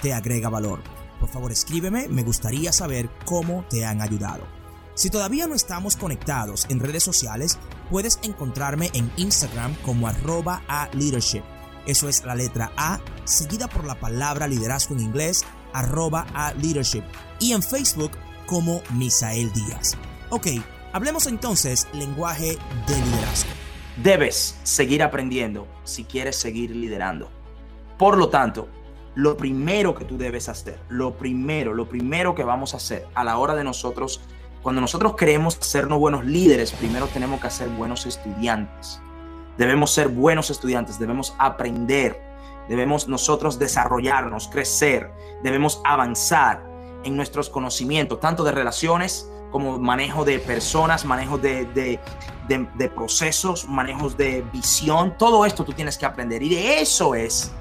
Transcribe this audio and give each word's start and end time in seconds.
te 0.00 0.12
agrega 0.12 0.48
valor. 0.48 0.80
Por 1.20 1.28
favor 1.28 1.52
escríbeme, 1.52 2.08
me 2.08 2.22
gustaría 2.22 2.72
saber 2.72 3.10
cómo 3.24 3.64
te 3.68 3.84
han 3.84 4.00
ayudado. 4.00 4.46
Si 4.94 5.10
todavía 5.10 5.46
no 5.46 5.54
estamos 5.54 5.96
conectados 5.96 6.66
en 6.70 6.80
redes 6.80 7.02
sociales, 7.02 7.58
puedes 7.90 8.18
encontrarme 8.22 8.90
en 8.94 9.10
Instagram 9.16 9.74
como 9.84 10.08
arroba 10.08 10.62
a 10.68 10.88
leadership. 10.92 11.42
Eso 11.86 12.08
es 12.08 12.24
la 12.24 12.34
letra 12.34 12.72
A, 12.76 13.00
seguida 13.24 13.68
por 13.68 13.84
la 13.84 13.94
palabra 13.94 14.48
liderazgo 14.48 14.94
en 14.94 15.00
inglés 15.00 15.44
arroba 15.72 16.26
a 16.34 16.52
leadership 16.54 17.02
y 17.38 17.52
en 17.52 17.62
Facebook 17.62 18.12
como 18.46 18.82
Misael 18.94 19.52
Díaz. 19.52 19.96
Ok, 20.30 20.46
hablemos 20.92 21.26
entonces 21.26 21.86
lenguaje 21.92 22.58
de 22.86 22.96
liderazgo. 22.96 23.50
Debes 24.02 24.58
seguir 24.62 25.02
aprendiendo 25.02 25.66
si 25.84 26.04
quieres 26.04 26.36
seguir 26.36 26.74
liderando. 26.74 27.30
Por 27.98 28.16
lo 28.16 28.28
tanto, 28.28 28.68
lo 29.18 29.36
primero 29.36 29.94
que 29.94 30.04
tú 30.04 30.16
debes 30.16 30.48
hacer, 30.48 30.78
lo 30.88 31.14
primero, 31.14 31.74
lo 31.74 31.88
primero 31.88 32.34
que 32.34 32.44
vamos 32.44 32.74
a 32.74 32.76
hacer 32.76 33.06
a 33.14 33.24
la 33.24 33.38
hora 33.38 33.54
de 33.54 33.64
nosotros, 33.64 34.20
cuando 34.62 34.80
nosotros 34.80 35.16
queremos 35.16 35.58
sernos 35.60 35.98
buenos 35.98 36.24
líderes, 36.24 36.72
primero 36.72 37.06
tenemos 37.08 37.40
que 37.40 37.50
ser 37.50 37.68
buenos 37.68 38.06
estudiantes. 38.06 39.00
Debemos 39.56 39.92
ser 39.92 40.08
buenos 40.08 40.50
estudiantes, 40.50 40.98
debemos 40.98 41.34
aprender 41.38 42.28
Debemos 42.68 43.08
nosotros 43.08 43.58
desarrollarnos, 43.58 44.48
crecer, 44.48 45.10
debemos 45.42 45.80
avanzar 45.84 46.62
en 47.02 47.16
nuestros 47.16 47.48
conocimientos, 47.48 48.20
tanto 48.20 48.44
de 48.44 48.52
relaciones 48.52 49.30
como 49.50 49.78
manejo 49.78 50.26
de 50.26 50.38
personas, 50.38 51.06
manejo 51.06 51.38
de, 51.38 51.64
de, 51.64 52.88
procesos, 52.90 53.66
manejos 53.66 54.18
de 54.18 54.44
visión. 54.52 55.16
Todo 55.16 55.46
esto 55.46 55.64
tú 55.64 55.72
tienes 55.72 55.96
que 55.96 56.04
aprender. 56.04 56.42
Y 56.42 56.50
de 56.50 56.80
eso 56.82 57.14
es, 57.14 57.52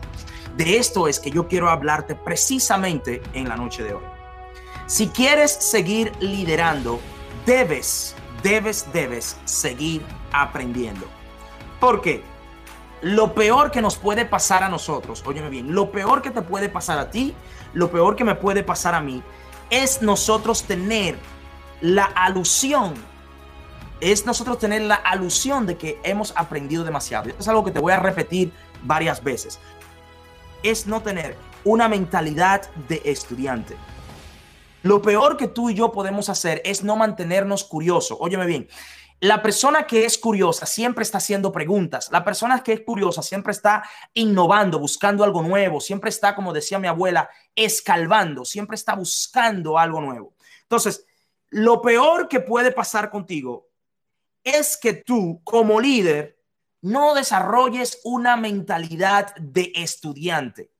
de 0.58 0.78
esto 0.78 1.08
es 1.08 1.20
que 1.20 1.32
yo 1.32 1.48
quiero 1.48 1.70
hablarte 1.70 2.16
precisamente 2.16 3.22
en 3.34 3.48
la 3.48 3.56
noche 3.56 3.84
de 3.84 3.94
hoy. 3.94 4.04
Si 4.88 5.08
quieres 5.08 5.52
seguir 5.52 6.12
liderando, 6.20 7.00
debes, 7.46 8.16
debes, 8.44 8.92
debes 8.92 9.38
seguir 9.46 10.04
aprendiendo. 10.32 11.06
¿Por 11.80 12.02
qué? 12.02 12.24
lo 13.02 13.36
peor 13.36 13.72
que 13.72 13.82
nos 13.82 13.98
puede 13.98 14.26
pasar 14.26 14.64
a 14.64 14.70
nosotros, 14.70 15.24
óyeme 15.26 15.50
bien, 15.50 15.74
lo 15.74 15.92
peor 15.92 16.22
que 16.22 16.32
te 16.32 16.42
puede 16.42 16.70
pasar 16.70 16.98
a 16.98 17.12
ti, 17.12 17.36
lo 17.74 17.92
peor 17.92 18.16
que 18.16 18.24
me 18.24 18.36
puede 18.36 18.64
pasar 18.64 18.96
a 18.96 19.02
mí, 19.02 19.22
es 19.70 20.02
nosotros 20.02 20.64
tener 20.64 21.18
la 21.82 22.06
alusión, 22.06 22.96
es 24.00 24.26
nosotros 24.26 24.58
tener 24.58 24.82
la 24.82 24.96
alusión 24.96 25.66
de 25.66 25.78
que 25.78 26.00
hemos 26.04 26.34
aprendido 26.36 26.84
demasiado. 26.84 27.30
Esto 27.30 27.42
es 27.42 27.48
algo 27.48 27.64
que 27.64 27.72
te 27.72 27.80
voy 27.80 27.94
a 27.94 28.00
repetir 28.00 28.52
varias 28.84 29.24
veces. 29.24 29.60
Es 30.68 30.86
no 30.86 31.02
tener 31.02 31.38
una 31.64 31.88
mentalidad 31.88 32.70
de 32.90 33.02
estudiante. 33.06 33.78
Lo 34.84 35.02
peor 35.02 35.38
que 35.38 35.48
tú 35.48 35.70
y 35.70 35.76
yo 35.76 35.94
podemos 35.94 36.28
hacer 36.28 36.62
es 36.66 36.84
no 36.84 36.98
mantenernos 36.98 37.64
curiosos. 37.64 38.18
Óyeme 38.20 38.46
bien, 38.46 38.68
la 39.22 39.42
persona 39.42 39.88
que 39.88 40.04
es 40.04 40.18
curiosa 40.18 40.66
siempre 40.66 41.04
está 41.04 41.20
haciendo 41.20 41.54
preguntas. 41.54 42.10
La 42.12 42.26
persona 42.26 42.62
que 42.64 42.74
es 42.74 42.82
curiosa 42.82 43.22
siempre 43.22 43.54
está 43.54 43.82
innovando, 44.14 44.78
buscando 44.78 45.24
algo 45.24 45.42
nuevo. 45.42 45.80
Siempre 45.80 46.10
está, 46.10 46.36
como 46.36 46.52
decía 46.52 46.80
mi 46.80 46.90
abuela, 46.90 47.30
escalvando. 47.56 48.44
Siempre 48.44 48.76
está 48.76 48.94
buscando 48.94 49.80
algo 49.80 50.02
nuevo. 50.02 50.34
Entonces, 50.64 51.06
lo 51.50 51.82
peor 51.82 52.28
que 52.28 52.42
puede 52.42 52.74
pasar 52.74 53.10
contigo 53.10 53.70
es 54.44 54.76
que 54.76 54.96
tú, 54.96 55.40
como 55.46 55.80
líder, 55.80 56.37
no 56.82 57.14
desarrolles 57.14 58.00
una 58.04 58.38
mentalidad 58.38 59.36
de 59.36 59.72
estudiante. 59.76 60.72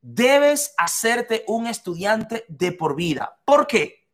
Debes 0.00 0.74
hacerte 0.76 1.44
un 1.46 1.66
estudiante 1.66 2.44
de 2.48 2.72
por 2.72 2.94
vida. 2.94 3.40
¿Por 3.44 3.66
qué? 3.66 4.08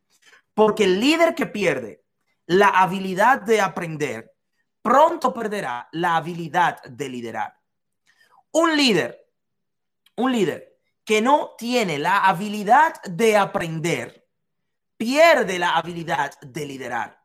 Porque 0.53 0.85
el 0.85 0.99
líder 0.99 1.35
que 1.35 1.45
pierde 1.45 2.03
la 2.45 2.67
habilidad 2.67 3.41
de 3.41 3.61
aprender, 3.61 4.33
pronto 4.81 5.33
perderá 5.33 5.87
la 5.91 6.15
habilidad 6.15 6.81
de 6.83 7.09
liderar. 7.09 7.57
Un 8.51 8.75
líder, 8.75 9.29
un 10.17 10.31
líder 10.31 10.77
que 11.03 11.21
no 11.21 11.55
tiene 11.57 11.97
la 11.97 12.25
habilidad 12.25 13.01
de 13.03 13.37
aprender, 13.37 14.27
pierde 14.97 15.59
la 15.59 15.75
habilidad 15.75 16.39
de 16.41 16.65
liderar. 16.65 17.20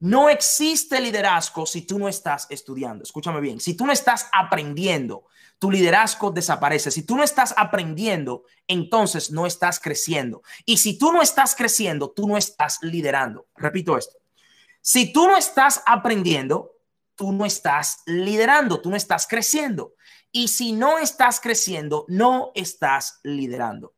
No 0.00 0.30
existe 0.30 1.00
liderazgo 1.00 1.66
si 1.66 1.82
tú 1.82 1.98
no 1.98 2.08
estás 2.08 2.46
estudiando. 2.48 3.04
Escúchame 3.04 3.40
bien, 3.40 3.60
si 3.60 3.74
tú 3.74 3.86
no 3.86 3.92
estás 3.92 4.28
aprendiendo, 4.32 5.26
tu 5.58 5.70
liderazgo 5.70 6.30
desaparece. 6.30 6.90
Si 6.90 7.02
tú 7.02 7.16
no 7.16 7.22
estás 7.22 7.52
aprendiendo, 7.54 8.44
entonces 8.66 9.30
no 9.30 9.46
estás 9.46 9.78
creciendo. 9.78 10.42
Y 10.64 10.78
si 10.78 10.98
tú 10.98 11.12
no 11.12 11.20
estás 11.20 11.54
creciendo, 11.54 12.10
tú 12.10 12.26
no 12.26 12.38
estás 12.38 12.78
liderando. 12.80 13.46
Repito 13.56 13.98
esto. 13.98 14.16
Si 14.80 15.12
tú 15.12 15.26
no 15.26 15.36
estás 15.36 15.82
aprendiendo, 15.84 16.78
tú 17.14 17.32
no 17.32 17.44
estás 17.44 17.98
liderando, 18.06 18.80
tú 18.80 18.88
no 18.88 18.96
estás 18.96 19.26
creciendo. 19.26 19.92
Y 20.32 20.48
si 20.48 20.72
no 20.72 20.98
estás 20.98 21.40
creciendo, 21.40 22.06
no 22.08 22.52
estás 22.54 23.20
liderando. 23.22 23.92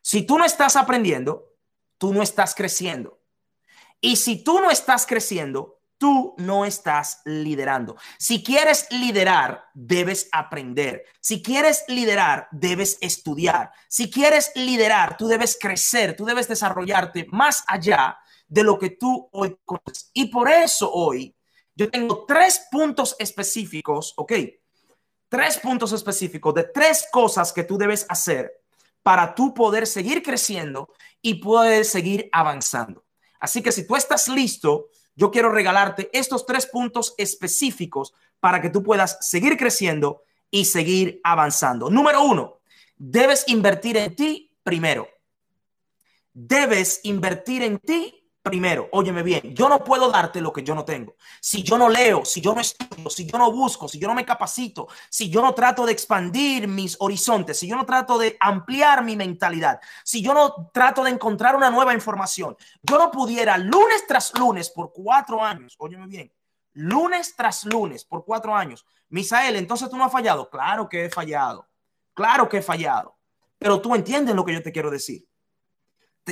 Si 0.00 0.22
tú 0.22 0.38
no 0.38 0.44
estás 0.44 0.76
aprendiendo, 0.76 1.56
tú 1.98 2.14
no 2.14 2.22
estás 2.22 2.54
creciendo. 2.54 3.17
Y 4.00 4.16
si 4.16 4.42
tú 4.42 4.60
no 4.60 4.70
estás 4.70 5.06
creciendo, 5.06 5.78
tú 5.98 6.34
no 6.38 6.64
estás 6.64 7.20
liderando. 7.24 7.96
Si 8.18 8.42
quieres 8.42 8.86
liderar, 8.90 9.64
debes 9.74 10.28
aprender. 10.32 11.04
Si 11.20 11.42
quieres 11.42 11.84
liderar, 11.88 12.48
debes 12.52 12.96
estudiar. 13.00 13.72
Si 13.88 14.10
quieres 14.10 14.52
liderar, 14.54 15.16
tú 15.16 15.26
debes 15.26 15.58
crecer, 15.60 16.16
tú 16.16 16.24
debes 16.24 16.48
desarrollarte 16.48 17.26
más 17.30 17.64
allá 17.66 18.18
de 18.46 18.62
lo 18.62 18.78
que 18.78 18.90
tú 18.90 19.28
hoy 19.32 19.56
conoces. 19.64 20.10
Y 20.14 20.26
por 20.26 20.48
eso 20.48 20.90
hoy 20.90 21.34
yo 21.74 21.90
tengo 21.90 22.24
tres 22.26 22.66
puntos 22.70 23.14
específicos, 23.18 24.14
¿ok? 24.16 24.32
Tres 25.28 25.58
puntos 25.58 25.92
específicos 25.92 26.54
de 26.54 26.64
tres 26.64 27.06
cosas 27.12 27.52
que 27.52 27.64
tú 27.64 27.76
debes 27.76 28.06
hacer 28.08 28.50
para 29.02 29.34
tú 29.34 29.52
poder 29.52 29.86
seguir 29.86 30.22
creciendo 30.22 30.92
y 31.20 31.34
poder 31.34 31.84
seguir 31.84 32.28
avanzando. 32.32 33.04
Así 33.38 33.62
que 33.62 33.72
si 33.72 33.86
tú 33.86 33.96
estás 33.96 34.28
listo, 34.28 34.88
yo 35.14 35.30
quiero 35.30 35.50
regalarte 35.50 36.10
estos 36.12 36.46
tres 36.46 36.66
puntos 36.66 37.14
específicos 37.18 38.14
para 38.40 38.60
que 38.60 38.70
tú 38.70 38.82
puedas 38.82 39.18
seguir 39.20 39.56
creciendo 39.56 40.22
y 40.50 40.64
seguir 40.64 41.20
avanzando. 41.24 41.90
Número 41.90 42.22
uno, 42.22 42.60
debes 42.96 43.44
invertir 43.48 43.96
en 43.96 44.14
ti 44.14 44.50
primero. 44.62 45.08
Debes 46.32 47.00
invertir 47.02 47.62
en 47.62 47.78
ti 47.78 48.27
primero, 48.48 48.88
óyeme 48.92 49.22
bien, 49.22 49.54
yo 49.54 49.68
no 49.68 49.84
puedo 49.84 50.10
darte 50.10 50.40
lo 50.40 50.52
que 50.52 50.62
yo 50.62 50.74
no 50.74 50.84
tengo. 50.84 51.14
Si 51.40 51.62
yo 51.62 51.76
no 51.76 51.88
leo, 51.88 52.24
si 52.24 52.40
yo 52.40 52.54
no 52.54 52.60
estudio, 52.60 53.10
si 53.10 53.26
yo 53.26 53.36
no 53.36 53.52
busco, 53.52 53.86
si 53.86 53.98
yo 53.98 54.08
no 54.08 54.14
me 54.14 54.24
capacito, 54.24 54.88
si 55.10 55.28
yo 55.28 55.42
no 55.42 55.52
trato 55.52 55.84
de 55.84 55.92
expandir 55.92 56.66
mis 56.66 56.96
horizontes, 57.00 57.58
si 57.58 57.68
yo 57.68 57.76
no 57.76 57.84
trato 57.84 58.16
de 58.18 58.36
ampliar 58.40 59.04
mi 59.04 59.16
mentalidad, 59.16 59.80
si 60.02 60.22
yo 60.22 60.32
no 60.32 60.70
trato 60.72 61.04
de 61.04 61.10
encontrar 61.10 61.54
una 61.54 61.70
nueva 61.70 61.92
información, 61.92 62.56
yo 62.82 62.98
no 62.98 63.10
pudiera 63.10 63.58
lunes 63.58 64.06
tras 64.06 64.32
lunes 64.38 64.70
por 64.70 64.92
cuatro 64.92 65.44
años, 65.44 65.74
óyeme 65.78 66.06
bien, 66.06 66.32
lunes 66.72 67.34
tras 67.36 67.64
lunes 67.64 68.04
por 68.04 68.24
cuatro 68.24 68.54
años. 68.54 68.86
Misael, 69.10 69.56
entonces 69.56 69.88
tú 69.90 69.96
no 69.96 70.04
has 70.04 70.12
fallado. 70.12 70.48
Claro 70.48 70.88
que 70.88 71.06
he 71.06 71.10
fallado. 71.10 71.66
Claro 72.14 72.48
que 72.48 72.58
he 72.58 72.62
fallado. 72.62 73.16
Pero 73.58 73.80
tú 73.80 73.94
entiendes 73.94 74.34
lo 74.34 74.44
que 74.44 74.52
yo 74.52 74.62
te 74.62 74.72
quiero 74.72 74.90
decir. 74.90 75.26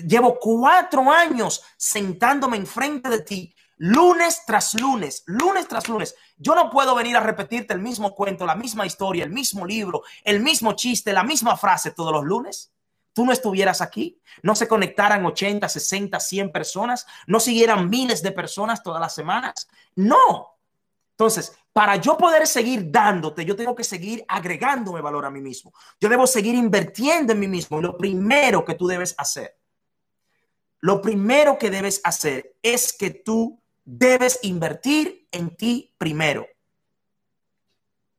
Llevo 0.03 0.39
cuatro 0.39 1.11
años 1.11 1.63
sentándome 1.77 2.57
enfrente 2.57 3.09
de 3.09 3.21
ti, 3.21 3.55
lunes 3.79 4.43
tras 4.47 4.75
lunes, 4.75 5.23
lunes 5.27 5.69
tras 5.69 5.89
lunes. 5.89 6.15
Yo 6.37 6.55
no 6.55 6.71
puedo 6.71 6.95
venir 6.95 7.17
a 7.17 7.21
repetirte 7.21 7.75
el 7.75 7.81
mismo 7.81 8.15
cuento, 8.15 8.47
la 8.47 8.57
misma 8.57 8.87
historia, 8.87 9.25
el 9.25 9.31
mismo 9.31 9.67
libro, 9.67 10.03
el 10.25 10.41
mismo 10.41 10.73
chiste, 10.73 11.13
la 11.13 11.25
misma 11.25 11.57
frase 11.57 11.93
todos 11.93 12.13
los 12.13 12.25
lunes. 12.25 12.73
Tú 13.13 13.25
no 13.25 13.33
estuvieras 13.33 13.81
aquí, 13.81 14.21
no 14.43 14.55
se 14.55 14.69
conectaran 14.69 15.25
80, 15.25 15.69
60, 15.69 16.21
100 16.21 16.53
personas, 16.53 17.07
no 17.27 17.41
siguieran 17.41 17.89
miles 17.89 18.23
de 18.23 18.33
personas 18.33 18.83
todas 18.83 19.01
las 19.01 19.15
semanas. 19.15 19.69
No. 19.95 20.59
Entonces, 21.13 21.57
para 21.73 21.97
yo 21.97 22.19
poder 22.19 22.47
seguir 22.47 22.91
dándote, 22.91 23.45
yo 23.45 23.57
tengo 23.57 23.75
que 23.75 23.85
seguir 23.85 24.23
agregándome 24.29 25.01
valor 25.01 25.25
a 25.25 25.31
mí 25.31 25.41
mismo. 25.41 25.73
Yo 25.99 26.11
debo 26.11 26.27
seguir 26.27 26.55
invirtiendo 26.55 27.33
en 27.33 27.41
mí 27.41 27.49
mismo. 27.49 27.81
Lo 27.81 27.97
primero 27.97 28.65
que 28.65 28.75
tú 28.75 28.87
debes 28.87 29.15
hacer, 29.17 29.57
lo 30.81 31.01
primero 31.01 31.59
que 31.59 31.71
debes 31.71 32.01
hacer 32.05 32.57
es 32.63 32.93
que 32.93 33.11
tú 33.11 33.63
debes 33.85 34.41
invertir 34.43 35.29
en 35.31 35.57
ti 35.57 35.95
primero. 35.99 36.47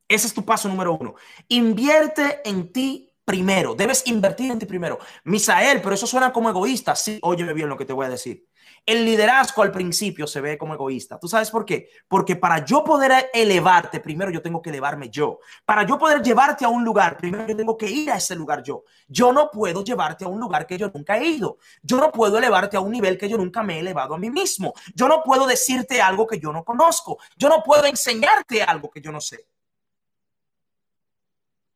Ese 0.08 0.26
es 0.26 0.34
tu 0.34 0.44
paso 0.44 0.68
número 0.68 0.94
uno. 0.94 1.14
Invierte 1.48 2.40
en 2.48 2.72
ti 2.72 3.14
primero. 3.24 3.74
Debes 3.74 4.06
invertir 4.06 4.50
en 4.50 4.58
ti 4.58 4.64
primero. 4.64 4.98
Misael, 5.24 5.82
pero 5.82 5.94
eso 5.94 6.06
suena 6.06 6.32
como 6.32 6.48
egoísta. 6.48 6.96
Sí, 6.96 7.18
óyeme 7.22 7.52
bien 7.52 7.68
lo 7.68 7.76
que 7.76 7.84
te 7.84 7.92
voy 7.92 8.06
a 8.06 8.10
decir. 8.10 8.47
El 8.88 9.04
liderazgo 9.04 9.62
al 9.62 9.70
principio 9.70 10.26
se 10.26 10.40
ve 10.40 10.56
como 10.56 10.72
egoísta. 10.72 11.20
¿Tú 11.20 11.28
sabes 11.28 11.50
por 11.50 11.66
qué? 11.66 11.90
Porque 12.08 12.36
para 12.36 12.64
yo 12.64 12.82
poder 12.82 13.28
elevarte, 13.34 14.00
primero 14.00 14.30
yo 14.30 14.40
tengo 14.40 14.62
que 14.62 14.70
elevarme 14.70 15.10
yo. 15.10 15.40
Para 15.66 15.82
yo 15.82 15.98
poder 15.98 16.22
llevarte 16.22 16.64
a 16.64 16.70
un 16.70 16.86
lugar, 16.86 17.18
primero 17.18 17.46
yo 17.46 17.54
tengo 17.54 17.76
que 17.76 17.84
ir 17.84 18.10
a 18.10 18.16
ese 18.16 18.34
lugar 18.34 18.62
yo. 18.62 18.84
Yo 19.06 19.30
no 19.30 19.50
puedo 19.50 19.84
llevarte 19.84 20.24
a 20.24 20.28
un 20.28 20.40
lugar 20.40 20.66
que 20.66 20.78
yo 20.78 20.88
nunca 20.88 21.18
he 21.18 21.26
ido. 21.26 21.58
Yo 21.82 21.98
no 21.98 22.10
puedo 22.10 22.38
elevarte 22.38 22.78
a 22.78 22.80
un 22.80 22.90
nivel 22.90 23.18
que 23.18 23.28
yo 23.28 23.36
nunca 23.36 23.62
me 23.62 23.76
he 23.76 23.80
elevado 23.80 24.14
a 24.14 24.18
mí 24.18 24.30
mismo. 24.30 24.72
Yo 24.94 25.06
no 25.06 25.22
puedo 25.22 25.46
decirte 25.46 26.00
algo 26.00 26.26
que 26.26 26.40
yo 26.40 26.50
no 26.50 26.64
conozco. 26.64 27.18
Yo 27.36 27.50
no 27.50 27.62
puedo 27.62 27.84
enseñarte 27.84 28.62
algo 28.62 28.88
que 28.88 29.02
yo 29.02 29.12
no 29.12 29.20
sé. 29.20 29.46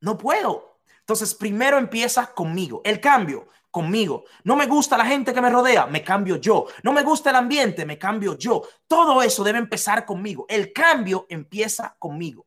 No 0.00 0.16
puedo. 0.16 0.78
Entonces, 1.00 1.34
primero 1.34 1.76
empieza 1.76 2.32
conmigo. 2.32 2.80
El 2.84 3.00
cambio 3.02 3.48
conmigo. 3.72 4.26
No 4.44 4.54
me 4.54 4.66
gusta 4.66 4.96
la 4.96 5.06
gente 5.06 5.34
que 5.34 5.40
me 5.40 5.50
rodea, 5.50 5.86
me 5.86 6.04
cambio 6.04 6.36
yo. 6.36 6.66
No 6.84 6.92
me 6.92 7.02
gusta 7.02 7.30
el 7.30 7.36
ambiente, 7.36 7.84
me 7.84 7.98
cambio 7.98 8.38
yo. 8.38 8.62
Todo 8.86 9.20
eso 9.22 9.42
debe 9.42 9.58
empezar 9.58 10.04
conmigo. 10.04 10.46
El 10.48 10.72
cambio 10.72 11.26
empieza 11.28 11.96
conmigo. 11.98 12.46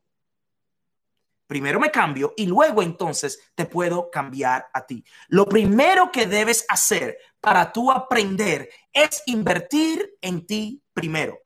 Primero 1.46 1.78
me 1.78 1.90
cambio 1.90 2.32
y 2.36 2.46
luego 2.46 2.82
entonces 2.82 3.40
te 3.54 3.66
puedo 3.66 4.10
cambiar 4.10 4.68
a 4.72 4.86
ti. 4.86 5.04
Lo 5.28 5.46
primero 5.46 6.10
que 6.10 6.26
debes 6.26 6.64
hacer 6.68 7.18
para 7.40 7.72
tú 7.72 7.90
aprender 7.90 8.68
es 8.92 9.22
invertir 9.26 10.16
en 10.20 10.46
ti 10.46 10.82
primero. 10.92 11.38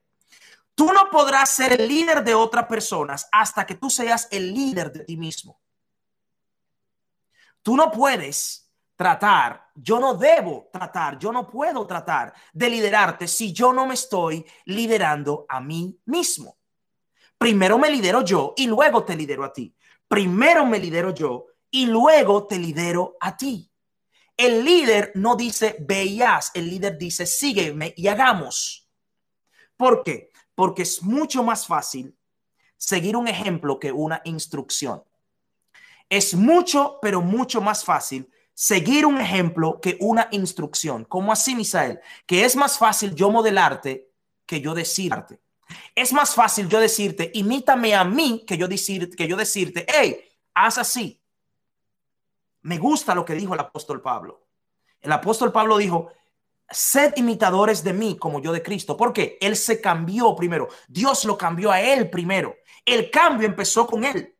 Tú 0.74 0.92
no 0.92 1.10
podrás 1.10 1.50
ser 1.50 1.78
el 1.78 1.88
líder 1.88 2.22
de 2.22 2.34
otras 2.34 2.66
personas 2.66 3.28
hasta 3.32 3.66
que 3.66 3.74
tú 3.74 3.90
seas 3.90 4.28
el 4.30 4.54
líder 4.54 4.92
de 4.92 5.04
ti 5.04 5.16
mismo. 5.16 5.60
Tú 7.62 7.76
no 7.76 7.90
puedes 7.90 8.59
tratar, 9.00 9.70
yo 9.74 9.98
no 9.98 10.12
debo 10.12 10.68
tratar, 10.70 11.18
yo 11.18 11.32
no 11.32 11.48
puedo 11.48 11.86
tratar 11.86 12.34
de 12.52 12.68
liderarte 12.68 13.26
si 13.26 13.50
yo 13.50 13.72
no 13.72 13.86
me 13.86 13.94
estoy 13.94 14.44
liderando 14.66 15.46
a 15.48 15.58
mí 15.58 15.98
mismo. 16.04 16.58
Primero 17.38 17.78
me 17.78 17.88
lidero 17.88 18.20
yo 18.22 18.52
y 18.58 18.66
luego 18.66 19.02
te 19.02 19.16
lidero 19.16 19.42
a 19.44 19.54
ti. 19.54 19.74
Primero 20.06 20.66
me 20.66 20.78
lidero 20.78 21.14
yo 21.14 21.46
y 21.70 21.86
luego 21.86 22.46
te 22.46 22.58
lidero 22.58 23.16
a 23.22 23.38
ti. 23.38 23.72
El 24.36 24.66
líder 24.66 25.12
no 25.14 25.34
dice 25.34 25.76
veías, 25.80 26.50
el 26.52 26.68
líder 26.68 26.98
dice 26.98 27.24
sígueme 27.24 27.94
y 27.96 28.06
hagamos. 28.06 28.86
¿Por 29.78 30.02
qué? 30.02 30.30
Porque 30.54 30.82
es 30.82 31.02
mucho 31.02 31.42
más 31.42 31.66
fácil 31.66 32.14
seguir 32.76 33.16
un 33.16 33.28
ejemplo 33.28 33.80
que 33.80 33.92
una 33.92 34.20
instrucción. 34.24 35.02
Es 36.10 36.34
mucho, 36.34 36.98
pero 37.00 37.22
mucho 37.22 37.62
más 37.62 37.82
fácil 37.82 38.30
seguir 38.60 39.06
un 39.06 39.18
ejemplo 39.18 39.80
que 39.80 39.96
una 40.00 40.28
instrucción. 40.32 41.06
¿Cómo 41.06 41.32
así, 41.32 41.54
Misael? 41.54 41.98
Que 42.26 42.44
es 42.44 42.56
más 42.56 42.76
fácil 42.76 43.14
yo 43.14 43.30
modelarte 43.30 44.10
que 44.44 44.60
yo 44.60 44.74
decirte. 44.74 45.40
Es 45.94 46.12
más 46.12 46.34
fácil 46.34 46.68
yo 46.68 46.78
decirte, 46.78 47.30
imítame 47.32 47.94
a 47.94 48.04
mí, 48.04 48.44
que 48.46 48.58
yo, 48.58 48.68
decir, 48.68 49.16
que 49.16 49.26
yo 49.26 49.38
decirte, 49.38 49.86
hey, 49.88 50.20
haz 50.52 50.76
así. 50.76 51.22
Me 52.60 52.76
gusta 52.76 53.14
lo 53.14 53.24
que 53.24 53.32
dijo 53.32 53.54
el 53.54 53.60
apóstol 53.60 54.02
Pablo. 54.02 54.46
El 55.00 55.12
apóstol 55.12 55.52
Pablo 55.52 55.78
dijo, 55.78 56.10
sed 56.68 57.14
imitadores 57.16 57.82
de 57.82 57.94
mí 57.94 58.18
como 58.18 58.42
yo 58.42 58.52
de 58.52 58.62
Cristo. 58.62 58.94
porque 58.94 59.38
Él 59.40 59.56
se 59.56 59.80
cambió 59.80 60.36
primero. 60.36 60.68
Dios 60.86 61.24
lo 61.24 61.38
cambió 61.38 61.70
a 61.70 61.80
él 61.80 62.10
primero. 62.10 62.56
El 62.84 63.10
cambio 63.10 63.46
empezó 63.46 63.86
con 63.86 64.04
él. 64.04 64.36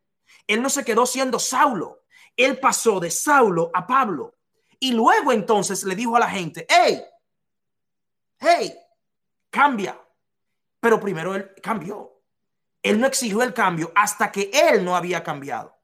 Él 0.47 0.61
no 0.61 0.69
se 0.69 0.85
quedó 0.85 1.07
siendo 1.07 1.39
Saulo 1.39 2.00
él 2.45 2.59
pasó 2.59 3.01
de 3.01 3.11
Saulo 3.11 3.71
a 3.75 3.87
Pablo. 3.87 4.37
Y 4.79 4.93
luego 4.93 5.33
entonces 5.33 5.85
le 5.85 5.95
dijo 5.95 6.17
a 6.17 6.21
la 6.21 6.31
gente, 6.31 6.67
hey, 6.69 7.03
hey, 8.39 8.75
cambia. 9.51 10.01
Pero 10.81 10.99
primero 10.99 11.35
él 11.35 11.51
cambió. 11.63 12.23
Él 12.83 12.99
no 12.99 13.07
exigió 13.07 13.43
el 13.43 13.53
cambio 13.53 13.93
hasta 13.95 14.33
que 14.33 14.51
él 14.53 14.85
no 14.85 14.97
había 14.97 15.23
cambiado. 15.23 15.77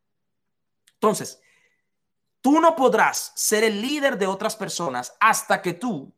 Entonces, 0.95 1.41
tú 2.41 2.61
no 2.61 2.75
podrás 2.75 3.33
ser 3.35 3.65
el 3.65 3.83
líder 3.83 4.17
de 4.17 4.27
otras 4.27 4.57
personas 4.57 5.15
hasta 5.21 5.61
que 5.61 5.75
tú 5.75 6.15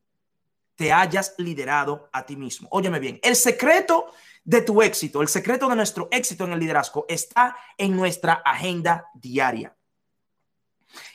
te 0.77 0.93
hayas 0.93 1.35
liderado 1.39 2.09
a 2.13 2.25
ti 2.25 2.37
mismo. 2.37 2.69
Óyeme 2.71 3.01
bien, 3.01 3.19
el 3.25 3.35
secreto 3.35 4.13
de 4.45 4.63
tu 4.63 4.81
éxito, 4.81 5.21
el 5.21 5.27
secreto 5.27 5.69
de 5.69 5.75
nuestro 5.75 6.09
éxito 6.13 6.45
en 6.45 6.53
el 6.53 6.61
liderazgo 6.61 7.05
está 7.09 7.57
en 7.77 7.97
nuestra 7.97 8.35
agenda 8.45 9.09
diaria. 9.15 9.77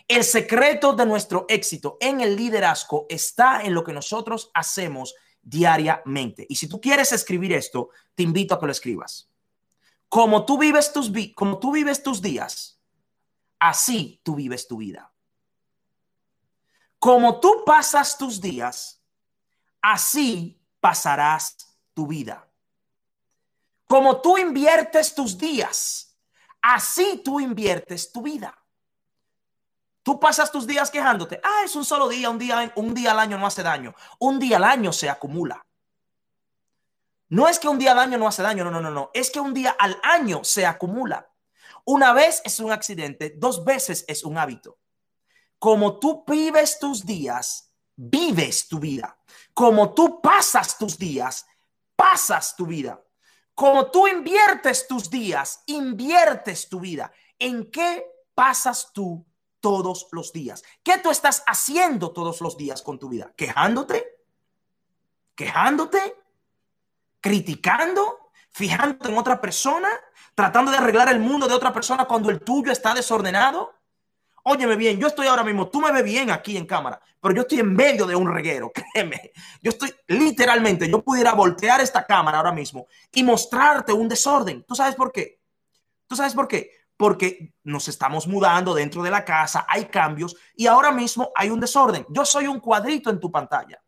El 0.08 0.24
secreto 0.24 0.94
de 0.94 1.06
nuestro 1.06 1.46
éxito 1.50 1.98
en 2.00 2.22
el 2.22 2.36
liderazgo 2.36 3.06
está 3.10 3.64
en 3.64 3.74
lo 3.74 3.84
que 3.84 3.94
nosotros 3.94 4.52
hacemos 4.54 5.16
diariamente. 5.42 6.46
Y 6.50 6.56
si 6.56 6.68
tú 6.68 6.80
quieres 6.80 7.12
escribir 7.12 7.54
esto, 7.54 7.90
te 8.16 8.24
invito 8.24 8.54
a 8.54 8.60
que 8.60 8.66
lo 8.66 8.72
escribas. 8.72 9.30
Como 10.10 10.46
tú 10.46 10.58
vives 10.58 10.94
tus, 10.94 11.12
como 11.36 11.60
tú 11.60 11.72
vives 11.72 12.04
tus 12.04 12.22
días, 12.22 12.80
así 13.60 14.22
tú 14.24 14.36
vives 14.36 14.68
tu 14.68 14.78
vida. 14.78 15.12
Como 17.00 17.40
tú 17.40 17.64
pasas 17.66 18.18
tus 18.18 18.40
días, 18.40 19.02
así 19.82 20.62
pasarás 20.80 21.58
tu 21.94 22.08
vida. 22.08 22.48
Como 23.86 24.22
tú 24.22 24.38
inviertes 24.38 25.14
tus 25.14 25.38
días, 25.38 26.18
así 26.62 27.22
tú 27.24 27.40
inviertes 27.40 28.12
tu 28.12 28.22
vida. 28.22 28.58
Tú 30.04 30.20
pasas 30.20 30.52
tus 30.52 30.68
días 30.68 30.92
quejándote. 30.92 31.40
Ah, 31.42 31.62
es 31.64 31.76
un 31.76 31.86
solo 31.86 32.10
día, 32.10 32.30
un 32.30 32.38
día, 32.38 32.72
un 32.76 32.94
día 32.94 33.12
al 33.12 33.20
año 33.20 33.38
no 33.38 33.48
hace 33.48 33.64
daño. 33.64 33.96
Un 34.20 34.38
día 34.38 34.58
al 34.58 34.66
año 34.66 34.92
se 34.92 35.10
acumula. 35.10 35.66
No 37.30 37.48
es 37.48 37.58
que 37.58 37.70
un 37.70 37.80
día 37.80 37.94
al 37.94 38.00
año 38.00 38.18
no 38.18 38.28
hace 38.28 38.44
daño, 38.44 38.66
no, 38.66 38.70
no, 38.70 38.82
no, 38.82 38.92
no. 38.92 39.10
Es 39.14 39.32
que 39.32 39.40
un 39.40 39.54
día 39.54 39.76
al 39.80 39.98
año 40.04 40.44
se 40.44 40.66
acumula. 40.66 41.32
Una 41.86 42.14
vez 42.14 42.42
es 42.46 42.60
un 42.60 42.72
accidente, 42.72 43.34
dos 43.38 43.64
veces 43.64 44.04
es 44.08 44.24
un 44.24 44.38
hábito. 44.38 44.78
Como 45.58 45.98
tú 46.00 46.24
vives 46.28 46.78
tus 46.80 47.06
días, 47.06 47.72
vives 47.96 48.68
tu 48.68 48.80
vida. 48.80 49.18
Como 49.54 49.94
tú 49.94 50.22
pasas 50.22 50.78
tus 50.78 50.98
días, 50.98 51.46
pasas 51.96 52.56
tu 52.56 52.66
vida. 52.66 53.02
Como 53.56 53.90
tú 53.90 54.08
inviertes 54.08 54.86
tus 54.88 55.10
días, 55.10 55.64
inviertes 55.68 56.68
tu 56.68 56.82
vida. 56.82 57.12
¿En 57.40 57.72
qué 57.72 58.06
pasas 58.36 58.92
tú 58.94 59.26
todos 59.64 60.10
los 60.12 60.34
días. 60.34 60.62
¿Qué 60.84 60.98
tú 60.98 61.10
estás 61.10 61.42
haciendo 61.48 62.12
todos 62.12 62.42
los 62.42 62.58
días 62.58 62.82
con 62.82 63.00
tu 63.00 63.08
vida? 63.08 63.32
¿Quejándote? 63.38 64.20
¿Quejándote? 65.36 66.18
¿Criticando? 67.22 68.32
¿Fijándote 68.52 69.08
en 69.08 69.18
otra 69.18 69.40
persona? 69.40 69.88
¿Tratando 70.36 70.70
de 70.70 70.80
arreglar 70.80 71.08
el 71.08 71.22
mundo 71.22 71.48
de 71.48 71.54
otra 71.54 71.72
persona 71.72 72.04
cuando 72.04 72.30
el 72.30 72.42
tuyo 72.42 72.74
está 72.74 72.94
desordenado? 72.94 73.74
Óyeme 74.44 74.76
bien, 74.76 75.00
yo 75.00 75.08
estoy 75.08 75.28
ahora 75.28 75.46
mismo, 75.46 75.70
tú 75.70 75.80
me 75.80 75.94
ves 75.94 76.04
bien 76.04 76.30
aquí 76.30 76.58
en 76.58 76.66
cámara, 76.66 77.02
pero 77.22 77.34
yo 77.34 77.44
estoy 77.44 77.62
en 77.62 77.74
medio 77.74 78.06
de 78.06 78.18
un 78.18 78.30
reguero, 78.30 78.70
créeme. 78.94 79.32
Yo 79.62 79.70
estoy 79.70 79.96
literalmente, 80.08 80.90
yo 80.90 81.02
pudiera 81.02 81.34
voltear 81.34 81.80
esta 81.80 82.06
cámara 82.06 82.40
ahora 82.40 82.52
mismo 82.52 82.88
y 83.14 83.24
mostrarte 83.24 83.94
un 83.94 84.10
desorden. 84.10 84.62
¿Tú 84.64 84.76
sabes 84.76 84.96
por 84.96 85.10
qué? 85.14 85.40
¿Tú 86.06 86.18
sabes 86.18 86.34
por 86.34 86.50
qué? 86.50 86.83
Porque 87.04 87.54
nos 87.66 87.90
estamos 87.90 88.30
mudando 88.30 88.74
dentro 88.74 89.04
de 89.04 89.12
la 89.12 89.26
casa, 89.26 89.66
hay 89.68 89.88
cambios 89.88 90.38
y 90.56 90.68
ahora 90.68 90.90
mismo 90.90 91.34
hay 91.36 91.50
un 91.50 91.60
desorden. 91.60 92.06
Yo 92.08 92.24
soy 92.24 92.48
un 92.48 92.62
cuadrito 92.62 93.10
en 93.10 93.20
tu 93.20 93.30
pantalla. 93.30 93.84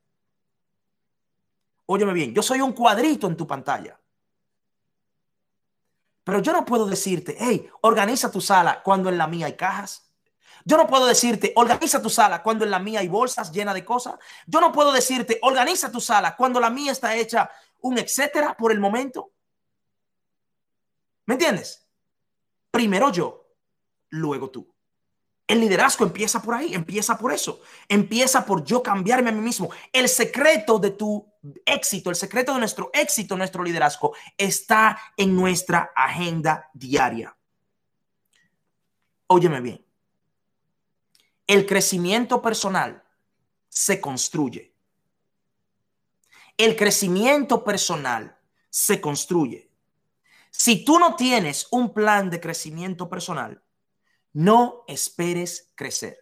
Óyeme 1.85 2.11
bien, 2.11 2.33
yo 2.33 2.43
soy 2.43 2.59
un 2.59 2.73
cuadrito 2.73 3.27
en 3.27 3.37
tu 3.37 3.47
pantalla. 3.47 3.97
Pero 6.25 6.39
yo 6.39 6.51
no 6.51 6.65
puedo 6.65 6.85
decirte, 6.87 7.37
hey, 7.39 7.69
organiza 7.83 8.29
tu 8.29 8.41
sala 8.41 8.83
cuando 8.83 9.07
en 9.07 9.17
la 9.17 9.27
mía 9.27 9.45
hay 9.45 9.55
cajas. 9.55 10.11
Yo 10.65 10.75
no 10.75 10.85
puedo 10.85 11.05
decirte, 11.05 11.53
organiza 11.55 12.01
tu 12.01 12.09
sala 12.09 12.43
cuando 12.43 12.65
en 12.65 12.71
la 12.71 12.79
mía 12.79 12.99
hay 12.99 13.07
bolsas 13.07 13.49
llenas 13.49 13.75
de 13.75 13.85
cosas. 13.85 14.15
Yo 14.45 14.59
no 14.59 14.73
puedo 14.73 14.91
decirte, 14.91 15.39
organiza 15.41 15.89
tu 15.89 16.01
sala 16.01 16.35
cuando 16.35 16.59
la 16.59 16.69
mía 16.69 16.91
está 16.91 17.15
hecha 17.15 17.49
un 17.79 17.97
etcétera 17.97 18.57
por 18.57 18.73
el 18.73 18.81
momento. 18.81 19.31
¿Me 21.27 21.35
entiendes? 21.35 21.84
Primero 22.75 23.09
yo, 23.09 23.55
luego 24.09 24.51
tú. 24.51 24.75
El 25.47 25.61
liderazgo 25.61 26.03
empieza 26.03 26.41
por 26.41 26.55
ahí, 26.55 26.73
empieza 26.73 27.17
por 27.17 27.31
eso, 27.31 27.61
empieza 27.87 28.45
por 28.45 28.65
yo 28.65 28.83
cambiarme 28.83 29.29
a 29.29 29.31
mí 29.31 29.39
mismo. 29.39 29.69
El 29.93 30.09
secreto 30.09 30.77
de 30.77 30.91
tu 30.91 31.25
éxito, 31.65 32.09
el 32.09 32.17
secreto 32.17 32.51
de 32.51 32.59
nuestro 32.59 32.89
éxito, 32.93 33.37
nuestro 33.37 33.63
liderazgo, 33.63 34.13
está 34.37 34.99
en 35.15 35.33
nuestra 35.33 35.93
agenda 35.95 36.69
diaria. 36.73 37.33
Óyeme 39.27 39.61
bien, 39.61 39.85
el 41.47 41.65
crecimiento 41.65 42.41
personal 42.41 43.05
se 43.69 44.01
construye. 44.01 44.75
El 46.57 46.75
crecimiento 46.75 47.63
personal 47.63 48.37
se 48.69 48.99
construye. 48.99 49.71
Si 50.57 50.85
tú 50.85 50.99
no 50.99 51.15
tienes 51.15 51.67
un 51.71 51.93
plan 51.93 52.29
de 52.29 52.39
crecimiento 52.39 53.09
personal, 53.09 53.61
no 54.33 54.83
esperes 54.87 55.71
crecer. 55.75 56.17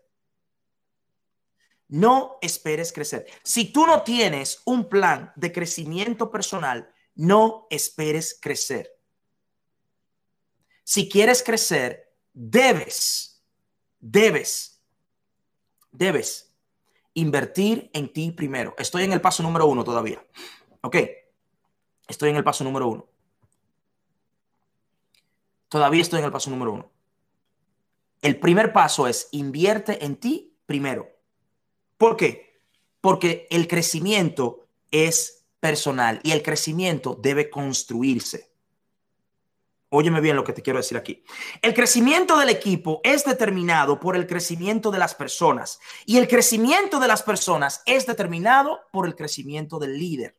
No 1.87 2.39
esperes 2.41 2.91
crecer. 2.91 3.27
Si 3.43 3.71
tú 3.71 3.85
no 3.85 4.01
tienes 4.01 4.61
un 4.65 4.89
plan 4.89 5.31
de 5.35 5.51
crecimiento 5.51 6.31
personal, 6.31 6.91
no 7.15 7.67
esperes 7.69 8.37
crecer. 8.41 8.89
Si 10.83 11.07
quieres 11.07 11.43
crecer, 11.43 12.11
debes, 12.33 13.43
debes, 13.99 14.81
debes 15.91 16.53
invertir 17.13 17.91
en 17.93 18.11
ti 18.11 18.31
primero. 18.31 18.73
Estoy 18.77 19.03
en 19.03 19.13
el 19.13 19.21
paso 19.21 19.43
número 19.43 19.67
uno 19.67 19.83
todavía. 19.83 20.25
Ok. 20.81 20.97
Estoy 22.07 22.31
en 22.31 22.37
el 22.37 22.43
paso 22.43 22.63
número 22.63 22.87
uno. 22.87 23.12
Todavía 25.73 26.03
estoy 26.03 26.19
en 26.19 26.25
el 26.25 26.31
paso 26.31 26.51
número 26.51 26.71
uno. 26.71 26.91
El 28.21 28.39
primer 28.39 28.73
paso 28.73 29.07
es 29.07 29.27
invierte 29.31 30.05
en 30.05 30.17
ti 30.17 30.55
primero. 30.67 31.09
¿Por 31.97 32.15
qué? 32.15 32.59
Porque 33.01 33.47
el 33.49 33.67
crecimiento 33.67 34.67
es 34.91 35.47
personal 35.59 36.19
y 36.21 36.29
el 36.29 36.43
crecimiento 36.43 37.17
debe 37.19 37.49
construirse. 37.49 38.51
Óyeme 39.89 40.21
bien 40.21 40.35
lo 40.35 40.43
que 40.43 40.53
te 40.53 40.61
quiero 40.61 40.77
decir 40.77 40.95
aquí. 40.95 41.23
El 41.63 41.73
crecimiento 41.73 42.37
del 42.37 42.49
equipo 42.49 43.01
es 43.03 43.25
determinado 43.25 43.99
por 43.99 44.15
el 44.15 44.27
crecimiento 44.27 44.91
de 44.91 44.99
las 44.99 45.15
personas 45.15 45.79
y 46.05 46.19
el 46.19 46.27
crecimiento 46.27 46.99
de 46.99 47.07
las 47.07 47.23
personas 47.23 47.81
es 47.87 48.05
determinado 48.05 48.81
por 48.91 49.07
el 49.07 49.15
crecimiento 49.15 49.79
del 49.79 49.97
líder. 49.97 50.37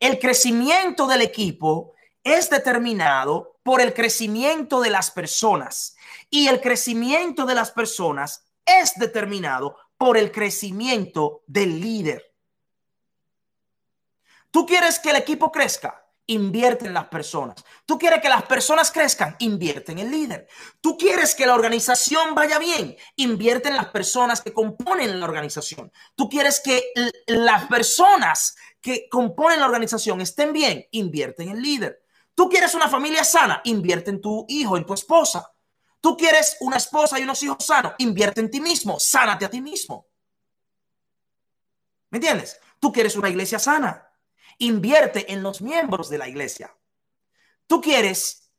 El 0.00 0.18
crecimiento 0.18 1.06
del 1.06 1.20
equipo 1.20 1.92
es 2.22 2.48
determinado 2.48 3.53
por 3.64 3.80
el 3.80 3.94
crecimiento 3.94 4.80
de 4.80 4.90
las 4.90 5.10
personas 5.10 5.96
y 6.30 6.46
el 6.46 6.60
crecimiento 6.60 7.46
de 7.46 7.56
las 7.56 7.72
personas 7.72 8.46
es 8.64 8.94
determinado 8.96 9.76
por 9.96 10.16
el 10.16 10.30
crecimiento 10.30 11.42
del 11.46 11.80
líder. 11.80 12.34
¿Tú 14.50 14.66
quieres 14.66 14.98
que 14.98 15.10
el 15.10 15.16
equipo 15.16 15.50
crezca? 15.50 16.06
Invierte 16.26 16.86
en 16.86 16.94
las 16.94 17.06
personas. 17.06 17.56
Tú 17.86 17.98
quieres 17.98 18.20
que 18.20 18.28
las 18.28 18.44
personas 18.44 18.90
crezcan, 18.90 19.34
invierte 19.38 19.92
en 19.92 19.98
el 19.98 20.10
líder. 20.10 20.46
Tú 20.80 20.96
quieres 20.96 21.34
que 21.34 21.46
la 21.46 21.54
organización 21.54 22.34
vaya 22.34 22.58
bien, 22.58 22.96
invierte 23.16 23.70
en 23.70 23.76
las 23.76 23.88
personas 23.88 24.42
que 24.42 24.52
componen 24.52 25.18
la 25.18 25.26
organización. 25.26 25.90
Tú 26.14 26.28
quieres 26.28 26.60
que 26.60 26.82
las 27.26 27.66
personas 27.66 28.56
que 28.80 29.08
componen 29.08 29.60
la 29.60 29.66
organización 29.66 30.20
estén 30.20 30.52
bien, 30.52 30.86
invierte 30.90 31.42
en 31.42 31.48
el 31.50 31.62
líder. 31.62 32.03
Tú 32.34 32.48
quieres 32.48 32.74
una 32.74 32.88
familia 32.88 33.24
sana, 33.24 33.60
invierte 33.64 34.10
en 34.10 34.20
tu 34.20 34.44
hijo, 34.48 34.76
en 34.76 34.84
tu 34.84 34.94
esposa. 34.94 35.52
Tú 36.00 36.16
quieres 36.16 36.56
una 36.60 36.76
esposa 36.76 37.18
y 37.18 37.22
unos 37.22 37.42
hijos 37.42 37.64
sanos, 37.64 37.94
invierte 37.98 38.40
en 38.40 38.50
ti 38.50 38.60
mismo, 38.60 38.98
sánate 38.98 39.44
a 39.44 39.50
ti 39.50 39.60
mismo. 39.60 40.08
¿Me 42.10 42.18
entiendes? 42.18 42.60
Tú 42.78 42.92
quieres 42.92 43.16
una 43.16 43.30
iglesia 43.30 43.58
sana, 43.58 44.10
invierte 44.58 45.32
en 45.32 45.42
los 45.42 45.62
miembros 45.62 46.10
de 46.10 46.18
la 46.18 46.28
iglesia. 46.28 46.76
Tú 47.66 47.80
quieres 47.80 48.50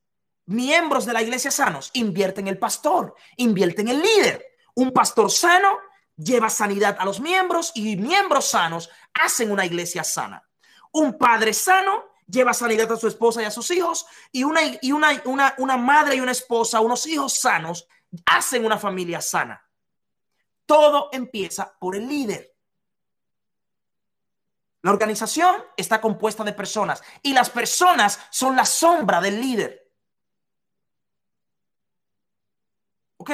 miembros 0.46 1.06
de 1.06 1.14
la 1.14 1.22
iglesia 1.22 1.52
sanos, 1.52 1.92
invierte 1.94 2.42
en 2.42 2.48
el 2.48 2.58
pastor, 2.58 3.16
invierte 3.38 3.82
en 3.82 3.90
el 3.90 4.02
líder. 4.02 4.46
Un 4.76 4.92
pastor 4.92 5.32
sano 5.32 5.78
lleva 6.18 6.50
sanidad 6.50 6.98
a 7.00 7.06
los 7.06 7.20
miembros 7.20 7.72
y 7.76 7.98
miembros 7.98 8.46
sanos 8.46 8.90
hacen 9.14 9.52
una 9.52 9.66
iglesia 9.66 10.04
sana. 10.04 10.48
Un 10.92 11.18
padre 11.18 11.54
sano 11.54 12.06
lleva 12.28 12.54
sanidad 12.54 12.92
a 12.92 12.98
su 12.98 13.08
esposa 13.08 13.42
y 13.42 13.46
a 13.46 13.52
sus 13.52 13.70
hijos, 13.72 14.06
y 14.32 14.44
una, 14.44 14.62
y 14.82 14.92
una, 14.92 15.22
una, 15.26 15.56
una 15.58 15.78
madre 15.78 16.16
y 16.16 16.20
una 16.20 16.32
esposa, 16.32 16.80
unos 16.80 17.06
hijos 17.06 17.34
sanos, 17.34 17.88
hacen 18.26 18.66
una 18.66 18.78
familia 18.78 19.22
sana. 19.22 19.62
Todo 20.66 21.10
empieza 21.12 21.78
por 21.78 21.96
el 21.96 22.08
líder. 22.08 22.56
La 24.82 24.92
organización 24.92 25.64
está 25.78 26.00
compuesta 26.00 26.44
de 26.44 26.54
personas 26.54 27.02
y 27.24 27.34
las 27.34 27.50
personas 27.50 28.20
son 28.30 28.56
la 28.56 28.66
sombra 28.66 29.20
del 29.20 29.42
líder. 29.42 29.92
¿Ok? 33.18 33.32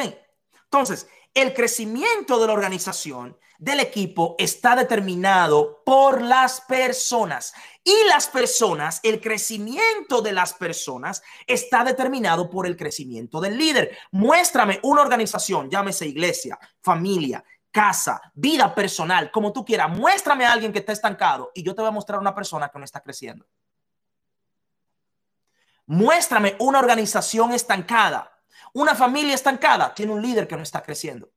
Entonces, 0.63 1.09
el 1.33 1.53
crecimiento 1.53 2.39
de 2.39 2.47
la 2.47 2.53
organización, 2.53 3.37
del 3.57 3.79
equipo, 3.79 4.35
está 4.39 4.75
determinado 4.75 5.83
por 5.85 6.21
las 6.21 6.61
personas. 6.61 7.53
Y 7.83 7.93
las 8.07 8.27
personas, 8.27 8.99
el 9.03 9.21
crecimiento 9.21 10.21
de 10.21 10.33
las 10.33 10.53
personas 10.53 11.21
está 11.45 11.83
determinado 11.83 12.49
por 12.49 12.65
el 12.65 12.75
crecimiento 12.75 13.39
del 13.39 13.57
líder. 13.57 13.97
Muéstrame 14.11 14.79
una 14.83 15.01
organización, 15.01 15.69
llámese 15.69 16.07
iglesia, 16.07 16.59
familia, 16.81 17.43
casa, 17.71 18.19
vida 18.33 18.73
personal, 18.75 19.31
como 19.31 19.53
tú 19.53 19.63
quieras. 19.63 19.89
Muéstrame 19.89 20.45
a 20.45 20.51
alguien 20.51 20.73
que 20.73 20.79
está 20.79 20.91
estancado 20.91 21.51
y 21.53 21.63
yo 21.63 21.73
te 21.73 21.81
voy 21.81 21.89
a 21.89 21.93
mostrar 21.93 22.19
una 22.19 22.35
persona 22.35 22.69
que 22.69 22.79
no 22.79 22.85
está 22.85 23.01
creciendo. 23.01 23.45
Muéstrame 25.85 26.55
una 26.59 26.79
organización 26.79 27.53
estancada 27.53 28.31
una 28.73 28.95
familia 28.95 29.35
estancada 29.35 29.93
tiene 29.93 30.13
un 30.13 30.21
líder 30.21 30.47
que 30.47 30.55
no 30.55 30.63
está 30.63 30.81
creciendo. 30.81 31.31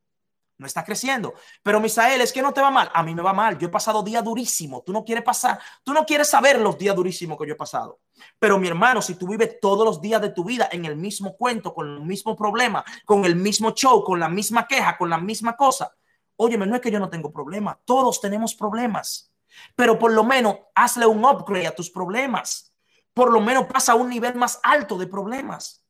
No 0.56 0.66
está 0.66 0.84
creciendo. 0.84 1.34
Pero 1.62 1.80
Misael, 1.80 2.20
es 2.20 2.32
que 2.32 2.40
no 2.40 2.52
te 2.52 2.60
va 2.60 2.70
mal. 2.70 2.88
A 2.94 3.02
mí 3.02 3.14
me 3.14 3.22
va 3.22 3.32
mal. 3.32 3.58
Yo 3.58 3.66
he 3.66 3.70
pasado 3.70 4.04
días 4.04 4.22
durísimos. 4.22 4.84
Tú 4.84 4.92
no 4.92 5.04
quieres 5.04 5.24
pasar, 5.24 5.58
tú 5.82 5.92
no 5.92 6.06
quieres 6.06 6.28
saber 6.28 6.60
los 6.60 6.78
días 6.78 6.94
durísimos 6.94 7.36
que 7.36 7.46
yo 7.46 7.54
he 7.54 7.56
pasado. 7.56 8.00
Pero 8.38 8.58
mi 8.58 8.68
hermano, 8.68 9.02
si 9.02 9.16
tú 9.16 9.26
vives 9.26 9.58
todos 9.60 9.84
los 9.84 10.00
días 10.00 10.22
de 10.22 10.30
tu 10.30 10.44
vida 10.44 10.68
en 10.70 10.84
el 10.84 10.96
mismo 10.96 11.36
cuento, 11.36 11.74
con 11.74 11.88
el 11.88 12.00
mismo 12.02 12.36
problema, 12.36 12.84
con 13.04 13.24
el 13.24 13.34
mismo 13.34 13.72
show, 13.72 14.04
con 14.04 14.20
la 14.20 14.28
misma 14.28 14.68
queja, 14.68 14.96
con 14.96 15.10
la 15.10 15.18
misma 15.18 15.56
cosa, 15.56 15.92
óyeme, 16.36 16.66
no 16.66 16.76
es 16.76 16.80
que 16.80 16.90
yo 16.90 17.00
no 17.00 17.10
tengo 17.10 17.32
problema. 17.32 17.80
Todos 17.84 18.20
tenemos 18.20 18.54
problemas. 18.54 19.32
Pero 19.74 19.98
por 19.98 20.12
lo 20.12 20.22
menos 20.22 20.56
hazle 20.74 21.06
un 21.06 21.24
upgrade 21.24 21.66
a 21.66 21.74
tus 21.74 21.90
problemas. 21.90 22.72
Por 23.12 23.32
lo 23.32 23.40
menos 23.40 23.66
pasa 23.66 23.92
a 23.92 23.96
un 23.96 24.08
nivel 24.08 24.34
más 24.36 24.60
alto 24.62 24.98
de 24.98 25.06
problemas. 25.08 25.83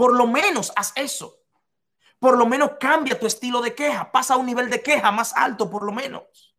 Por 0.00 0.16
lo 0.16 0.26
menos 0.26 0.72
haz 0.76 0.94
eso. 0.96 1.44
Por 2.18 2.38
lo 2.38 2.46
menos 2.46 2.70
cambia 2.80 3.20
tu 3.20 3.26
estilo 3.26 3.60
de 3.60 3.74
queja. 3.74 4.10
Pasa 4.10 4.32
a 4.32 4.38
un 4.38 4.46
nivel 4.46 4.70
de 4.70 4.82
queja 4.82 5.12
más 5.12 5.34
alto, 5.36 5.68
por 5.68 5.82
lo 5.82 5.92
menos. 5.92 6.56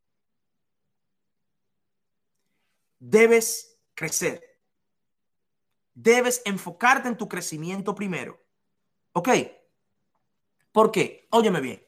Debes 2.99 3.79
crecer. 3.95 4.59
Debes 5.95 6.43
enfocarte 6.45 7.07
en 7.07 7.17
tu 7.17 7.27
crecimiento 7.27 7.95
primero. 7.95 8.39
¿Ok? 9.13 9.29
¿Por 10.71 10.91
qué? 10.91 11.27
Óyeme 11.31 11.61
bien. 11.61 11.83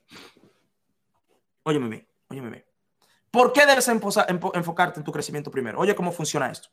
Óyeme 1.61 1.87
bien. 1.87 2.09
Óyeme 2.29 2.49
bien. 2.49 2.65
¿Por 3.29 3.53
qué 3.53 3.67
debes 3.67 3.87
enfocarte 3.87 4.99
en 4.99 5.03
tu 5.03 5.11
crecimiento 5.11 5.51
primero? 5.51 5.79
Oye, 5.79 5.93
¿cómo 5.93 6.11
funciona 6.11 6.49
esto? 6.49 6.69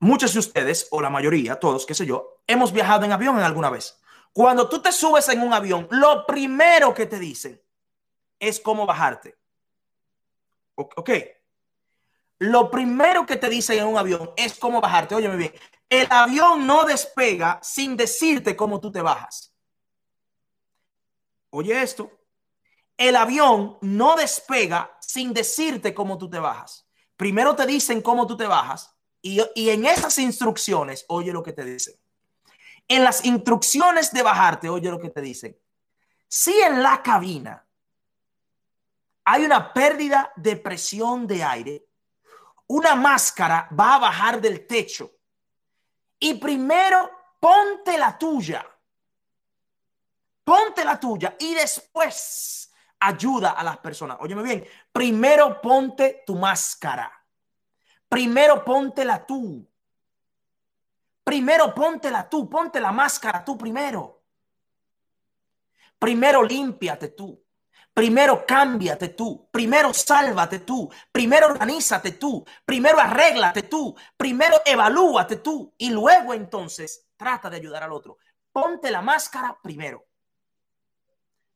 Muchos 0.00 0.32
de 0.32 0.40
ustedes, 0.40 0.88
o 0.90 1.00
la 1.00 1.10
mayoría, 1.10 1.60
todos, 1.60 1.86
qué 1.86 1.94
sé 1.94 2.04
yo, 2.04 2.42
hemos 2.46 2.72
viajado 2.72 3.04
en 3.04 3.12
avión 3.12 3.36
en 3.38 3.44
alguna 3.44 3.70
vez. 3.70 4.00
Cuando 4.32 4.68
tú 4.68 4.80
te 4.80 4.92
subes 4.92 5.28
en 5.28 5.42
un 5.42 5.52
avión, 5.52 5.86
lo 5.90 6.26
primero 6.26 6.92
que 6.94 7.06
te 7.06 7.18
dicen 7.18 7.60
es 8.38 8.58
cómo 8.58 8.86
bajarte. 8.86 9.38
Ok. 10.74 11.10
Lo 12.38 12.70
primero 12.70 13.26
que 13.26 13.36
te 13.36 13.50
dicen 13.50 13.78
en 13.78 13.86
un 13.86 13.98
avión 13.98 14.32
es 14.36 14.58
cómo 14.58 14.80
bajarte. 14.80 15.14
Óyeme 15.14 15.36
bien, 15.36 15.52
el 15.90 16.06
avión 16.10 16.66
no 16.66 16.84
despega 16.84 17.60
sin 17.62 17.96
decirte 17.96 18.56
cómo 18.56 18.80
tú 18.80 18.90
te 18.90 19.02
bajas. 19.02 19.54
Oye 21.50 21.82
esto, 21.82 22.10
el 22.96 23.16
avión 23.16 23.76
no 23.82 24.16
despega 24.16 24.96
sin 25.00 25.34
decirte 25.34 25.92
cómo 25.92 26.16
tú 26.16 26.30
te 26.30 26.38
bajas. 26.38 26.88
Primero 27.16 27.54
te 27.54 27.66
dicen 27.66 28.00
cómo 28.00 28.26
tú 28.26 28.36
te 28.36 28.46
bajas 28.46 28.96
y, 29.22 29.68
en 29.68 29.84
esas 29.84 30.18
instrucciones, 30.18 31.04
oye 31.08 31.32
lo 31.32 31.42
que 31.42 31.52
te 31.52 31.64
dicen. 31.64 31.94
En 32.88 33.04
las 33.04 33.24
instrucciones 33.24 34.12
de 34.12 34.22
bajarte, 34.22 34.68
oye 34.68 34.90
lo 34.90 34.98
que 34.98 35.10
te 35.10 35.20
dicen. 35.20 35.56
Si 36.26 36.52
en 36.60 36.82
la 36.82 37.02
cabina 37.02 37.64
hay 39.24 39.44
una 39.44 39.72
pérdida 39.72 40.32
de 40.36 40.56
presión 40.56 41.26
de 41.26 41.44
aire, 41.44 41.86
una 42.68 42.94
máscara 42.94 43.68
va 43.78 43.96
a 43.96 43.98
bajar 43.98 44.40
del 44.40 44.66
techo. 44.66 45.12
Y 46.18 46.34
primero 46.34 47.10
ponte 47.38 47.98
la 47.98 48.16
tuya. 48.16 48.66
ponte 50.44 50.84
la 50.84 50.98
tuya 50.98 51.36
y 51.38 51.54
después 51.54 52.72
ayuda 52.98 53.52
a 53.52 53.62
las 53.62 53.78
personas. 53.78 54.16
Óyeme 54.20 54.42
bien, 54.42 54.66
primero 54.92 55.60
ponte 55.60 56.24
tu 56.26 56.34
máscara. 56.34 57.19
Primero 58.10 58.64
póntela 58.64 59.24
tú. 59.24 59.64
Primero 61.22 61.72
póntela 61.72 62.28
tú, 62.28 62.50
ponte 62.50 62.80
la 62.80 62.90
máscara 62.90 63.44
tú 63.44 63.56
primero. 63.56 64.24
Primero 65.96 66.42
límpiate 66.42 67.08
tú. 67.08 67.40
Primero 67.94 68.44
cámbiate 68.46 69.10
tú, 69.10 69.48
primero 69.50 69.92
sálvate 69.92 70.60
tú, 70.60 70.88
primero 71.12 71.48
organízate 71.48 72.12
tú, 72.12 72.44
primero 72.64 72.98
arréglate 72.98 73.64
tú, 73.64 73.94
primero 74.16 74.56
evalúate 74.64 75.36
tú 75.36 75.74
y 75.76 75.90
luego 75.90 76.32
entonces 76.32 77.08
trata 77.16 77.50
de 77.50 77.56
ayudar 77.56 77.82
al 77.82 77.92
otro. 77.92 78.18
Ponte 78.52 78.90
la 78.90 79.02
máscara 79.02 79.58
primero. 79.62 80.06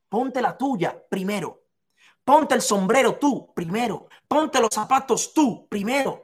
Ponte 0.08 0.40
la 0.42 0.56
tuya 0.56 0.96
primero. 1.08 1.62
Ponte 2.24 2.54
el 2.54 2.62
sombrero 2.62 3.16
tú 3.16 3.52
primero. 3.54 4.08
Ponte 4.28 4.60
los 4.60 4.70
zapatos 4.72 5.32
tú 5.34 5.66
primero. 5.68 6.23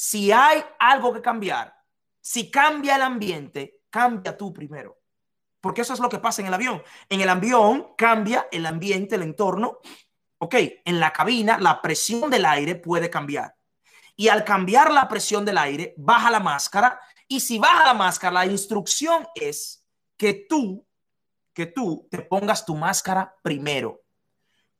Si 0.00 0.30
hay 0.30 0.64
algo 0.78 1.12
que 1.12 1.20
cambiar, 1.20 1.74
si 2.20 2.52
cambia 2.52 2.94
el 2.94 3.02
ambiente, 3.02 3.80
cambia 3.90 4.36
tú 4.36 4.52
primero. 4.52 4.96
Porque 5.60 5.80
eso 5.80 5.92
es 5.92 5.98
lo 5.98 6.08
que 6.08 6.20
pasa 6.20 6.40
en 6.40 6.46
el 6.46 6.54
avión. 6.54 6.80
En 7.08 7.20
el 7.20 7.28
avión 7.28 7.94
cambia 7.96 8.46
el 8.52 8.64
ambiente, 8.64 9.16
el 9.16 9.22
entorno. 9.22 9.80
Ok, 10.38 10.54
en 10.84 11.00
la 11.00 11.12
cabina 11.12 11.58
la 11.58 11.82
presión 11.82 12.30
del 12.30 12.44
aire 12.44 12.76
puede 12.76 13.10
cambiar. 13.10 13.56
Y 14.14 14.28
al 14.28 14.44
cambiar 14.44 14.92
la 14.92 15.08
presión 15.08 15.44
del 15.44 15.58
aire, 15.58 15.94
baja 15.96 16.30
la 16.30 16.38
máscara. 16.38 17.00
Y 17.26 17.40
si 17.40 17.58
baja 17.58 17.84
la 17.84 17.94
máscara, 17.94 18.34
la 18.34 18.46
instrucción 18.46 19.26
es 19.34 19.84
que 20.16 20.46
tú, 20.48 20.86
que 21.52 21.66
tú 21.66 22.06
te 22.08 22.22
pongas 22.22 22.64
tu 22.64 22.76
máscara 22.76 23.34
primero. 23.42 24.00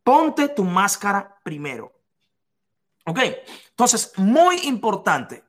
Ponte 0.05 0.47
tu 0.47 0.63
máscara 0.63 1.41
primero. 1.43 1.98
Ok, 3.09 3.21
entonces, 3.71 4.13
muy 4.17 4.57
importante. 4.65 5.43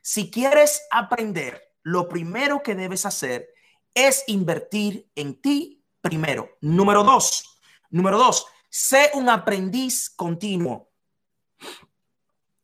Si 0.00 0.30
quieres 0.30 0.82
aprender, 0.90 1.74
lo 1.82 2.08
primero 2.08 2.62
que 2.62 2.74
debes 2.74 3.04
hacer 3.04 3.52
es 3.92 4.24
invertir 4.28 5.10
en 5.14 5.38
ti 5.38 5.84
primero. 6.00 6.56
Número 6.62 7.04
dos, 7.04 7.60
número 7.90 8.16
dos, 8.16 8.46
sé 8.70 9.10
un 9.12 9.28
aprendiz 9.28 10.08
continuo. 10.08 10.90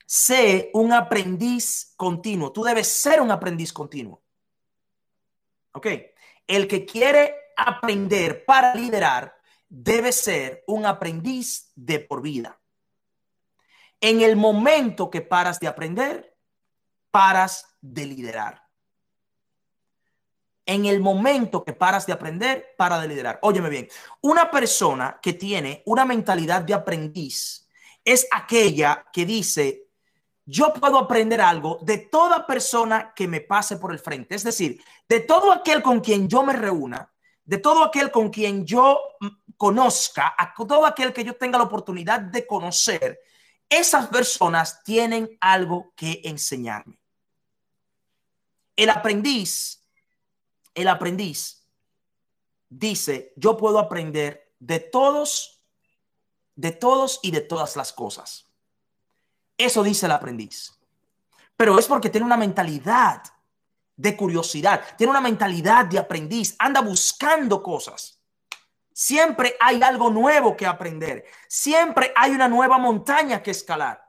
Sé 0.07 0.71
un 0.73 0.95
aprendiz 0.95 1.93
continuo. 1.95 2.50
Tú 2.50 2.62
debes 2.62 2.88
ser 2.88 3.21
un 3.21 3.31
aprendiz 3.31 3.71
continuo. 3.71 4.23
Ok. 5.73 5.88
El 6.47 6.67
que 6.67 6.87
quiere 6.87 7.35
aprender 7.55 8.47
para 8.47 8.75
liderar 8.75 9.37
debe 9.69 10.11
ser 10.11 10.64
un 10.67 10.87
aprendiz 10.87 11.71
de 11.75 12.00
por 12.00 12.23
vida. 12.23 12.57
En 14.00 14.21
el 14.21 14.37
momento 14.37 15.11
que 15.11 15.21
paras 15.21 15.61
de 15.61 15.69
aprender, 15.69 16.37
paras 17.11 17.76
de 17.81 18.07
liderar 18.07 18.69
en 20.69 20.85
el 20.85 21.00
momento 21.00 21.64
que 21.64 21.73
paras 21.73 22.05
de 22.05 22.12
aprender, 22.12 22.75
para 22.76 23.00
de 23.00 23.09
liderar. 23.09 23.38
Óyeme 23.40 23.71
bien, 23.71 23.88
una 24.21 24.50
persona 24.50 25.19
que 25.21 25.33
tiene 25.33 25.83
una 25.87 26.05
mentalidad 26.05 26.61
de 26.61 26.75
aprendiz 26.75 27.67
es 28.05 28.28
aquella 28.31 29.07
que 29.11 29.25
dice, 29.25 29.88
yo 30.45 30.75
puedo 30.75 30.99
aprender 30.99 31.40
algo 31.40 31.78
de 31.81 31.97
toda 31.97 32.47
persona 32.47 33.14
que 33.17 33.26
me 33.26 33.40
pase 33.40 33.78
por 33.78 33.93
el 33.93 33.99
frente. 33.99 34.35
Es 34.35 34.45
decir, 34.45 34.78
de 35.09 35.21
todo 35.21 35.52
aquel 35.52 35.83
con 35.83 36.00
quien 36.00 36.28
yo 36.28 36.43
me 36.43 36.52
reúna, 36.52 37.11
de 37.47 37.57
todo 37.57 37.83
aquel 37.83 38.11
con 38.11 38.28
quien 38.28 38.67
yo 38.67 39.00
conozca, 39.57 40.35
a 40.37 40.52
todo 40.52 40.85
aquel 40.85 41.14
que 41.14 41.25
yo 41.25 41.35
tenga 41.35 41.57
la 41.57 41.64
oportunidad 41.64 42.21
de 42.21 42.47
conocer, 42.47 43.19
esas 43.68 44.08
personas 44.08 44.82
tienen 44.82 45.37
algo 45.40 45.92
que 45.96 46.20
enseñarme. 46.25 46.98
El 48.76 48.90
aprendiz 48.90 49.78
el 50.78 50.87
aprendiz 50.87 51.66
dice, 52.68 53.32
yo 53.34 53.56
puedo 53.56 53.80
aprender 53.80 54.52
de 54.60 54.78
todos, 54.78 55.60
de 56.54 56.70
todos 56.70 57.18
y 57.22 57.32
de 57.32 57.40
todas 57.40 57.75
las 57.75 57.92
cosas. 57.92 58.46
Eso 59.56 59.82
dice 59.82 60.06
el 60.06 60.12
aprendiz. 60.12 60.78
Pero 61.56 61.80
es 61.80 61.86
porque 61.86 62.10
tiene 62.10 62.26
una 62.26 62.36
mentalidad 62.36 63.25
de 63.97 64.16
curiosidad, 64.16 64.97
tiene 64.97 65.10
una 65.10 65.21
mentalidad 65.21 65.86
de 65.86 65.99
aprendiz, 65.99 66.54
anda 66.60 66.80
buscando 66.80 67.60
cosas. 67.60 68.18
Siempre 69.00 69.54
hay 69.61 69.80
algo 69.80 70.11
nuevo 70.11 70.56
que 70.56 70.67
aprender, 70.67 71.25
siempre 71.47 72.13
hay 72.17 72.32
una 72.32 72.49
nueva 72.49 72.78
montaña 72.78 73.45
que 73.45 73.52
escalar. 73.52 74.04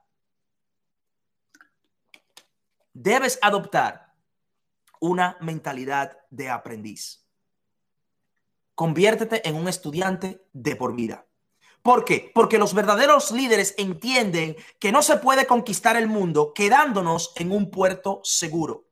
Debes 2.91 3.37
adoptar 3.43 4.15
una 4.99 5.37
mentalidad 5.41 6.17
de 6.31 6.49
aprendiz. 6.49 7.23
Conviértete 8.73 9.47
en 9.47 9.57
un 9.57 9.67
estudiante 9.67 10.43
de 10.53 10.75
por 10.75 10.95
vida. 10.95 11.27
¿Por 11.83 12.03
qué? 12.03 12.31
Porque 12.33 12.57
los 12.57 12.73
verdaderos 12.73 13.29
líderes 13.29 13.75
entienden 13.77 14.55
que 14.79 14.91
no 14.91 15.03
se 15.03 15.17
puede 15.17 15.45
conquistar 15.45 15.97
el 15.97 16.07
mundo 16.07 16.51
quedándonos 16.51 17.31
en 17.35 17.51
un 17.51 17.69
puerto 17.69 18.21
seguro. 18.23 18.87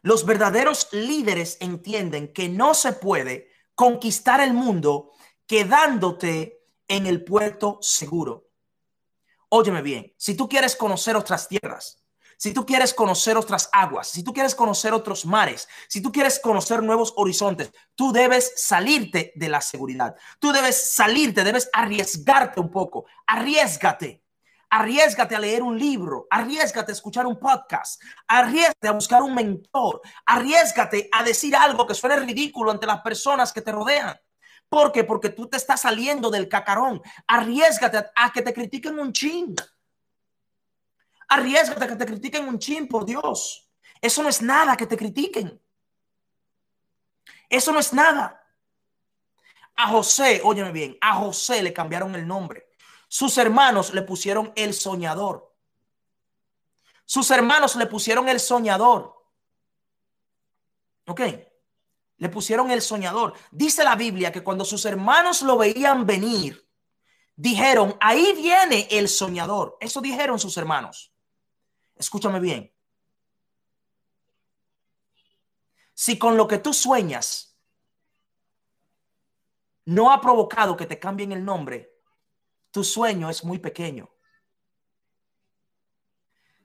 Los 0.00 0.24
verdaderos 0.24 0.88
líderes 0.92 1.58
entienden 1.60 2.32
que 2.32 2.48
no 2.48 2.72
se 2.72 2.94
puede 2.94 3.54
conquistar 3.76 4.40
el 4.40 4.52
mundo 4.52 5.12
quedándote 5.46 6.64
en 6.88 7.06
el 7.06 7.22
puerto 7.22 7.78
seguro. 7.80 8.48
Óyeme 9.48 9.82
bien, 9.82 10.12
si 10.16 10.34
tú 10.34 10.48
quieres 10.48 10.74
conocer 10.74 11.14
otras 11.14 11.46
tierras, 11.46 12.02
si 12.38 12.52
tú 12.52 12.66
quieres 12.66 12.92
conocer 12.92 13.36
otras 13.36 13.68
aguas, 13.72 14.08
si 14.08 14.22
tú 14.22 14.32
quieres 14.32 14.54
conocer 14.54 14.92
otros 14.92 15.24
mares, 15.24 15.68
si 15.88 16.02
tú 16.02 16.12
quieres 16.12 16.38
conocer 16.38 16.82
nuevos 16.82 17.14
horizontes, 17.16 17.72
tú 17.94 18.12
debes 18.12 18.52
salirte 18.56 19.32
de 19.36 19.48
la 19.48 19.60
seguridad. 19.60 20.16
Tú 20.38 20.52
debes 20.52 20.90
salirte, 20.92 21.44
debes 21.44 21.70
arriesgarte 21.72 22.60
un 22.60 22.70
poco. 22.70 23.06
Arriesgate. 23.26 24.25
Arriesgate 24.68 25.36
a 25.36 25.38
leer 25.38 25.62
un 25.62 25.78
libro, 25.78 26.26
arriesgate 26.30 26.90
a 26.90 26.94
escuchar 26.94 27.26
un 27.26 27.38
podcast, 27.38 28.02
arriesgate 28.26 28.88
a 28.88 28.92
buscar 28.92 29.22
un 29.22 29.34
mentor, 29.34 30.00
arriesgate 30.26 31.08
a 31.12 31.22
decir 31.22 31.54
algo 31.54 31.86
que 31.86 31.94
suene 31.94 32.16
ridículo 32.16 32.70
ante 32.70 32.86
las 32.86 33.00
personas 33.00 33.52
que 33.52 33.62
te 33.62 33.72
rodean. 33.72 34.18
¿Por 34.68 34.90
qué? 34.90 35.04
Porque 35.04 35.30
tú 35.30 35.48
te 35.48 35.56
estás 35.56 35.82
saliendo 35.82 36.30
del 36.30 36.48
cacarón. 36.48 37.00
Arriesgate 37.26 37.98
a, 37.98 38.12
a 38.16 38.32
que 38.32 38.42
te 38.42 38.52
critiquen 38.52 38.98
un 38.98 39.12
ching. 39.12 39.54
Arriesgate 41.28 41.86
que 41.86 41.96
te 41.96 42.06
critiquen 42.06 42.48
un 42.48 42.58
chin, 42.58 42.88
por 42.88 43.04
Dios. 43.04 43.70
Eso 44.00 44.22
no 44.22 44.28
es 44.28 44.42
nada 44.42 44.76
que 44.76 44.86
te 44.86 44.96
critiquen. 44.96 45.60
Eso 47.48 47.72
no 47.72 47.78
es 47.78 47.92
nada. 47.92 48.42
A 49.76 49.88
José, 49.88 50.40
óyeme 50.42 50.72
bien, 50.72 50.96
a 51.00 51.14
José 51.14 51.62
le 51.62 51.72
cambiaron 51.72 52.14
el 52.14 52.26
nombre. 52.26 52.65
Sus 53.16 53.38
hermanos 53.38 53.94
le 53.94 54.02
pusieron 54.02 54.52
el 54.56 54.74
soñador. 54.74 55.50
Sus 57.06 57.30
hermanos 57.30 57.74
le 57.76 57.86
pusieron 57.86 58.28
el 58.28 58.38
soñador. 58.38 59.26
¿Ok? 61.06 61.22
Le 62.18 62.28
pusieron 62.28 62.70
el 62.70 62.82
soñador. 62.82 63.32
Dice 63.50 63.84
la 63.84 63.96
Biblia 63.96 64.30
que 64.30 64.44
cuando 64.44 64.66
sus 64.66 64.84
hermanos 64.84 65.40
lo 65.40 65.56
veían 65.56 66.04
venir, 66.04 66.68
dijeron, 67.34 67.96
ahí 68.02 68.34
viene 68.34 68.86
el 68.90 69.08
soñador. 69.08 69.78
Eso 69.80 70.02
dijeron 70.02 70.38
sus 70.38 70.54
hermanos. 70.58 71.10
Escúchame 71.94 72.38
bien. 72.38 72.70
Si 75.94 76.18
con 76.18 76.36
lo 76.36 76.46
que 76.46 76.58
tú 76.58 76.74
sueñas 76.74 77.56
no 79.86 80.12
ha 80.12 80.20
provocado 80.20 80.76
que 80.76 80.84
te 80.84 80.98
cambien 80.98 81.32
el 81.32 81.42
nombre, 81.42 81.95
tu 82.76 82.84
sueño 82.84 83.30
es 83.30 83.42
muy 83.42 83.58
pequeño. 83.58 84.06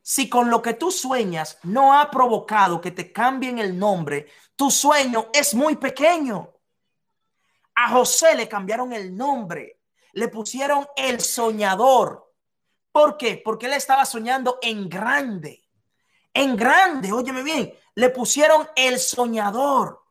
Si 0.01 0.27
con 0.27 0.49
lo 0.49 0.61
que 0.61 0.73
tú 0.73 0.91
sueñas 0.91 1.57
no 1.63 1.97
ha 1.97 2.11
provocado 2.11 2.81
que 2.81 2.91
te 2.91 3.13
cambien 3.13 3.59
el 3.59 3.79
nombre, 3.79 4.27
tu 4.57 4.69
sueño 4.69 5.29
es 5.33 5.53
muy 5.53 5.77
pequeño. 5.77 6.51
A 7.75 7.91
José 7.91 8.35
le 8.35 8.49
cambiaron 8.49 8.91
el 8.91 9.15
nombre, 9.15 9.79
le 10.11 10.27
pusieron 10.27 10.85
el 10.97 11.21
soñador. 11.21 12.29
¿Por 12.91 13.15
qué? 13.15 13.41
Porque 13.41 13.67
él 13.67 13.73
estaba 13.73 14.03
soñando 14.03 14.59
en 14.61 14.89
grande. 14.89 15.63
En 16.33 16.57
grande, 16.57 17.13
óyeme 17.13 17.41
bien, 17.41 17.73
le 17.95 18.09
pusieron 18.09 18.67
el 18.75 18.99
soñador. 18.99 20.03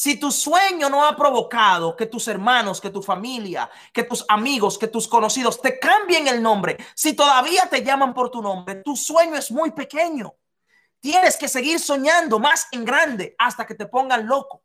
Si 0.00 0.18
tu 0.18 0.32
sueño 0.32 0.88
no 0.88 1.04
ha 1.04 1.14
provocado 1.14 1.94
que 1.94 2.06
tus 2.06 2.26
hermanos, 2.26 2.80
que 2.80 2.88
tu 2.88 3.02
familia, 3.02 3.70
que 3.92 4.04
tus 4.04 4.24
amigos, 4.28 4.78
que 4.78 4.88
tus 4.88 5.06
conocidos 5.06 5.60
te 5.60 5.78
cambien 5.78 6.26
el 6.26 6.42
nombre, 6.42 6.78
si 6.94 7.12
todavía 7.12 7.68
te 7.68 7.84
llaman 7.84 8.14
por 8.14 8.30
tu 8.30 8.40
nombre, 8.40 8.76
tu 8.76 8.96
sueño 8.96 9.36
es 9.36 9.50
muy 9.50 9.72
pequeño. 9.72 10.34
Tienes 11.00 11.36
que 11.36 11.48
seguir 11.48 11.78
soñando 11.78 12.38
más 12.38 12.66
en 12.72 12.86
grande 12.86 13.34
hasta 13.38 13.66
que 13.66 13.74
te 13.74 13.84
pongan 13.84 14.26
loco. 14.26 14.62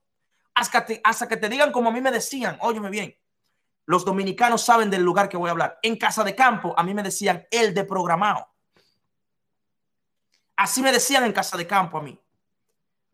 hasta, 0.54 0.86
hasta 1.04 1.28
que 1.28 1.36
te 1.36 1.50
digan 1.50 1.74
como 1.74 1.90
a 1.90 1.92
mí 1.92 2.00
me 2.00 2.12
decían, 2.12 2.58
óyeme 2.62 2.90
bien, 2.90 3.14
los 3.88 4.06
dominicanos 4.06 4.62
saben 4.62 4.90
del 4.90 5.04
lugar 5.04 5.28
que 5.28 5.36
voy 5.36 5.50
a 5.50 5.52
hablar. 5.52 5.80
En 5.82 5.98
casa 5.98 6.24
de 6.24 6.34
campo, 6.34 6.74
a 6.78 6.82
mí 6.82 6.94
me 6.94 7.04
decían 7.04 7.46
el 7.52 7.74
de 7.74 7.84
programado. 7.84 8.56
Así 10.56 10.82
me 10.82 10.94
decían 10.94 11.26
en 11.26 11.34
casa 11.34 11.58
de 11.58 11.68
campo 11.68 11.98
a 11.98 12.02
mí. 12.02 12.18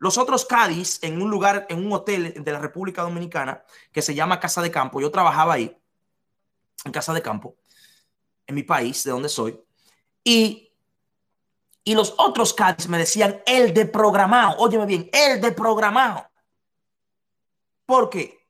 Los 0.02 0.18
otros 0.18 0.46
Cádiz, 0.46 0.98
en 1.04 1.22
un 1.22 1.30
lugar, 1.30 1.68
en 1.70 1.86
un 1.86 1.94
hotel 1.94 2.44
de 2.44 2.52
la 2.52 2.58
República 2.58 3.04
Dominicana, 3.04 3.64
que 3.92 4.02
se 4.02 4.16
llama 4.16 4.40
Casa 4.40 4.60
de 4.60 4.72
Campo, 4.72 5.00
yo 5.00 5.12
trabajaba 5.12 5.54
ahí, 5.54 5.80
en 6.84 6.92
Casa 6.92 7.14
de 7.14 7.22
Campo, 7.22 7.56
en 8.48 8.56
mi 8.56 8.64
país, 8.64 9.04
de 9.04 9.12
donde 9.12 9.30
soy, 9.30 9.64
y, 10.24 10.74
y 11.84 11.94
los 11.94 12.16
otros 12.18 12.52
Cádiz 12.56 12.88
me 12.88 12.98
decían 12.98 13.44
el 13.46 13.76
de 13.76 13.86
programado, 13.86 14.58
óyeme 14.58 14.88
bien, 14.88 15.08
el 15.14 15.40
de 15.40 15.52
programado. 15.52 16.28
¿Por 17.86 18.10
qué? 18.10 18.50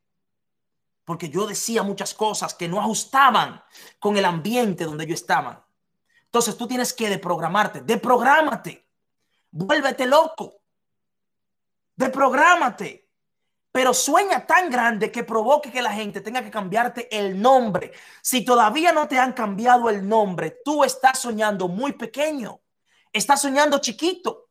Porque 1.03 1.27
yo 1.27 1.47
decía 1.47 1.83
muchas 1.83 2.13
cosas 2.13 2.53
que 2.53 2.69
no 2.69 2.79
ajustaban 2.79 3.61
con 3.99 4.15
el 4.15 4.23
ambiente 4.23 4.85
donde 4.85 5.05
yo 5.05 5.13
estaba. 5.13 5.67
Entonces 6.23 6.55
tú 6.55 6.65
tienes 6.65 6.93
que 6.93 7.09
deprogramarte, 7.09 7.81
deprográmate, 7.81 8.87
vuélvete 9.51 10.05
loco 10.05 10.60
Reprográmate. 12.01 13.07
Pero 13.71 13.93
sueña 13.93 14.45
tan 14.45 14.69
grande 14.69 15.11
que 15.11 15.23
provoque 15.23 15.71
que 15.71 15.83
la 15.83 15.93
gente 15.93 16.19
tenga 16.19 16.43
que 16.43 16.49
cambiarte 16.49 17.07
el 17.15 17.39
nombre. 17.39 17.93
Si 18.21 18.43
todavía 18.43 18.91
no 18.91 19.07
te 19.07 19.17
han 19.19 19.33
cambiado 19.33 19.89
el 19.89 20.05
nombre, 20.07 20.57
tú 20.65 20.83
estás 20.83 21.19
soñando 21.19 21.67
muy 21.67 21.93
pequeño. 21.93 22.59
Estás 23.13 23.41
soñando 23.41 23.79
chiquito. 23.79 24.49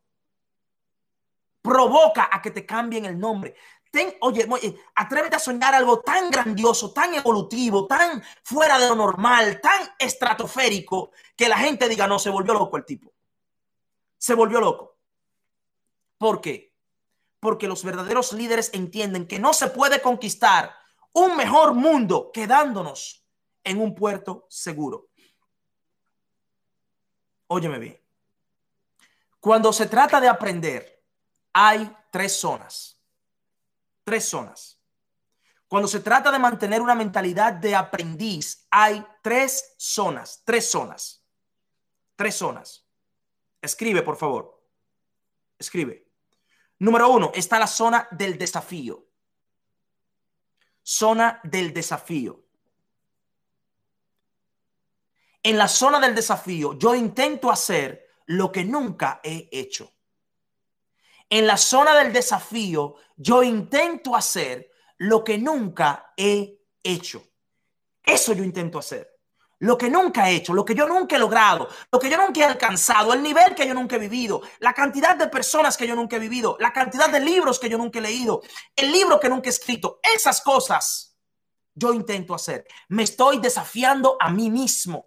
Provoca 1.60 2.30
a 2.32 2.40
que 2.40 2.52
te 2.52 2.64
cambien 2.64 3.04
el 3.04 3.18
nombre. 3.18 3.56
Ten, 3.90 4.14
oye, 4.20 4.46
oye, 4.48 4.80
atrévete 4.94 5.36
a 5.36 5.40
soñar 5.40 5.74
algo 5.74 6.00
tan 6.00 6.30
grandioso, 6.30 6.92
tan 6.92 7.12
evolutivo, 7.14 7.86
tan 7.88 8.22
fuera 8.44 8.78
de 8.78 8.88
lo 8.88 8.94
normal, 8.94 9.60
tan 9.60 9.82
estratosférico, 9.98 11.10
que 11.36 11.48
la 11.48 11.58
gente 11.58 11.88
diga, 11.88 12.06
no, 12.06 12.18
se 12.18 12.30
volvió 12.30 12.54
loco 12.54 12.76
el 12.76 12.84
tipo. 12.84 13.12
Se 14.16 14.34
volvió 14.34 14.60
loco. 14.60 14.96
¿Por 16.16 16.40
qué? 16.40 16.69
Porque 17.40 17.66
los 17.66 17.82
verdaderos 17.82 18.32
líderes 18.32 18.70
entienden 18.74 19.26
que 19.26 19.38
no 19.38 19.54
se 19.54 19.68
puede 19.68 20.00
conquistar 20.02 20.76
un 21.12 21.36
mejor 21.36 21.74
mundo 21.74 22.30
quedándonos 22.32 23.26
en 23.64 23.80
un 23.80 23.94
puerto 23.94 24.46
seguro. 24.48 25.08
Óyeme 27.48 27.78
bien. 27.78 28.00
Cuando 29.40 29.72
se 29.72 29.86
trata 29.86 30.20
de 30.20 30.28
aprender, 30.28 31.02
hay 31.52 31.90
tres 32.12 32.38
zonas. 32.38 33.00
Tres 34.04 34.28
zonas. 34.28 34.78
Cuando 35.66 35.88
se 35.88 36.00
trata 36.00 36.30
de 36.30 36.38
mantener 36.38 36.82
una 36.82 36.94
mentalidad 36.94 37.54
de 37.54 37.74
aprendiz, 37.74 38.66
hay 38.70 39.04
tres 39.22 39.74
zonas, 39.78 40.42
tres 40.44 40.70
zonas. 40.70 41.24
Tres 42.16 42.34
zonas. 42.34 42.86
Escribe, 43.62 44.02
por 44.02 44.16
favor. 44.16 44.62
Escribe. 45.58 46.09
Número 46.80 47.10
uno, 47.10 47.30
está 47.34 47.58
la 47.58 47.66
zona 47.66 48.08
del 48.10 48.38
desafío. 48.38 49.06
Zona 50.82 51.40
del 51.44 51.74
desafío. 51.74 52.42
En 55.42 55.58
la 55.58 55.68
zona 55.68 56.00
del 56.00 56.14
desafío, 56.14 56.78
yo 56.78 56.94
intento 56.94 57.50
hacer 57.50 58.08
lo 58.26 58.50
que 58.50 58.64
nunca 58.64 59.20
he 59.22 59.48
hecho. 59.52 59.92
En 61.28 61.46
la 61.46 61.58
zona 61.58 61.94
del 61.94 62.12
desafío, 62.12 62.96
yo 63.16 63.42
intento 63.42 64.16
hacer 64.16 64.70
lo 64.96 65.22
que 65.22 65.36
nunca 65.36 66.12
he 66.16 66.62
hecho. 66.82 67.22
Eso 68.02 68.32
yo 68.32 68.42
intento 68.42 68.78
hacer 68.78 69.09
lo 69.60 69.76
que 69.76 69.90
nunca 69.90 70.28
he 70.28 70.36
hecho, 70.36 70.54
lo 70.54 70.64
que 70.64 70.74
yo 70.74 70.86
nunca 70.88 71.16
he 71.16 71.18
logrado, 71.18 71.68
lo 71.92 71.98
que 71.98 72.08
yo 72.08 72.16
nunca 72.16 72.40
he 72.40 72.44
alcanzado, 72.44 73.12
el 73.12 73.22
nivel 73.22 73.54
que 73.54 73.66
yo 73.66 73.74
nunca 73.74 73.96
he 73.96 73.98
vivido, 73.98 74.40
la 74.58 74.72
cantidad 74.72 75.16
de 75.16 75.28
personas 75.28 75.76
que 75.76 75.86
yo 75.86 75.94
nunca 75.94 76.16
he 76.16 76.18
vivido, 76.18 76.56
la 76.60 76.72
cantidad 76.72 77.10
de 77.10 77.20
libros 77.20 77.58
que 77.58 77.68
yo 77.68 77.76
nunca 77.76 77.98
he 77.98 78.02
leído, 78.02 78.42
el 78.74 78.90
libro 78.90 79.20
que 79.20 79.28
nunca 79.28 79.48
he 79.48 79.52
escrito, 79.52 80.00
esas 80.02 80.40
cosas 80.40 81.14
yo 81.74 81.92
intento 81.92 82.34
hacer. 82.34 82.66
Me 82.88 83.02
estoy 83.02 83.38
desafiando 83.38 84.16
a 84.18 84.30
mí 84.30 84.50
mismo. 84.50 85.06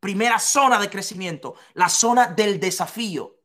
Primera 0.00 0.38
zona 0.38 0.78
de 0.78 0.90
crecimiento, 0.90 1.54
la 1.74 1.88
zona 1.88 2.26
del 2.26 2.58
desafío. 2.58 3.40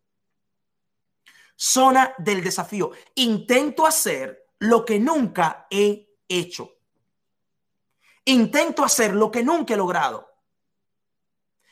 Zona 1.55 2.15
del 2.17 2.43
desafío. 2.43 2.91
Intento 3.15 3.85
hacer 3.85 4.47
lo 4.57 4.83
que 4.83 4.99
nunca 4.99 5.67
he 5.69 6.17
hecho. 6.27 6.80
Intento 8.25 8.83
hacer 8.83 9.13
lo 9.13 9.31
que 9.31 9.43
nunca 9.43 9.73
he 9.73 9.77
logrado. 9.77 10.29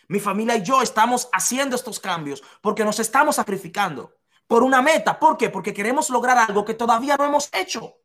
Mi 0.07 0.19
familia 0.19 0.55
y 0.55 0.63
yo 0.63 0.81
estamos 0.81 1.29
haciendo 1.31 1.75
estos 1.75 1.99
cambios 1.99 2.41
porque 2.61 2.83
nos 2.83 2.99
estamos 2.99 3.35
sacrificando 3.35 4.15
por 4.47 4.63
una 4.63 4.81
meta. 4.81 5.19
¿Por 5.19 5.37
qué? 5.37 5.49
Porque 5.49 5.73
queremos 5.73 6.09
lograr 6.09 6.37
algo 6.37 6.65
que 6.65 6.73
todavía 6.73 7.15
no 7.15 7.25
hemos 7.25 7.49
hecho. 7.53 7.95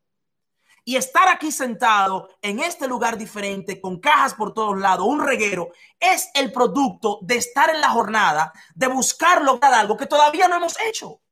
Y 0.84 0.96
estar 0.96 1.28
aquí 1.28 1.50
sentado 1.50 2.28
en 2.42 2.60
este 2.60 2.86
lugar 2.86 3.16
diferente, 3.16 3.80
con 3.80 3.98
cajas 3.98 4.34
por 4.34 4.52
todos 4.52 4.78
lados, 4.78 5.06
un 5.06 5.20
reguero, 5.20 5.70
es 5.98 6.28
el 6.34 6.52
producto 6.52 7.20
de 7.22 7.36
estar 7.36 7.70
en 7.70 7.80
la 7.80 7.88
jornada, 7.88 8.52
de 8.74 8.88
buscar 8.88 9.40
lograr 9.40 9.72
algo 9.72 9.96
que 9.96 10.04
todavía 10.04 10.46
no 10.46 10.56
hemos 10.56 10.78
hecho 10.80 11.22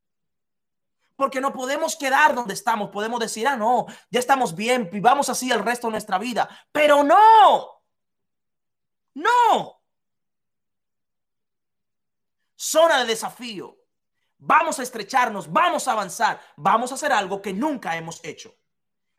porque 1.22 1.40
no 1.40 1.52
podemos 1.52 1.94
quedar 1.94 2.34
donde 2.34 2.52
estamos. 2.52 2.90
Podemos 2.90 3.20
decir, 3.20 3.46
ah, 3.46 3.54
no, 3.54 3.86
ya 4.10 4.18
estamos 4.18 4.56
bien, 4.56 4.90
vivamos 4.90 5.28
así 5.28 5.52
el 5.52 5.60
resto 5.60 5.86
de 5.86 5.92
nuestra 5.92 6.18
vida. 6.18 6.48
Pero 6.72 7.04
no, 7.04 7.84
no. 9.14 9.80
Zona 12.56 12.98
de 12.98 13.04
desafío. 13.04 13.76
Vamos 14.36 14.80
a 14.80 14.82
estrecharnos, 14.82 15.52
vamos 15.52 15.86
a 15.86 15.92
avanzar, 15.92 16.40
vamos 16.56 16.90
a 16.90 16.96
hacer 16.96 17.12
algo 17.12 17.40
que 17.40 17.52
nunca 17.52 17.96
hemos 17.96 18.18
hecho. 18.24 18.52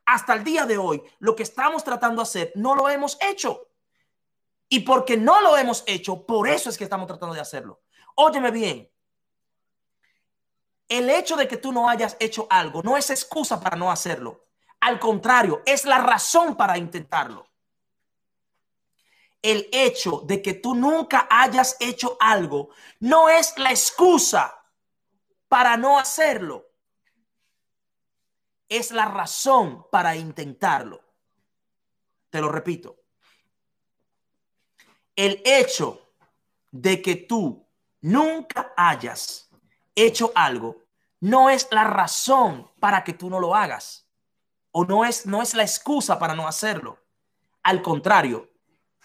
Hasta 0.06 0.34
el 0.34 0.44
día 0.44 0.66
de 0.66 0.78
hoy, 0.78 1.02
lo 1.20 1.38
que 1.38 1.44
estamos 1.44 1.86
tratando 1.86 2.18
de 2.22 2.24
hacer, 2.24 2.52
no 2.56 2.76
lo 2.76 2.90
hemos 2.90 3.18
hecho. 3.22 3.70
Y 4.68 4.82
porque 4.82 5.16
no 5.16 5.40
lo 5.40 5.56
hemos 5.56 5.86
hecho, 5.88 6.26
por 6.26 6.50
eso 6.50 6.70
es 6.70 6.78
que 6.78 6.84
estamos 6.84 7.08
tratando 7.08 7.34
de 7.34 7.40
hacerlo. 7.40 7.82
Óyeme 8.16 8.52
bien, 8.52 8.92
el 10.90 11.10
hecho 11.10 11.36
de 11.36 11.48
que 11.48 11.58
tú 11.58 11.72
no 11.72 11.90
hayas 11.90 12.18
hecho 12.20 12.48
algo 12.50 12.82
no 12.84 12.98
es 12.98 13.10
excusa 13.10 13.60
para 13.60 13.78
no 13.78 13.92
hacerlo. 13.92 14.46
Al 14.80 15.00
contrario, 15.00 15.62
es 15.66 15.86
la 15.86 15.98
razón 15.98 16.56
para 16.56 16.78
intentarlo. 16.78 17.48
El 19.42 19.68
hecho 19.72 20.22
de 20.26 20.42
que 20.42 20.54
tú 20.54 20.76
nunca 20.76 21.28
hayas 21.30 21.78
hecho 21.80 22.18
algo 22.20 22.70
no 23.00 23.30
es 23.30 23.58
la 23.58 23.72
excusa 23.72 24.54
para 25.48 25.78
no 25.78 26.00
hacerlo. 26.00 26.70
Es 28.70 28.92
la 28.92 29.06
razón 29.06 29.86
para 29.92 30.16
intentarlo. 30.16 31.02
Te 32.30 32.42
lo 32.42 32.50
repito. 32.50 32.98
El 35.16 35.42
hecho 35.46 36.16
de 36.72 37.02
que 37.02 37.16
tú 37.16 37.68
nunca 38.02 38.74
hayas 38.76 39.43
hecho 39.96 40.32
algo 40.36 40.84
no 41.20 41.50
es 41.50 41.68
la 41.72 41.84
razón 41.84 42.70
para 42.80 43.04
que 43.04 43.14
tú 43.14 43.30
no 43.30 43.40
lo 43.40 43.56
hagas 43.56 44.08
o 44.72 44.86
no 44.86 45.06
es, 45.06 45.26
no 45.26 45.42
es 45.42 45.54
la 45.54 45.64
excusa 45.64 46.20
para 46.20 46.36
no 46.36 46.48
hacerlo. 46.48 47.00
Al 47.64 47.82
contrario, 47.82 48.52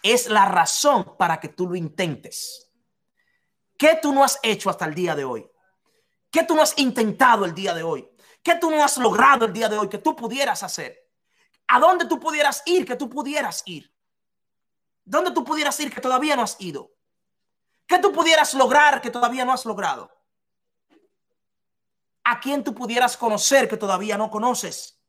es 0.03 0.29
la 0.29 0.47
razón 0.47 1.17
para 1.17 1.39
que 1.39 1.49
tú 1.49 1.69
lo 1.69 1.77
intentes. 1.77 2.71
¿Qué 3.77 3.99
tú 4.01 4.13
no 4.13 4.25
has 4.25 4.41
hecho 4.43 4.71
hasta 4.71 4.87
el 4.87 4.95
día 4.95 5.15
de 5.15 5.25
hoy? 5.25 5.49
¿Qué 6.31 6.43
tú 6.43 6.55
no 6.55 6.63
has 6.63 6.77
intentado 6.79 7.45
el 7.45 7.55
día 7.55 7.75
de 7.75 7.83
hoy? 7.83 8.09
¿Qué 8.43 8.57
tú 8.57 8.71
no 8.71 8.83
has 8.83 8.99
logrado 8.99 9.45
el 9.45 9.53
día 9.53 9.69
de 9.69 9.79
hoy 9.79 9.89
que 9.89 9.99
tú 9.99 10.17
pudieras 10.17 10.63
hacer? 10.63 10.99
¿A 11.69 11.79
dónde 11.79 12.07
tú 12.07 12.19
pudieras 12.19 12.63
ir 12.67 12.85
que 12.87 12.97
tú 12.97 13.09
pudieras 13.09 13.63
ir? 13.67 13.95
¿Dónde 15.05 15.31
tú 15.31 15.45
pudieras 15.45 15.79
ir 15.81 15.95
que 15.95 16.01
todavía 16.01 16.35
no 16.35 16.43
has 16.43 16.57
ido? 16.61 16.91
¿Qué 17.87 17.99
tú 17.99 18.13
pudieras 18.13 18.55
lograr 18.55 19.01
que 19.01 19.11
todavía 19.11 19.45
no 19.45 19.53
has 19.53 19.65
logrado? 19.65 20.11
A 22.31 22.41
quien 22.41 22.63
tú 22.63 22.75
pudieras 22.75 23.17
conocer 23.17 23.69
que 23.69 23.79
todavía 23.79 24.19
no 24.19 24.31
conoces. 24.31 25.01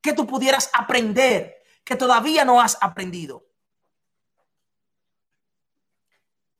Que 0.00 0.12
tú 0.12 0.28
pudieras 0.28 0.70
aprender 0.72 1.60
que 1.82 1.96
todavía 1.96 2.44
no 2.44 2.60
has 2.60 2.78
aprendido. 2.80 3.44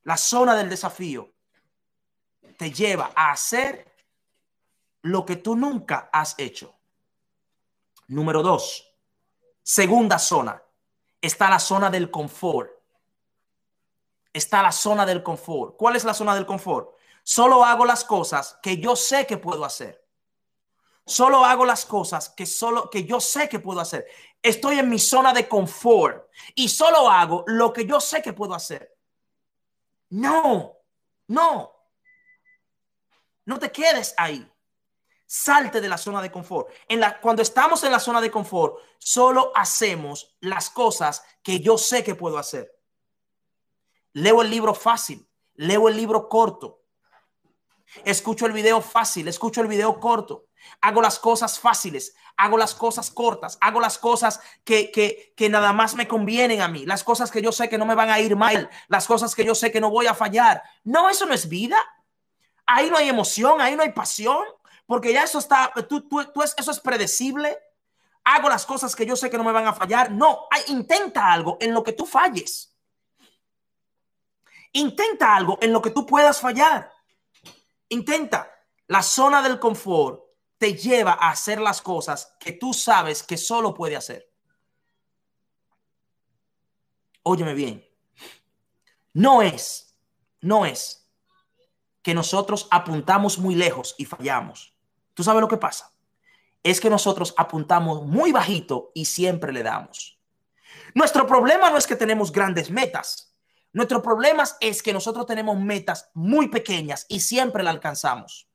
La 0.03 0.17
zona 0.17 0.57
del 0.57 0.69
desafío 0.69 1.33
te 2.59 2.73
lleva 2.73 3.13
a 3.15 3.31
hacer 3.31 3.95
lo 5.03 5.25
que 5.25 5.37
tú 5.37 5.55
nunca 5.55 6.11
has 6.13 6.35
hecho. 6.37 6.75
Número 8.09 8.43
dos, 8.43 8.93
segunda 9.63 10.19
zona, 10.19 10.61
está 11.21 11.49
la 11.49 11.61
zona 11.61 11.91
del 11.91 12.11
confort. 12.11 12.73
Está 14.33 14.63
la 14.63 14.73
zona 14.73 15.07
del 15.07 15.23
confort. 15.23 15.77
¿Cuál 15.77 15.95
es 15.95 16.03
la 16.03 16.15
zona 16.15 16.35
del 16.35 16.47
confort? 16.47 17.00
Solo 17.23 17.65
hago 17.65 17.85
las 17.85 18.05
cosas 18.05 18.59
que 18.63 18.79
yo 18.79 18.97
sé 18.97 19.27
que 19.27 19.39
puedo 19.39 19.65
hacer. 19.65 20.07
Solo 21.07 21.45
hago 21.45 21.65
las 21.65 21.87
cosas 21.87 22.29
que 22.29 22.47
solo 22.47 22.89
que 22.89 23.05
yo 23.05 23.21
sé 23.21 23.49
que 23.49 23.59
puedo 23.59 23.81
hacer. 23.81 24.07
Estoy 24.43 24.79
en 24.79 24.89
mi 24.89 24.99
zona 24.99 25.33
de 25.33 25.49
confort 25.49 26.31
y 26.55 26.69
solo 26.69 27.11
hago 27.11 27.45
lo 27.47 27.73
que 27.73 27.85
yo 27.85 28.01
sé 28.01 28.23
que 28.23 28.33
puedo 28.33 28.55
hacer. 28.55 28.97
No, 30.11 30.77
no. 31.27 31.73
No 33.45 33.59
te 33.59 33.73
quedes 33.73 34.15
ahí. 34.17 34.49
Salte 35.27 35.81
de 35.81 35.89
la 35.89 35.99
zona 35.99 36.23
de 36.23 36.31
confort. 36.31 36.69
Cuando 37.21 37.43
estamos 37.43 37.83
en 37.85 37.93
la 37.93 38.01
zona 38.01 38.21
de 38.21 38.31
confort, 38.31 38.79
solo 38.99 39.53
hacemos 39.55 40.37
las 40.41 40.71
cosas 40.71 41.25
que 41.43 41.61
yo 41.61 41.79
sé 41.79 42.03
que 42.03 42.15
puedo 42.15 42.39
hacer. 42.39 42.77
Leo 44.13 44.43
el 44.43 44.51
libro 44.51 44.75
fácil, 44.75 45.29
leo 45.55 45.89
el 45.89 45.97
libro 45.97 46.29
corto, 46.29 46.80
escucho 48.05 48.47
el 48.47 48.53
video 48.53 48.81
fácil, 48.81 49.29
escucho 49.29 49.61
el 49.61 49.69
video 49.69 49.99
corto, 50.01 50.47
hago 50.81 51.03
las 51.03 51.19
cosas 51.19 51.59
fáciles, 51.59 52.15
hago 52.37 52.57
las 52.57 52.75
cosas 52.75 53.11
cortas, 53.11 53.59
hago 53.61 53.81
las 53.81 53.99
cosas 53.99 54.41
que, 54.65 54.91
que, 54.91 55.33
que 55.37 55.49
nada 55.49 55.73
más 55.73 55.95
me 55.95 56.09
convienen 56.09 56.61
a 56.61 56.69
mí, 56.69 56.87
las 56.87 57.05
cosas 57.05 57.31
que 57.31 57.43
yo 57.43 57.53
sé 57.53 57.69
que 57.69 57.79
no 57.79 57.87
me 57.87 57.95
van 57.95 58.11
a 58.11 58.21
ir 58.21 58.37
mal, 58.37 58.71
las 58.89 59.07
cosas 59.07 59.35
que 59.35 59.45
yo 59.45 59.55
sé 59.55 59.71
que 59.71 59.81
no 59.81 59.91
voy 59.91 60.07
a 60.07 60.15
fallar. 60.15 60.63
No, 60.85 61.09
eso 61.09 61.27
no 61.27 61.35
es 61.35 61.49
vida. 61.49 61.79
Ahí 62.67 62.89
no 62.89 62.97
hay 62.97 63.09
emoción, 63.09 63.61
ahí 63.61 63.75
no 63.75 63.83
hay 63.83 63.93
pasión, 63.93 64.45
porque 64.87 65.13
ya 65.13 65.25
eso 65.25 65.39
está, 65.39 65.73
tú, 65.89 66.09
tú, 66.09 66.25
tú 66.33 66.43
eso 66.43 66.71
es 66.71 66.81
predecible. 66.81 67.59
Hago 68.25 68.49
las 68.49 68.67
cosas 68.67 68.95
que 68.95 69.07
yo 69.07 69.17
sé 69.17 69.31
que 69.31 69.39
no 69.39 69.45
me 69.45 69.53
van 69.53 69.67
a 69.67 69.73
fallar. 69.73 70.11
No, 70.11 70.47
intenta 70.69 71.33
algo 71.33 71.59
en 71.61 71.75
lo 71.75 71.83
que 71.83 71.93
tú 71.93 72.07
falles. 72.07 72.75
Intenta 74.73 75.35
algo 75.35 75.59
en 75.61 75.73
lo 75.73 75.83
que 75.83 75.91
tú 75.91 76.07
puedas 76.07 76.41
fallar. 76.41 76.93
Intenta. 77.91 78.51
La 78.87 79.03
zona 79.03 79.43
del 79.43 79.61
confort 79.61 80.23
te 80.59 80.75
lleva 80.75 81.13
a 81.13 81.31
hacer 81.31 81.61
las 81.61 81.81
cosas 81.81 82.37
que 82.41 82.53
tú 82.53 82.75
sabes 82.75 83.23
que 83.23 83.37
solo 83.37 83.73
puede 83.73 83.97
hacer. 83.97 84.31
Óyeme 87.23 87.55
bien. 87.55 87.87
No 89.13 89.43
es, 89.43 89.97
no 90.41 90.67
es 90.67 91.09
que 92.03 92.15
nosotros 92.15 92.69
apuntamos 92.71 93.39
muy 93.39 93.55
lejos 93.55 93.95
y 93.99 94.05
fallamos. 94.05 94.75
¿Tú 95.15 95.23
sabes 95.23 95.41
lo 95.41 95.49
que 95.49 95.57
pasa? 95.57 95.93
Es 96.63 96.81
que 96.81 96.91
nosotros 96.91 97.35
apuntamos 97.37 98.07
muy 98.07 98.33
bajito 98.33 98.93
y 98.95 99.05
siempre 99.05 99.53
le 99.53 99.63
damos. 99.63 100.19
Nuestro 100.95 101.27
problema 101.27 101.71
no 101.71 101.77
es 101.77 101.87
que 101.87 101.97
tenemos 101.97 102.33
grandes 102.33 102.71
metas. 102.71 103.30
Nuestro 103.73 104.03
problema 104.03 104.45
es 104.61 104.83
que 104.83 104.93
nosotros 104.93 105.27
tenemos 105.27 105.59
metas 105.59 106.11
muy 106.15 106.49
pequeñas 106.49 107.07
y 107.09 107.21
siempre 107.21 107.63
la 107.63 107.71
alcanzamos. 107.71 108.49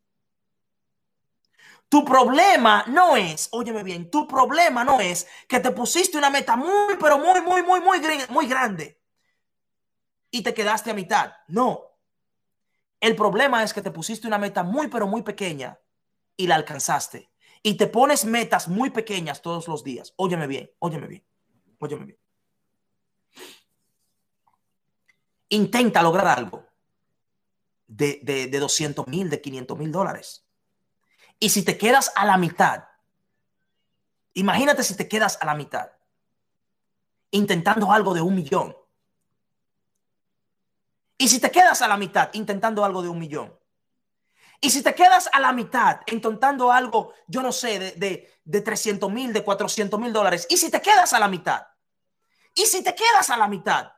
Tu 1.87 2.03
problema 2.03 2.83
no 2.87 3.15
es, 3.15 3.47
óyeme 3.51 3.83
bien, 3.83 4.09
tu 4.09 4.27
problema 4.27 4.83
no 4.83 4.99
es 4.99 5.27
que 5.47 5.59
te 5.59 5.71
pusiste 5.71 6.17
una 6.17 6.29
meta 6.29 6.55
muy, 6.55 6.95
pero 6.99 7.17
muy, 7.17 7.41
muy, 7.41 7.63
muy, 7.63 7.79
muy, 7.79 7.99
muy 8.29 8.47
grande 8.47 8.99
y 10.31 10.41
te 10.41 10.53
quedaste 10.53 10.91
a 10.91 10.95
mitad. 10.95 11.31
No, 11.47 11.95
el 12.99 13.15
problema 13.15 13.63
es 13.63 13.73
que 13.73 13.81
te 13.81 13.91
pusiste 13.91 14.27
una 14.27 14.37
meta 14.37 14.63
muy, 14.63 14.87
pero 14.87 15.07
muy 15.07 15.21
pequeña 15.21 15.79
y 16.35 16.47
la 16.47 16.55
alcanzaste. 16.55 17.31
Y 17.63 17.75
te 17.75 17.87
pones 17.87 18.25
metas 18.25 18.67
muy 18.67 18.89
pequeñas 18.89 19.41
todos 19.41 19.67
los 19.67 19.83
días. 19.83 20.13
Óyeme 20.17 20.47
bien, 20.47 20.71
óyeme 20.79 21.07
bien, 21.07 21.25
óyeme 21.79 22.05
bien. 22.05 22.24
Intenta 25.49 26.01
lograr 26.01 26.27
algo 26.27 26.65
de, 27.87 28.19
de, 28.23 28.47
de 28.47 28.59
200 28.59 29.07
mil, 29.07 29.29
de 29.29 29.41
500 29.41 29.77
mil 29.77 29.91
dólares. 29.91 30.45
Y 31.39 31.49
si 31.49 31.63
te 31.63 31.77
quedas 31.77 32.11
a 32.15 32.25
la 32.25 32.37
mitad, 32.37 32.85
imagínate 34.33 34.83
si 34.83 34.95
te 34.95 35.07
quedas 35.07 35.37
a 35.41 35.45
la 35.45 35.55
mitad, 35.55 35.91
intentando 37.31 37.91
algo 37.91 38.13
de 38.13 38.21
un 38.21 38.35
millón 38.35 38.75
y 41.17 41.27
si 41.29 41.39
te 41.39 41.51
quedas 41.51 41.81
a 41.81 41.87
la 41.87 41.97
mitad 41.97 42.29
intentando 42.33 42.83
algo 42.83 43.01
de 43.01 43.09
un 43.09 43.19
millón. 43.19 43.57
Y 44.61 44.69
si 44.69 44.81
te 44.81 44.95
quedas 44.95 45.29
a 45.31 45.39
la 45.39 45.51
mitad 45.51 46.01
intentando 46.07 46.71
algo, 46.71 47.13
yo 47.27 47.41
no 47.41 47.51
sé, 47.51 47.79
de, 47.79 47.91
de, 47.91 48.39
de 48.43 48.61
300 48.61 49.11
mil, 49.11 49.31
de 49.31 49.43
400 49.43 49.99
mil 49.99 50.11
dólares. 50.11 50.47
Y 50.49 50.57
si 50.57 50.71
te 50.71 50.81
quedas 50.81 51.13
a 51.13 51.19
la 51.19 51.27
mitad. 51.27 51.67
Y 52.53 52.65
si 52.65 52.83
te 52.83 52.95
quedas 52.95 53.29
a 53.29 53.37
la 53.37 53.47
mitad. 53.47 53.91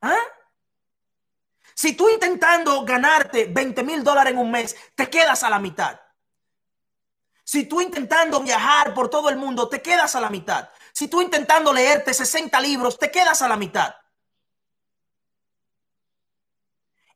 ¿Ah? 0.00 0.16
Si 1.74 1.94
tú 1.94 2.08
intentando 2.08 2.84
ganarte 2.84 3.46
20 3.46 3.82
mil 3.82 4.04
dólares 4.04 4.32
en 4.32 4.38
un 4.38 4.50
mes, 4.50 4.76
te 4.94 5.08
quedas 5.08 5.42
a 5.42 5.50
la 5.50 5.58
mitad. 5.58 5.98
Si 7.44 7.64
tú 7.64 7.80
intentando 7.80 8.40
viajar 8.40 8.94
por 8.94 9.08
todo 9.08 9.28
el 9.28 9.36
mundo, 9.36 9.68
te 9.68 9.82
quedas 9.82 10.14
a 10.14 10.20
la 10.20 10.30
mitad. 10.30 10.68
Si 10.92 11.08
tú 11.08 11.20
intentando 11.20 11.72
leerte 11.72 12.14
60 12.14 12.60
libros, 12.60 12.98
te 12.98 13.10
quedas 13.10 13.42
a 13.42 13.48
la 13.48 13.56
mitad. 13.56 13.94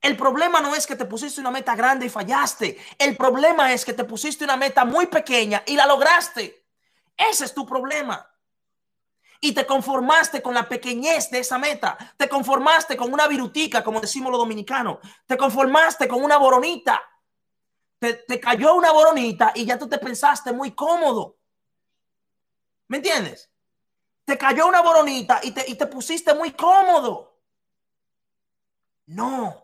El 0.00 0.16
problema 0.16 0.60
no 0.60 0.74
es 0.74 0.86
que 0.86 0.96
te 0.96 1.06
pusiste 1.06 1.40
una 1.40 1.50
meta 1.50 1.74
grande 1.74 2.06
y 2.06 2.10
fallaste. 2.10 2.78
El 2.98 3.16
problema 3.16 3.72
es 3.72 3.84
que 3.84 3.94
te 3.94 4.04
pusiste 4.04 4.44
una 4.44 4.56
meta 4.56 4.84
muy 4.84 5.06
pequeña 5.06 5.62
y 5.66 5.76
la 5.76 5.86
lograste. 5.86 6.66
Ese 7.16 7.44
es 7.44 7.54
tu 7.54 7.64
problema. 7.64 8.33
Y 9.44 9.52
te 9.52 9.66
conformaste 9.66 10.40
con 10.40 10.54
la 10.54 10.66
pequeñez 10.66 11.30
de 11.30 11.40
esa 11.40 11.58
meta. 11.58 11.98
Te 12.16 12.30
conformaste 12.30 12.96
con 12.96 13.12
una 13.12 13.28
virutica, 13.28 13.84
como 13.84 14.00
decimos 14.00 14.30
los 14.30 14.40
dominicanos. 14.40 15.00
Te 15.26 15.36
conformaste 15.36 16.08
con 16.08 16.24
una 16.24 16.38
boronita. 16.38 17.02
Te, 17.98 18.14
te 18.14 18.40
cayó 18.40 18.74
una 18.74 18.90
boronita 18.90 19.52
y 19.54 19.66
ya 19.66 19.78
tú 19.78 19.86
te 19.86 19.98
pensaste 19.98 20.50
muy 20.50 20.70
cómodo. 20.70 21.36
¿Me 22.88 22.96
entiendes? 22.96 23.50
Te 24.24 24.38
cayó 24.38 24.66
una 24.66 24.80
boronita 24.80 25.40
y 25.42 25.50
te, 25.50 25.70
y 25.70 25.74
te 25.74 25.88
pusiste 25.88 26.32
muy 26.32 26.52
cómodo. 26.52 27.38
No. 29.04 29.62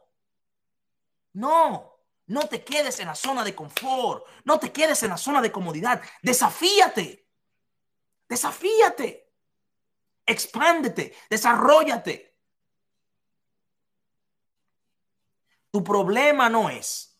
No, 1.32 1.96
no 2.26 2.48
te 2.48 2.62
quedes 2.62 3.00
en 3.00 3.06
la 3.06 3.14
zona 3.14 3.44
de 3.44 3.54
confort, 3.54 4.26
no 4.44 4.58
te 4.58 4.70
quedes 4.72 5.02
en 5.04 5.08
la 5.08 5.16
zona 5.16 5.40
de 5.40 5.50
comodidad. 5.50 6.02
Desafíate, 6.20 7.26
desafíate, 8.28 9.29
expándete, 10.30 11.14
desarrollate. 11.28 12.34
Tu 15.70 15.84
problema 15.84 16.48
no 16.48 16.70
es 16.70 17.18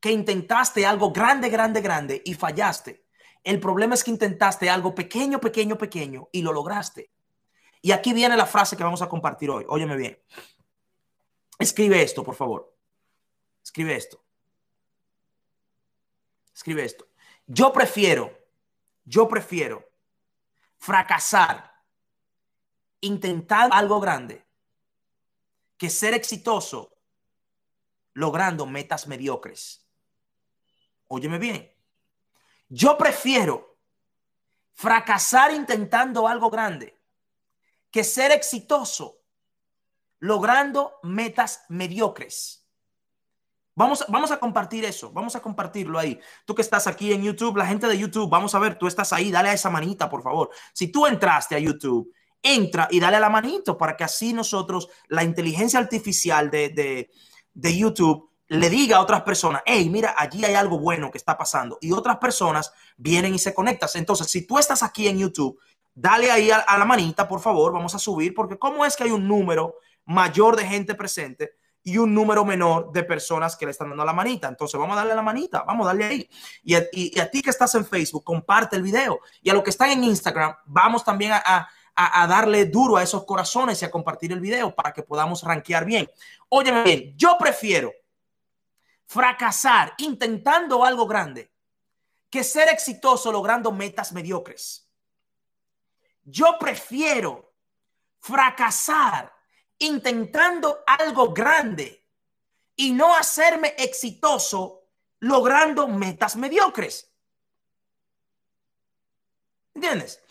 que 0.00 0.10
intentaste 0.10 0.84
algo 0.84 1.12
grande, 1.12 1.48
grande, 1.48 1.80
grande 1.80 2.22
y 2.24 2.34
fallaste. 2.34 3.06
El 3.44 3.58
problema 3.60 3.94
es 3.94 4.04
que 4.04 4.10
intentaste 4.10 4.68
algo 4.70 4.94
pequeño, 4.94 5.40
pequeño, 5.40 5.76
pequeño 5.76 6.28
y 6.32 6.42
lo 6.42 6.52
lograste. 6.52 7.10
Y 7.80 7.90
aquí 7.90 8.12
viene 8.12 8.36
la 8.36 8.46
frase 8.46 8.76
que 8.76 8.84
vamos 8.84 9.02
a 9.02 9.08
compartir 9.08 9.50
hoy. 9.50 9.64
Óyeme 9.68 9.96
bien. 9.96 10.20
Escribe 11.58 12.02
esto, 12.02 12.22
por 12.22 12.34
favor. 12.34 12.72
Escribe 13.62 13.96
esto. 13.96 14.24
Escribe 16.54 16.84
esto. 16.84 17.08
Yo 17.46 17.72
prefiero, 17.72 18.36
yo 19.04 19.28
prefiero 19.28 19.88
fracasar 20.78 21.71
intentando 23.02 23.74
algo 23.74 24.00
grande 24.00 24.46
que 25.76 25.90
ser 25.90 26.14
exitoso 26.14 26.96
logrando 28.14 28.66
metas 28.66 29.06
mediocres. 29.06 29.86
Óyeme 31.08 31.38
bien. 31.38 31.70
Yo 32.68 32.96
prefiero 32.96 33.78
fracasar 34.72 35.52
intentando 35.52 36.26
algo 36.26 36.48
grande 36.48 36.98
que 37.90 38.04
ser 38.04 38.32
exitoso 38.32 39.20
logrando 40.18 40.98
metas 41.02 41.64
mediocres. 41.68 42.66
Vamos, 43.74 44.04
vamos 44.08 44.30
a 44.30 44.38
compartir 44.38 44.84
eso, 44.84 45.10
vamos 45.12 45.34
a 45.34 45.40
compartirlo 45.40 45.98
ahí. 45.98 46.20
Tú 46.44 46.54
que 46.54 46.62
estás 46.62 46.86
aquí 46.86 47.12
en 47.12 47.22
YouTube, 47.22 47.56
la 47.56 47.66
gente 47.66 47.86
de 47.86 47.98
YouTube, 47.98 48.30
vamos 48.30 48.54
a 48.54 48.58
ver, 48.58 48.78
tú 48.78 48.86
estás 48.86 49.12
ahí, 49.12 49.30
dale 49.30 49.48
a 49.48 49.54
esa 49.54 49.70
manita, 49.70 50.08
por 50.08 50.22
favor. 50.22 50.50
Si 50.72 50.92
tú 50.92 51.06
entraste 51.06 51.56
a 51.56 51.58
YouTube, 51.58 52.12
entra 52.42 52.88
y 52.90 53.00
dale 53.00 53.16
a 53.16 53.20
la 53.20 53.28
manito 53.28 53.78
para 53.78 53.96
que 53.96 54.04
así 54.04 54.32
nosotros, 54.32 54.88
la 55.08 55.24
inteligencia 55.24 55.78
artificial 55.78 56.50
de, 56.50 56.70
de, 56.70 57.10
de 57.54 57.76
YouTube, 57.76 58.30
le 58.48 58.68
diga 58.68 58.98
a 58.98 59.00
otras 59.00 59.22
personas, 59.22 59.62
hey, 59.64 59.88
mira, 59.88 60.14
allí 60.16 60.44
hay 60.44 60.54
algo 60.54 60.78
bueno 60.78 61.10
que 61.10 61.18
está 61.18 61.38
pasando. 61.38 61.78
Y 61.80 61.92
otras 61.92 62.18
personas 62.18 62.72
vienen 62.96 63.34
y 63.34 63.38
se 63.38 63.54
conectan. 63.54 63.88
Entonces, 63.94 64.26
si 64.26 64.46
tú 64.46 64.58
estás 64.58 64.82
aquí 64.82 65.08
en 65.08 65.18
YouTube, 65.18 65.58
dale 65.94 66.30
ahí 66.30 66.50
a, 66.50 66.58
a 66.58 66.76
la 66.76 66.84
manita, 66.84 67.26
por 67.26 67.40
favor, 67.40 67.72
vamos 67.72 67.94
a 67.94 67.98
subir, 67.98 68.34
porque 68.34 68.58
¿cómo 68.58 68.84
es 68.84 68.94
que 68.94 69.04
hay 69.04 69.10
un 69.10 69.26
número 69.26 69.76
mayor 70.04 70.56
de 70.56 70.66
gente 70.66 70.94
presente? 70.94 71.56
y 71.84 71.98
un 71.98 72.14
número 72.14 72.44
menor 72.44 72.92
de 72.92 73.02
personas 73.02 73.56
que 73.56 73.64
le 73.64 73.72
están 73.72 73.88
dando 73.88 74.04
la 74.04 74.12
manita. 74.12 74.48
Entonces 74.48 74.78
vamos 74.78 74.94
a 74.94 75.00
darle 75.00 75.14
la 75.14 75.22
manita, 75.22 75.64
vamos 75.64 75.84
a 75.84 75.88
darle 75.88 76.04
ahí. 76.04 76.30
Y 76.62 76.74
a, 76.74 76.84
y, 76.92 77.18
a 77.18 77.30
ti 77.30 77.42
que 77.42 77.50
estás 77.50 77.74
en 77.74 77.84
Facebook, 77.84 78.24
comparte 78.24 78.76
el 78.76 78.82
video. 78.82 79.20
Y 79.42 79.50
a 79.50 79.54
los 79.54 79.62
que 79.62 79.70
están 79.70 79.90
en 79.90 80.04
Instagram, 80.04 80.54
vamos 80.66 81.04
también 81.04 81.32
a, 81.32 81.42
a, 81.44 81.68
a, 81.94 82.26
darle 82.26 82.64
duro 82.66 82.96
a 82.96 83.02
esos 83.02 83.24
corazones 83.24 83.80
y 83.82 83.84
a 83.84 83.90
compartir 83.90 84.32
el 84.32 84.40
video 84.40 84.74
para 84.74 84.92
que 84.92 85.02
podamos 85.02 85.42
rankear 85.42 85.84
bien. 85.84 86.10
Óyeme 86.48 86.82
bien, 86.82 87.14
yo 87.16 87.36
prefiero 87.38 87.92
fracasar 89.06 89.94
intentando 89.98 90.84
algo 90.84 91.06
grande 91.06 91.52
que 92.30 92.42
ser 92.42 92.68
exitoso 92.68 93.30
logrando 93.30 93.70
metas 93.72 94.12
mediocres. 94.12 94.88
Yo 96.24 96.56
prefiero 96.58 97.52
fracasar 98.20 99.32
intentando 99.78 100.82
algo 100.86 101.32
grande 101.34 102.06
y 102.76 102.92
no 102.92 103.14
hacerme 103.14 103.74
exitoso 103.76 104.84
logrando 105.18 105.88
metas 105.88 106.36
mediocres. 106.36 107.12
¿Entiendes? 109.74 110.21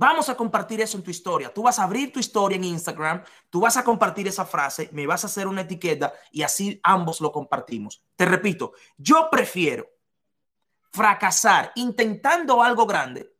Vamos 0.00 0.30
a 0.30 0.34
compartir 0.34 0.80
eso 0.80 0.96
en 0.96 1.02
tu 1.02 1.10
historia. 1.10 1.52
Tú 1.52 1.62
vas 1.62 1.78
a 1.78 1.82
abrir 1.82 2.10
tu 2.10 2.20
historia 2.20 2.56
en 2.56 2.64
Instagram, 2.64 3.22
tú 3.50 3.60
vas 3.60 3.76
a 3.76 3.84
compartir 3.84 4.26
esa 4.26 4.46
frase, 4.46 4.88
me 4.92 5.06
vas 5.06 5.24
a 5.24 5.26
hacer 5.26 5.46
una 5.46 5.60
etiqueta 5.60 6.14
y 6.32 6.40
así 6.40 6.80
ambos 6.82 7.20
lo 7.20 7.30
compartimos. 7.30 8.02
Te 8.16 8.24
repito, 8.24 8.72
yo 8.96 9.28
prefiero 9.30 9.90
fracasar 10.90 11.72
intentando 11.74 12.62
algo 12.62 12.86
grande 12.86 13.30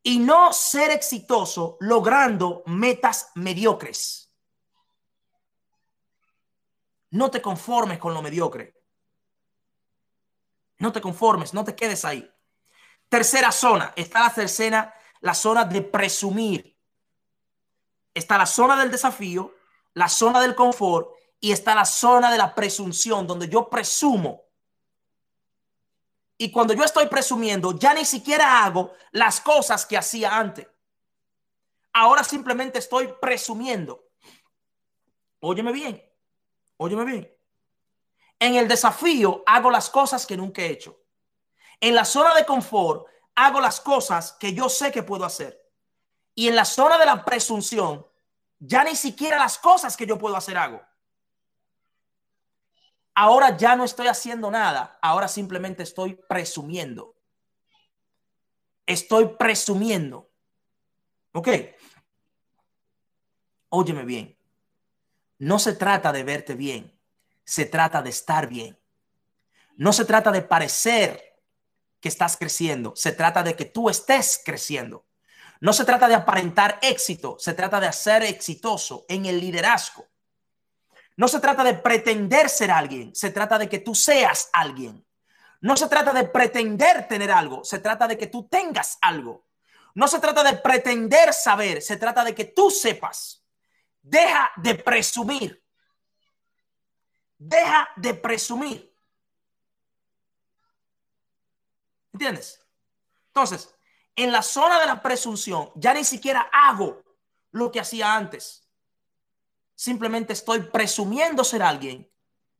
y 0.00 0.20
no 0.20 0.52
ser 0.52 0.92
exitoso 0.92 1.76
logrando 1.80 2.62
metas 2.66 3.32
mediocres. 3.34 4.32
No 7.10 7.32
te 7.32 7.42
conformes 7.42 7.98
con 7.98 8.14
lo 8.14 8.22
mediocre. 8.22 8.80
No 10.78 10.92
te 10.92 11.00
conformes, 11.00 11.52
no 11.52 11.64
te 11.64 11.74
quedes 11.74 12.04
ahí. 12.04 12.32
Tercera 13.08 13.50
zona, 13.50 13.92
está 13.96 14.20
la 14.20 14.32
tercera, 14.32 14.92
la 15.20 15.34
zona 15.34 15.64
de 15.64 15.82
presumir. 15.82 16.76
Está 18.14 18.38
la 18.38 18.46
zona 18.46 18.78
del 18.78 18.90
desafío, 18.90 19.54
la 19.94 20.08
zona 20.08 20.40
del 20.40 20.54
confort 20.54 21.10
y 21.40 21.52
está 21.52 21.74
la 21.74 21.84
zona 21.84 22.30
de 22.30 22.38
la 22.38 22.54
presunción, 22.54 23.26
donde 23.26 23.48
yo 23.48 23.68
presumo. 23.68 24.42
Y 26.38 26.50
cuando 26.50 26.74
yo 26.74 26.84
estoy 26.84 27.06
presumiendo, 27.06 27.78
ya 27.78 27.94
ni 27.94 28.04
siquiera 28.04 28.64
hago 28.64 28.92
las 29.12 29.40
cosas 29.40 29.86
que 29.86 29.96
hacía 29.96 30.36
antes. 30.36 30.66
Ahora 31.92 32.22
simplemente 32.24 32.78
estoy 32.78 33.14
presumiendo. 33.20 34.04
Óyeme 35.40 35.72
bien, 35.72 36.02
óyeme 36.76 37.04
bien. 37.04 37.36
En 38.38 38.56
el 38.56 38.68
desafío 38.68 39.42
hago 39.46 39.70
las 39.70 39.88
cosas 39.88 40.26
que 40.26 40.36
nunca 40.36 40.62
he 40.62 40.70
hecho. 40.70 41.00
En 41.80 41.94
la 41.94 42.04
zona 42.04 42.34
de 42.34 42.44
confort 42.44 43.06
hago 43.36 43.60
las 43.60 43.80
cosas 43.80 44.32
que 44.32 44.52
yo 44.52 44.68
sé 44.68 44.90
que 44.90 45.02
puedo 45.02 45.24
hacer. 45.24 45.62
Y 46.34 46.48
en 46.48 46.56
la 46.56 46.64
zona 46.64 46.98
de 46.98 47.06
la 47.06 47.24
presunción, 47.24 48.06
ya 48.58 48.82
ni 48.82 48.96
siquiera 48.96 49.38
las 49.38 49.58
cosas 49.58 49.96
que 49.96 50.06
yo 50.06 50.18
puedo 50.18 50.36
hacer 50.36 50.56
hago. 50.56 50.82
Ahora 53.14 53.56
ya 53.56 53.76
no 53.76 53.84
estoy 53.84 54.08
haciendo 54.08 54.50
nada, 54.50 54.98
ahora 55.00 55.28
simplemente 55.28 55.82
estoy 55.82 56.14
presumiendo. 56.28 57.14
Estoy 58.84 59.36
presumiendo. 59.38 60.30
¿Ok? 61.32 61.48
Óyeme 63.70 64.04
bien. 64.04 64.38
No 65.38 65.58
se 65.58 65.74
trata 65.74 66.12
de 66.12 66.24
verte 66.24 66.54
bien, 66.54 66.98
se 67.44 67.66
trata 67.66 68.00
de 68.00 68.10
estar 68.10 68.48
bien. 68.48 68.78
No 69.76 69.92
se 69.92 70.06
trata 70.06 70.30
de 70.30 70.42
parecer 70.42 71.25
que 72.00 72.08
estás 72.08 72.36
creciendo, 72.36 72.94
se 72.96 73.12
trata 73.12 73.42
de 73.42 73.56
que 73.56 73.64
tú 73.64 73.88
estés 73.88 74.40
creciendo. 74.44 75.06
No 75.60 75.72
se 75.72 75.84
trata 75.84 76.08
de 76.08 76.14
aparentar 76.14 76.78
éxito, 76.82 77.36
se 77.38 77.54
trata 77.54 77.80
de 77.80 77.92
ser 77.92 78.22
exitoso 78.22 79.06
en 79.08 79.26
el 79.26 79.40
liderazgo. 79.40 80.06
No 81.16 81.28
se 81.28 81.40
trata 81.40 81.64
de 81.64 81.74
pretender 81.74 82.50
ser 82.50 82.70
alguien, 82.70 83.14
se 83.14 83.30
trata 83.30 83.58
de 83.58 83.68
que 83.68 83.78
tú 83.78 83.94
seas 83.94 84.50
alguien. 84.52 85.06
No 85.62 85.76
se 85.76 85.88
trata 85.88 86.12
de 86.12 86.24
pretender 86.24 87.08
tener 87.08 87.30
algo, 87.30 87.64
se 87.64 87.78
trata 87.78 88.06
de 88.06 88.18
que 88.18 88.26
tú 88.26 88.46
tengas 88.48 88.98
algo. 89.00 89.46
No 89.94 90.08
se 90.08 90.20
trata 90.20 90.44
de 90.44 90.58
pretender 90.58 91.32
saber, 91.32 91.80
se 91.80 91.96
trata 91.96 92.22
de 92.22 92.34
que 92.34 92.44
tú 92.44 92.70
sepas. 92.70 93.42
Deja 94.02 94.52
de 94.56 94.74
presumir. 94.74 95.64
Deja 97.38 97.88
de 97.96 98.12
presumir. 98.12 98.95
¿Entiendes? 102.16 102.64
Entonces, 103.26 103.74
en 104.16 104.32
la 104.32 104.40
zona 104.40 104.80
de 104.80 104.86
la 104.86 105.02
presunción, 105.02 105.70
ya 105.74 105.92
ni 105.92 106.02
siquiera 106.02 106.48
hago 106.50 107.02
lo 107.50 107.70
que 107.70 107.78
hacía 107.78 108.14
antes. 108.14 108.66
Simplemente 109.74 110.32
estoy 110.32 110.60
presumiendo 110.60 111.44
ser 111.44 111.62
alguien 111.62 112.10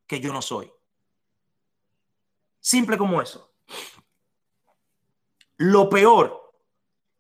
que 0.07 0.21
yo 0.21 0.31
no 0.31 0.43
soy. 0.43 0.71
Simple 2.61 2.99
como 2.99 3.23
eso. 3.23 3.55
Lo 5.57 5.89
peor 5.89 6.53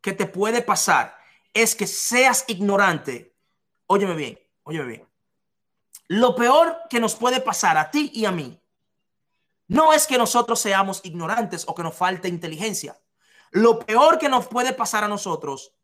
que 0.02 0.12
te 0.12 0.26
puede 0.26 0.60
pasar 0.60 1.16
es 1.54 1.74
que 1.74 1.86
seas 1.86 2.44
ignorante. 2.48 3.34
Óyeme 3.86 4.14
bien, 4.14 4.38
óyeme 4.64 4.88
bien. 4.88 5.08
Lo 6.08 6.36
peor 6.36 6.82
que 6.90 7.00
nos 7.00 7.14
puede 7.14 7.40
pasar 7.40 7.78
a 7.78 7.90
ti 7.90 8.10
y 8.12 8.26
a 8.26 8.30
mí 8.30 8.60
no 9.68 9.92
es 9.92 10.06
que 10.06 10.18
nosotros 10.18 10.60
seamos 10.60 11.00
ignorantes 11.04 11.64
o 11.66 11.74
que 11.74 11.82
nos 11.82 11.94
falte 11.94 12.28
inteligencia. 12.28 12.98
Lo 13.50 13.80
peor 13.80 14.18
que 14.18 14.28
nos 14.28 14.46
puede 14.46 14.72
pasar 14.72 15.04
a 15.04 15.08
nosotros 15.08 15.74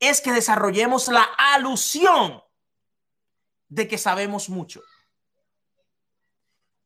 es 0.00 0.20
que 0.20 0.32
desarrollemos 0.32 1.08
la 1.08 1.22
alusión 1.54 2.42
de 3.68 3.88
que 3.88 3.98
sabemos 3.98 4.48
mucho. 4.48 4.82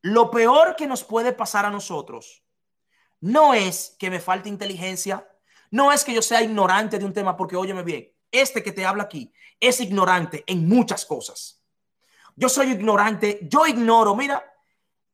Lo 0.03 0.31
peor 0.31 0.77
que 0.77 0.87
nos 0.87 1.05
puede 1.05 1.33
pasar 1.33 1.67
a 1.67 1.71
nosotros 1.71 2.43
no 3.21 3.53
es 3.53 3.97
que 3.99 4.11
me 4.11 4.21
falte 4.21 4.49
inteligencia, 4.49 5.29
no 5.71 5.93
es 5.93 6.05
que 6.05 6.15
yo 6.15 6.23
sea 6.23 6.43
ignorante 6.43 6.99
de 6.99 7.05
un 7.05 7.13
tema, 7.13 7.37
porque 7.37 7.57
óyeme 7.57 7.83
bien, 7.83 8.11
este 8.33 8.63
que 8.63 8.73
te 8.73 8.87
habla 8.87 9.05
aquí 9.05 9.33
es 9.59 9.81
ignorante 9.81 10.43
en 10.47 10.67
muchas 10.67 11.05
cosas. 11.05 11.63
Yo 12.35 12.49
soy 12.49 12.71
ignorante, 12.71 13.41
yo 13.43 13.67
ignoro, 13.67 14.17
mira, 14.17 14.50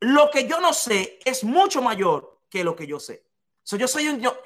lo 0.01 0.31
que 0.31 0.47
yo 0.47 0.61
no 0.61 0.73
sé 0.73 1.19
es 1.25 1.45
mucho 1.45 1.83
mayor 1.83 2.41
que 2.51 2.65
lo 2.65 2.77
que 2.77 2.87
yo 2.87 3.01
sé. 3.01 3.27
So, 3.63 3.77
yo 3.77 3.89
soy 3.89 4.09
un, 4.09 4.21
yo, 4.21 4.39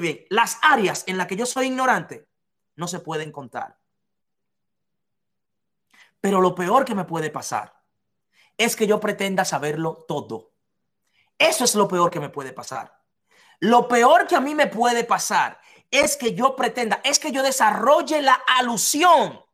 bien, 0.00 0.26
las 0.30 0.58
áreas 0.62 1.04
en 1.06 1.16
las 1.16 1.26
que 1.26 1.36
yo 1.36 1.46
soy 1.46 1.66
ignorante 1.66 2.28
no 2.76 2.88
se 2.88 3.00
pueden 3.00 3.32
contar. 3.32 3.78
Pero 6.20 6.40
lo 6.40 6.54
peor 6.54 6.84
que 6.84 6.94
me 6.94 7.04
puede 7.04 7.30
pasar 7.30 7.80
es 8.56 8.74
que 8.74 8.86
yo 8.86 8.98
pretenda 8.98 9.44
saberlo 9.44 10.04
todo. 10.08 10.52
Eso 11.38 11.64
es 11.64 11.74
lo 11.76 11.86
peor 11.86 12.10
que 12.10 12.20
me 12.20 12.28
puede 12.28 12.52
pasar. 12.52 13.00
Lo 13.60 13.88
peor 13.88 14.26
que 14.26 14.36
a 14.36 14.40
mí 14.40 14.54
me 14.54 14.66
puede 14.66 15.04
pasar 15.04 15.60
es 15.90 16.16
que 16.16 16.34
yo 16.34 16.56
pretenda, 16.56 17.00
es 17.04 17.18
que 17.18 17.32
yo 17.32 17.42
desarrolle 17.42 18.20
la 18.20 18.34
alusión. 18.58 19.44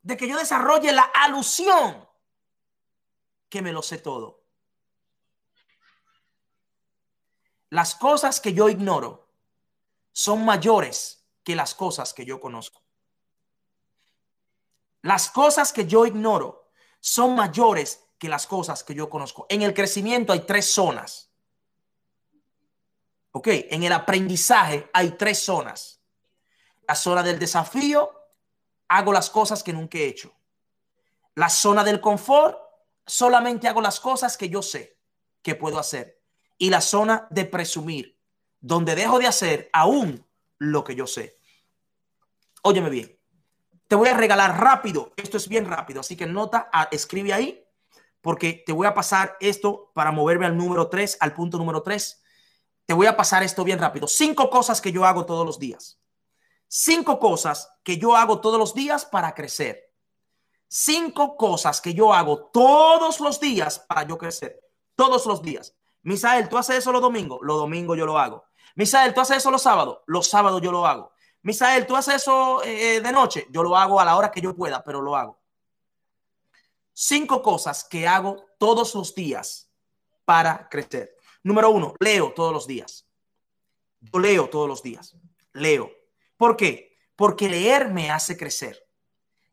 De 0.00 0.16
que 0.16 0.26
yo 0.26 0.38
desarrolle 0.38 0.92
la 0.92 1.02
alusión 1.02 2.08
que 3.52 3.60
me 3.60 3.70
lo 3.70 3.82
sé 3.82 3.98
todo. 3.98 4.46
Las 7.68 7.94
cosas 7.94 8.40
que 8.40 8.54
yo 8.54 8.70
ignoro 8.70 9.28
son 10.10 10.42
mayores 10.42 11.26
que 11.44 11.54
las 11.54 11.74
cosas 11.74 12.14
que 12.14 12.24
yo 12.24 12.40
conozco. 12.40 12.82
Las 15.02 15.28
cosas 15.28 15.70
que 15.70 15.86
yo 15.86 16.06
ignoro 16.06 16.70
son 16.98 17.34
mayores 17.34 18.02
que 18.18 18.30
las 18.30 18.46
cosas 18.46 18.82
que 18.82 18.94
yo 18.94 19.10
conozco. 19.10 19.44
En 19.50 19.60
el 19.60 19.74
crecimiento 19.74 20.32
hay 20.32 20.46
tres 20.46 20.72
zonas. 20.72 21.30
Ok, 23.32 23.48
en 23.48 23.82
el 23.82 23.92
aprendizaje 23.92 24.88
hay 24.94 25.10
tres 25.10 25.44
zonas. 25.44 26.00
La 26.88 26.94
zona 26.94 27.22
del 27.22 27.38
desafío, 27.38 28.18
hago 28.88 29.12
las 29.12 29.28
cosas 29.28 29.62
que 29.62 29.74
nunca 29.74 29.98
he 29.98 30.06
hecho. 30.06 30.34
La 31.34 31.50
zona 31.50 31.84
del 31.84 32.00
confort, 32.00 32.61
solamente 33.06 33.68
hago 33.68 33.80
las 33.80 34.00
cosas 34.00 34.36
que 34.36 34.48
yo 34.48 34.62
sé 34.62 34.98
que 35.42 35.54
puedo 35.54 35.78
hacer. 35.78 36.20
Y 36.58 36.70
la 36.70 36.80
zona 36.80 37.26
de 37.30 37.44
presumir, 37.44 38.18
donde 38.60 38.94
dejo 38.94 39.18
de 39.18 39.26
hacer 39.26 39.70
aún 39.72 40.26
lo 40.58 40.84
que 40.84 40.94
yo 40.94 41.06
sé. 41.06 41.38
Óyeme 42.62 42.90
bien, 42.90 43.18
te 43.88 43.96
voy 43.96 44.08
a 44.08 44.16
regalar 44.16 44.60
rápido, 44.60 45.12
esto 45.16 45.36
es 45.36 45.48
bien 45.48 45.66
rápido, 45.66 46.00
así 46.00 46.16
que 46.16 46.26
nota, 46.26 46.70
escribe 46.92 47.32
ahí, 47.32 47.66
porque 48.20 48.62
te 48.64 48.72
voy 48.72 48.86
a 48.86 48.94
pasar 48.94 49.36
esto 49.40 49.90
para 49.94 50.12
moverme 50.12 50.46
al 50.46 50.56
número 50.56 50.88
3, 50.88 51.18
al 51.20 51.34
punto 51.34 51.58
número 51.58 51.82
3. 51.82 52.22
Te 52.86 52.94
voy 52.94 53.06
a 53.06 53.16
pasar 53.16 53.42
esto 53.42 53.64
bien 53.64 53.78
rápido. 53.78 54.06
Cinco 54.06 54.48
cosas 54.48 54.80
que 54.80 54.92
yo 54.92 55.04
hago 55.04 55.26
todos 55.26 55.44
los 55.44 55.58
días. 55.58 56.00
Cinco 56.68 57.18
cosas 57.18 57.70
que 57.82 57.98
yo 57.98 58.16
hago 58.16 58.40
todos 58.40 58.58
los 58.58 58.74
días 58.74 59.04
para 59.04 59.34
crecer 59.34 59.91
cinco 60.72 61.36
cosas 61.36 61.82
que 61.82 61.92
yo 61.92 62.14
hago 62.14 62.46
todos 62.46 63.20
los 63.20 63.38
días 63.38 63.78
para 63.80 64.04
yo 64.04 64.16
crecer. 64.16 64.58
Todos 64.94 65.26
los 65.26 65.42
días. 65.42 65.76
Misael, 66.02 66.48
¿tú 66.48 66.56
haces 66.56 66.78
eso 66.78 66.92
los 66.92 67.02
domingos? 67.02 67.40
Los 67.42 67.58
domingos 67.58 67.98
yo 67.98 68.06
lo 68.06 68.18
hago. 68.18 68.44
Misael, 68.74 69.12
¿tú 69.12 69.20
haces 69.20 69.36
eso 69.38 69.50
los 69.50 69.62
sábados? 69.62 69.98
Los 70.06 70.28
sábados 70.28 70.62
yo 70.62 70.72
lo 70.72 70.86
hago. 70.86 71.12
Misael, 71.42 71.86
¿tú 71.86 71.94
haces 71.94 72.14
eso 72.14 72.62
eh, 72.64 73.02
de 73.02 73.12
noche? 73.12 73.46
Yo 73.50 73.62
lo 73.62 73.76
hago 73.76 74.00
a 74.00 74.04
la 74.04 74.16
hora 74.16 74.30
que 74.30 74.40
yo 74.40 74.56
pueda, 74.56 74.82
pero 74.82 75.02
lo 75.02 75.14
hago. 75.14 75.38
Cinco 76.94 77.42
cosas 77.42 77.84
que 77.84 78.08
hago 78.08 78.46
todos 78.58 78.94
los 78.94 79.14
días 79.14 79.70
para 80.24 80.68
crecer. 80.70 81.16
Número 81.42 81.70
uno, 81.70 81.94
leo 82.00 82.32
todos 82.32 82.52
los 82.52 82.66
días. 82.66 83.06
Yo 84.00 84.18
leo 84.18 84.48
todos 84.48 84.68
los 84.68 84.82
días. 84.82 85.16
Leo. 85.52 85.90
¿Por 86.38 86.56
qué? 86.56 86.96
Porque 87.14 87.48
leer 87.50 87.90
me 87.90 88.10
hace 88.10 88.38
crecer. 88.38 88.88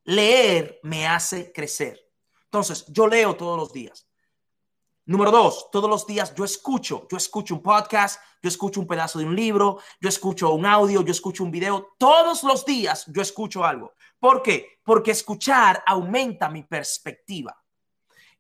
Leer 0.10 0.80
me 0.82 1.06
hace 1.06 1.52
crecer. 1.52 2.00
Entonces, 2.46 2.84
yo 2.88 3.08
leo 3.08 3.36
todos 3.36 3.56
los 3.56 3.72
días. 3.72 4.08
Número 5.06 5.30
dos, 5.30 5.70
todos 5.72 5.88
los 5.88 6.08
días 6.08 6.34
yo 6.34 6.44
escucho, 6.44 7.08
yo 7.12 7.18
escucho 7.18 7.54
un 7.54 7.62
podcast, 7.62 8.20
yo 8.42 8.48
escucho 8.48 8.80
un 8.80 8.88
pedazo 8.88 9.20
de 9.20 9.26
un 9.26 9.36
libro, 9.36 9.78
yo 10.02 10.10
escucho 10.10 10.52
un 10.52 10.66
audio, 10.66 11.04
yo 11.04 11.12
escucho 11.12 11.44
un 11.44 11.52
video. 11.52 11.96
Todos 12.00 12.44
los 12.44 12.66
días 12.66 13.06
yo 13.06 13.22
escucho 13.22 13.64
algo. 13.64 13.94
¿Por 14.18 14.42
qué? 14.42 14.80
Porque 14.84 15.12
escuchar 15.12 15.84
aumenta 15.86 16.50
mi 16.50 16.64
perspectiva. 16.64 17.56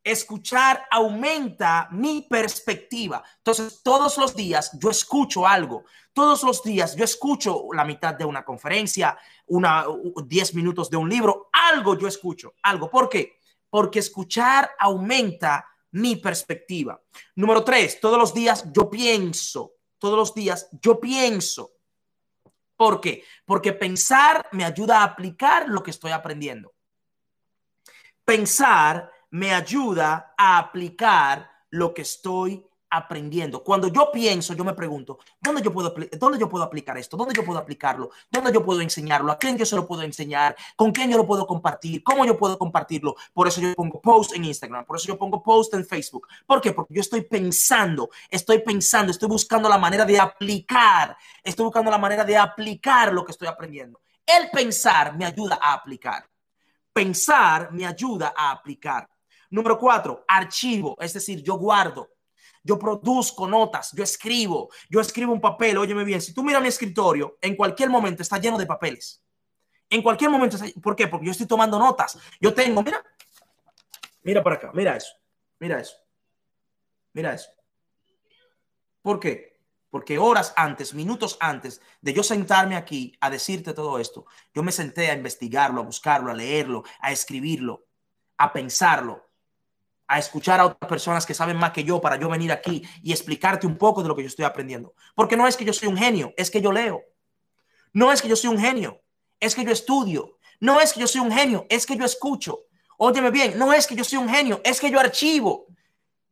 Escuchar 0.03 0.85
aumenta 0.89 1.89
mi 1.91 2.21
perspectiva. 2.21 3.23
Entonces, 3.37 3.81
todos 3.83 4.17
los 4.17 4.35
días 4.35 4.71
yo 4.79 4.89
escucho 4.89 5.45
algo. 5.45 5.83
Todos 6.13 6.43
los 6.43 6.63
días 6.63 6.95
yo 6.95 7.03
escucho 7.03 7.65
la 7.73 7.85
mitad 7.85 8.15
de 8.15 8.25
una 8.25 8.43
conferencia, 8.43 9.17
una 9.47 9.85
10 10.25 10.55
minutos 10.55 10.89
de 10.89 10.97
un 10.97 11.09
libro, 11.09 11.49
algo 11.51 11.97
yo 11.97 12.07
escucho, 12.07 12.53
algo. 12.63 12.89
¿Por 12.89 13.09
qué? 13.09 13.39
Porque 13.69 13.99
escuchar 13.99 14.71
aumenta 14.79 15.65
mi 15.91 16.15
perspectiva. 16.15 17.01
Número 17.35 17.63
tres, 17.63 17.99
todos 17.99 18.17
los 18.17 18.33
días 18.33 18.65
yo 18.71 18.89
pienso, 18.89 19.73
todos 19.97 20.17
los 20.17 20.33
días 20.33 20.69
yo 20.81 20.99
pienso. 20.99 21.71
¿Por 22.75 23.01
qué? 23.01 23.23
Porque 23.45 23.73
pensar 23.73 24.47
me 24.51 24.63
ayuda 24.63 24.99
a 24.99 25.03
aplicar 25.03 25.67
lo 25.67 25.83
que 25.83 25.91
estoy 25.91 26.11
aprendiendo. 26.11 26.73
Pensar 28.23 29.11
me 29.31 29.53
ayuda 29.53 30.33
a 30.37 30.57
aplicar 30.57 31.49
lo 31.69 31.93
que 31.93 32.01
estoy 32.01 32.65
aprendiendo. 32.89 33.63
Cuando 33.63 33.87
yo 33.87 34.11
pienso, 34.11 34.53
yo 34.53 34.63
me 34.63 34.73
pregunto, 34.73 35.19
¿dónde 35.39 35.61
yo 35.61 35.71
puedo, 35.71 35.93
dónde 36.17 36.39
yo 36.39 36.49
puedo 36.49 36.63
aplicar 36.63 36.97
esto? 36.97 37.17
¿Dónde 37.17 37.35
yo 37.35 37.45
puedo 37.45 37.59
aplicarlo? 37.59 38.09
¿Dónde 38.31 38.51
yo 38.51 38.65
puedo 38.65 38.81
enseñarlo? 38.81 39.31
¿A 39.31 39.37
quién 39.37 39.57
yo 39.57 39.65
se 39.65 39.75
lo 39.75 39.87
puedo 39.87 40.01
enseñar? 40.01 40.55
¿Con 40.75 40.91
quién 40.91 41.11
yo 41.11 41.17
lo 41.17 41.27
puedo 41.27 41.45
compartir? 41.45 42.03
¿Cómo 42.03 42.25
yo 42.25 42.37
puedo 42.37 42.57
compartirlo? 42.57 43.15
Por 43.33 43.47
eso 43.47 43.61
yo 43.61 43.73
pongo 43.75 44.01
post 44.01 44.35
en 44.35 44.45
Instagram, 44.45 44.85
por 44.85 44.97
eso 44.97 45.07
yo 45.07 45.17
pongo 45.17 45.41
post 45.43 45.73
en 45.75 45.85
Facebook. 45.85 46.27
¿Por 46.45 46.61
qué? 46.61 46.73
Porque 46.73 46.93
yo 46.93 47.01
estoy 47.01 47.21
pensando, 47.21 48.09
estoy 48.29 48.59
pensando, 48.59 49.11
estoy 49.11 49.29
buscando 49.29 49.69
la 49.69 49.77
manera 49.77 50.05
de 50.05 50.19
aplicar, 50.19 51.15
estoy 51.43 51.65
buscando 51.65 51.91
la 51.91 51.97
manera 51.97 52.23
de 52.23 52.37
aplicar 52.37 53.13
lo 53.13 53.23
que 53.23 53.31
estoy 53.31 53.47
aprendiendo. 53.47 54.01
El 54.25 54.49
pensar 54.49 55.15
me 55.15 55.25
ayuda 55.25 55.59
a 55.61 55.73
aplicar. 55.73 56.27
Pensar 56.91 57.71
me 57.71 57.85
ayuda 57.85 58.33
a 58.35 58.51
aplicar. 58.51 59.07
Número 59.49 59.77
cuatro, 59.77 60.23
archivo, 60.27 60.95
es 60.99 61.13
decir, 61.13 61.41
yo 61.43 61.55
guardo 61.55 62.09
yo 62.63 62.77
produzco 62.77 63.47
notas, 63.47 63.91
yo 63.93 64.03
escribo, 64.03 64.69
yo 64.89 64.99
escribo 64.99 65.33
un 65.33 65.41
papel, 65.41 65.77
óyeme 65.77 66.03
bien, 66.03 66.21
si 66.21 66.33
tú 66.33 66.43
miras 66.43 66.61
mi 66.61 66.67
escritorio, 66.67 67.37
en 67.41 67.55
cualquier 67.55 67.89
momento 67.89 68.21
está 68.21 68.37
lleno 68.37 68.57
de 68.57 68.65
papeles. 68.65 69.23
En 69.89 70.03
cualquier 70.03 70.29
momento, 70.29 70.57
¿por 70.81 70.95
qué? 70.95 71.07
Porque 71.07 71.25
yo 71.25 71.31
estoy 71.31 71.47
tomando 71.47 71.79
notas. 71.79 72.19
Yo 72.39 72.53
tengo, 72.53 72.83
mira, 72.83 73.03
mira 74.21 74.43
para 74.43 74.57
acá, 74.57 74.71
mira 74.73 74.95
eso, 74.95 75.13
mira 75.59 75.79
eso, 75.79 75.95
mira 77.13 77.33
eso. 77.33 77.49
¿Por 79.01 79.19
qué? 79.19 79.57
Porque 79.89 80.19
horas 80.19 80.53
antes, 80.55 80.93
minutos 80.93 81.37
antes 81.39 81.81
de 82.01 82.13
yo 82.13 82.21
sentarme 82.21 82.75
aquí 82.75 83.17
a 83.19 83.31
decirte 83.31 83.73
todo 83.73 83.97
esto, 83.97 84.27
yo 84.53 84.61
me 84.61 84.71
senté 84.71 85.09
a 85.09 85.15
investigarlo, 85.15 85.81
a 85.81 85.85
buscarlo, 85.85 86.29
a 86.29 86.35
leerlo, 86.35 86.83
a 86.99 87.11
escribirlo, 87.11 87.87
a 88.37 88.53
pensarlo, 88.53 89.28
a 90.09 90.17
escuchar 90.17 90.59
a 90.59 90.65
otras 90.65 90.89
personas 90.89 91.23
que 91.23 91.35
saben 91.35 91.55
más 91.55 91.71
que 91.71 91.83
yo 91.83 92.01
para 92.01 92.15
yo 92.15 92.27
venir 92.27 92.51
aquí 92.51 92.83
y 93.03 93.11
explicarte 93.11 93.67
un 93.67 93.77
poco 93.77 94.01
de 94.01 94.07
lo 94.07 94.15
que 94.15 94.23
yo 94.23 94.27
estoy 94.27 94.43
aprendiendo. 94.43 94.95
Porque 95.13 95.37
no 95.37 95.47
es 95.47 95.55
que 95.55 95.63
yo 95.63 95.71
soy 95.71 95.87
un 95.87 95.97
genio, 95.97 96.33
es 96.35 96.49
que 96.49 96.59
yo 96.61 96.71
leo. 96.71 97.03
No 97.93 98.11
es 98.11 98.19
que 98.19 98.27
yo 98.27 98.35
soy 98.35 98.49
un 98.49 98.59
genio, 98.59 99.03
es 99.39 99.53
que 99.53 99.63
yo 99.63 99.71
estudio. 99.71 100.39
No 100.59 100.81
es 100.81 100.93
que 100.93 100.99
yo 100.99 101.07
soy 101.07 101.21
un 101.21 101.31
genio, 101.31 101.67
es 101.69 101.85
que 101.85 101.95
yo 101.95 102.05
escucho. 102.05 102.61
Óyeme 102.97 103.29
bien, 103.29 103.57
no 103.59 103.71
es 103.71 103.85
que 103.85 103.95
yo 103.95 104.03
soy 104.03 104.17
un 104.17 104.27
genio, 104.27 104.61
es 104.63 104.79
que 104.81 104.89
yo 104.89 104.99
archivo. 104.99 105.67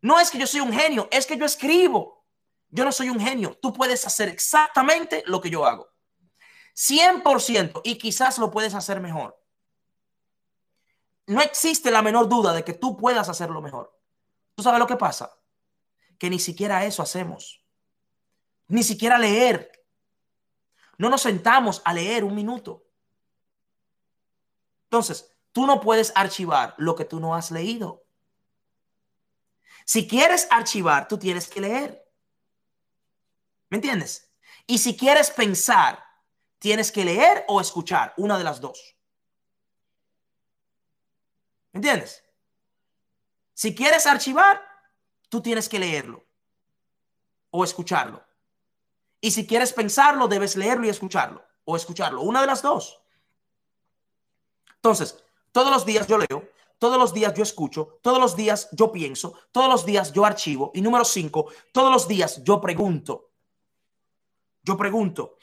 No 0.02 0.20
es 0.20 0.32
que 0.32 0.40
yo 0.40 0.48
soy 0.48 0.62
un 0.62 0.74
genio, 0.74 1.08
es 1.12 1.28
que 1.28 1.38
yo 1.38 1.46
escribo. 1.46 2.26
Yo 2.70 2.84
no 2.84 2.92
soy 2.92 3.10
un 3.10 3.20
genio. 3.20 3.60
Tú 3.62 3.74
puedes 3.74 4.08
hacer 4.08 4.28
exactamente 4.28 5.24
lo 5.28 5.40
que 5.40 5.52
yo 5.52 5.68
hago. 5.68 5.88
100% 6.76 7.82
y 7.84 8.00
quizás 8.00 8.40
lo 8.40 8.50
puedes 8.50 8.74
hacer 8.74 9.00
mejor 9.02 9.38
no 11.28 11.42
existe 11.42 11.92
la 11.92 12.02
menor 12.02 12.30
duda 12.30 12.54
de 12.54 12.64
que 12.64 12.74
tú 12.74 12.98
puedas 12.98 13.28
hacerlo 13.30 13.62
mejor. 13.62 13.94
¿Tú 14.56 14.64
sabes 14.64 14.80
lo 14.80 14.88
que 14.88 14.96
pasa? 14.96 15.38
Que 16.18 16.30
ni 16.30 16.40
siquiera 16.40 16.86
eso 16.86 17.04
hacemos. 17.04 17.64
Ni 18.68 18.82
siquiera 18.82 19.18
leer. 19.18 19.72
No 20.98 21.10
nos 21.10 21.22
sentamos 21.22 21.82
a 21.86 21.94
leer 21.94 22.24
un 22.24 22.34
minuto. 22.34 22.86
Entonces, 24.86 25.36
tú 25.52 25.68
no 25.68 25.82
puedes 25.82 26.14
archivar 26.16 26.74
lo 26.78 26.96
que 26.96 27.06
tú 27.06 27.20
no 27.20 27.36
has 27.36 27.52
leído. 27.52 28.06
Si 29.86 30.08
quieres 30.08 30.48
archivar, 30.50 31.08
tú 31.10 31.18
tienes 31.18 31.50
que 31.50 31.62
leer. 31.62 32.10
¿Me 33.70 33.78
entiendes? 33.78 34.34
Y 34.66 34.78
si 34.78 34.96
quieres 34.96 35.30
pensar, 35.30 36.04
tienes 36.58 36.92
que 36.92 37.04
leer 37.04 37.44
o 37.50 37.60
escuchar, 37.60 38.14
una 38.18 38.38
de 38.38 38.44
las 38.46 38.62
dos. 38.62 38.97
¿Entiendes? 41.78 42.24
Si 43.54 43.76
quieres 43.76 44.08
archivar, 44.08 44.60
tú 45.30 45.44
tienes 45.44 45.70
que 45.70 45.78
leerlo 45.78 46.26
o 47.52 47.64
escucharlo. 47.64 48.26
Y 49.22 49.30
si 49.30 49.46
quieres 49.46 49.74
pensarlo, 49.74 50.28
debes 50.28 50.56
leerlo 50.56 50.88
y 50.88 50.90
escucharlo 50.90 51.46
o 51.66 51.76
escucharlo. 51.76 52.24
Una 52.24 52.42
de 52.42 52.48
las 52.48 52.64
dos. 52.64 53.00
Entonces, 54.74 55.24
todos 55.52 55.72
los 55.72 55.86
días 55.86 56.08
yo 56.08 56.18
leo, 56.18 56.50
todos 56.80 56.98
los 56.98 57.14
días 57.14 57.36
yo 57.36 57.44
escucho, 57.44 58.00
todos 58.02 58.20
los 58.20 58.36
días 58.36 58.70
yo 58.72 58.92
pienso, 58.92 59.36
todos 59.52 59.70
los 59.70 59.86
días 59.86 60.12
yo 60.12 60.26
archivo. 60.26 60.72
Y 60.74 60.82
número 60.82 61.06
cinco, 61.06 61.52
todos 61.72 61.92
los 61.92 62.08
días 62.08 62.44
yo 62.44 62.60
pregunto. 62.60 63.30
Yo 64.64 64.76
pregunto. 64.76 65.38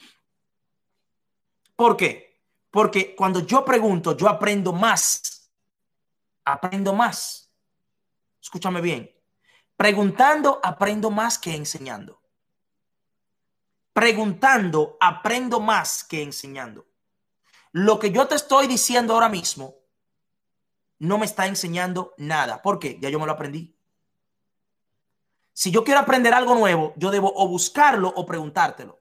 ¿Por 1.77 1.97
qué? 1.97 2.43
Porque 2.73 3.15
cuando 3.15 3.39
yo 3.39 3.65
pregunto, 3.65 4.17
yo 4.17 4.29
aprendo 4.29 4.73
más 4.73 5.34
aprendo 6.45 6.95
más. 6.95 7.53
Escúchame 8.41 8.81
bien. 8.81 9.11
Preguntando, 9.77 10.61
aprendo 10.63 11.11
más 11.11 11.39
que 11.39 11.55
enseñando. 11.55 12.21
Preguntando, 13.93 14.97
aprendo 15.01 15.61
más 15.61 16.05
que 16.05 16.23
enseñando. 16.23 16.87
Lo 17.73 17.99
que 17.99 18.11
yo 18.11 18.27
te 18.29 18.35
estoy 18.35 18.67
diciendo 18.67 19.15
ahora 19.15 19.29
mismo 19.29 19.77
no 20.99 21.19
me 21.19 21.27
está 21.27 21.47
enseñando 21.47 22.15
nada. 22.19 22.63
¿Por 22.63 22.79
qué? 22.79 22.99
Ya 23.01 23.09
yo 23.09 23.19
me 23.19 23.27
lo 23.27 23.33
aprendí. 23.33 23.77
Si 25.53 25.71
yo 25.71 25.85
quiero 25.85 26.01
aprender 26.01 26.35
algo 26.35 26.55
nuevo, 26.55 26.93
yo 26.97 27.11
debo 27.11 27.33
o 27.35 27.49
buscarlo 27.49 28.13
o 28.15 28.27
preguntártelo. 28.27 29.01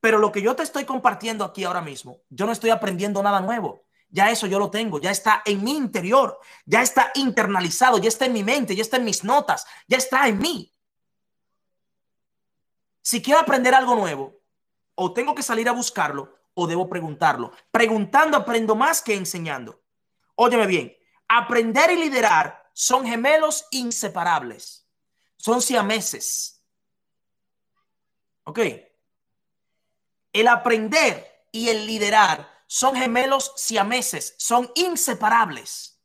Pero 0.00 0.18
lo 0.18 0.30
que 0.30 0.42
yo 0.42 0.54
te 0.54 0.62
estoy 0.62 0.84
compartiendo 0.84 1.44
aquí 1.44 1.64
ahora 1.64 1.80
mismo, 1.80 2.20
yo 2.28 2.46
no 2.46 2.52
estoy 2.52 2.70
aprendiendo 2.70 3.22
nada 3.22 3.40
nuevo. 3.40 3.87
Ya 4.10 4.30
eso 4.30 4.46
yo 4.46 4.58
lo 4.58 4.70
tengo, 4.70 4.98
ya 4.98 5.10
está 5.10 5.42
en 5.44 5.62
mi 5.62 5.76
interior, 5.76 6.38
ya 6.64 6.80
está 6.80 7.12
internalizado, 7.14 7.98
ya 7.98 8.08
está 8.08 8.24
en 8.24 8.32
mi 8.32 8.42
mente, 8.42 8.74
ya 8.74 8.82
está 8.82 8.96
en 8.96 9.04
mis 9.04 9.22
notas, 9.22 9.66
ya 9.86 9.98
está 9.98 10.26
en 10.28 10.38
mí. 10.38 10.72
Si 13.02 13.20
quiero 13.22 13.40
aprender 13.40 13.74
algo 13.74 13.94
nuevo, 13.94 14.40
o 14.94 15.12
tengo 15.12 15.34
que 15.34 15.42
salir 15.42 15.68
a 15.68 15.72
buscarlo, 15.72 16.38
o 16.54 16.66
debo 16.66 16.88
preguntarlo. 16.88 17.52
Preguntando 17.70 18.36
aprendo 18.36 18.74
más 18.74 19.00
que 19.00 19.14
enseñando. 19.14 19.80
Óyeme 20.34 20.66
bien, 20.66 20.96
aprender 21.28 21.90
y 21.90 21.96
liderar 21.96 22.70
son 22.72 23.06
gemelos 23.06 23.66
inseparables, 23.70 24.86
son 25.36 25.62
siameses. 25.62 26.62
¿Ok? 28.44 28.60
El 30.32 30.48
aprender 30.48 31.46
y 31.52 31.68
el 31.68 31.86
liderar 31.86 32.57
son 32.68 32.94
gemelos 32.94 33.54
siameses, 33.56 34.34
son 34.36 34.70
inseparables, 34.74 35.98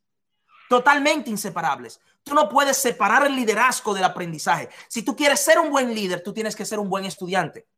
totalmente 0.68 1.28
inseparables. 1.28 2.00
Tú 2.22 2.34
no 2.34 2.48
puedes 2.48 2.78
separar 2.78 3.26
el 3.26 3.36
liderazgo 3.36 3.92
del 3.92 4.04
aprendizaje. 4.04 4.70
Si 4.88 5.02
tú 5.02 5.14
quieres 5.14 5.40
ser 5.40 5.58
un 5.58 5.70
buen 5.70 5.94
líder, 5.94 6.22
tú 6.22 6.32
tienes 6.32 6.56
que 6.56 6.64
ser 6.64 6.78
un 6.78 6.88
buen 6.88 7.04
estudiante. 7.04 7.68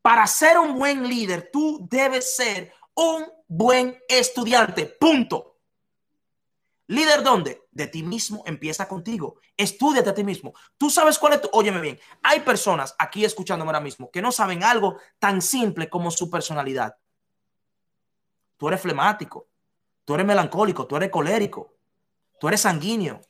Para 0.00 0.26
ser 0.26 0.58
un 0.58 0.78
buen 0.78 1.06
líder, 1.06 1.50
tú 1.52 1.86
debes 1.90 2.34
ser 2.34 2.72
un 2.94 3.30
buen 3.46 4.02
estudiante. 4.08 4.86
Punto. 4.86 5.58
¿Líder 6.86 7.22
dónde? 7.22 7.68
De 7.70 7.86
ti 7.86 8.02
mismo, 8.02 8.42
empieza 8.46 8.88
contigo. 8.88 9.36
Estudiate 9.58 10.08
a 10.08 10.14
ti 10.14 10.24
mismo. 10.24 10.54
Tú 10.78 10.88
sabes 10.88 11.18
cuál 11.18 11.34
es 11.34 11.42
tu... 11.42 11.50
Óyeme 11.52 11.82
bien, 11.82 12.00
hay 12.22 12.40
personas 12.40 12.94
aquí 12.98 13.26
escuchándome 13.26 13.68
ahora 13.68 13.80
mismo 13.80 14.10
que 14.10 14.22
no 14.22 14.32
saben 14.32 14.64
algo 14.64 14.96
tan 15.18 15.42
simple 15.42 15.90
como 15.90 16.10
su 16.10 16.30
personalidad 16.30 16.96
tú 18.62 18.68
eres 18.68 18.80
flemático, 18.80 19.48
tú 20.04 20.14
eres 20.14 20.24
melancólico, 20.24 20.86
tú 20.86 20.94
eres 20.94 21.10
colérico, 21.10 21.74
tú 22.38 22.46
eres 22.46 22.60
sanguíneo. 22.60 23.20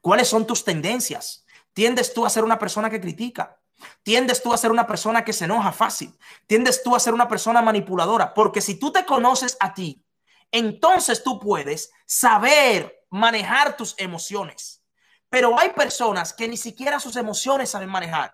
¿Cuáles 0.00 0.28
son 0.28 0.46
tus 0.46 0.62
tendencias? 0.62 1.44
¿Tiendes 1.72 2.14
tú 2.14 2.24
a 2.24 2.30
ser 2.30 2.44
una 2.44 2.60
persona 2.60 2.88
que 2.88 3.00
critica? 3.00 3.60
¿Tiendes 4.04 4.40
tú 4.40 4.52
a 4.52 4.56
ser 4.56 4.70
una 4.70 4.86
persona 4.86 5.24
que 5.24 5.32
se 5.32 5.46
enoja 5.46 5.72
fácil? 5.72 6.16
¿Tiendes 6.46 6.80
tú 6.84 6.94
a 6.94 7.00
ser 7.00 7.12
una 7.12 7.26
persona 7.26 7.60
manipuladora? 7.60 8.32
Porque 8.32 8.60
si 8.60 8.78
tú 8.78 8.92
te 8.92 9.04
conoces 9.04 9.56
a 9.58 9.74
ti, 9.74 10.06
entonces 10.52 11.24
tú 11.24 11.40
puedes 11.40 11.90
saber 12.06 13.04
manejar 13.10 13.76
tus 13.76 13.96
emociones. 13.98 14.84
Pero 15.28 15.58
hay 15.58 15.70
personas 15.70 16.32
que 16.32 16.46
ni 16.46 16.56
siquiera 16.56 17.00
sus 17.00 17.16
emociones 17.16 17.70
saben 17.70 17.88
manejar 17.88 18.32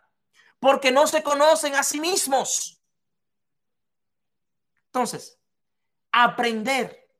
porque 0.58 0.92
no 0.92 1.06
se 1.06 1.22
conocen 1.22 1.74
a 1.74 1.82
sí 1.82 2.00
mismos. 2.00 2.82
Entonces, 4.88 5.38
aprender 6.14 7.10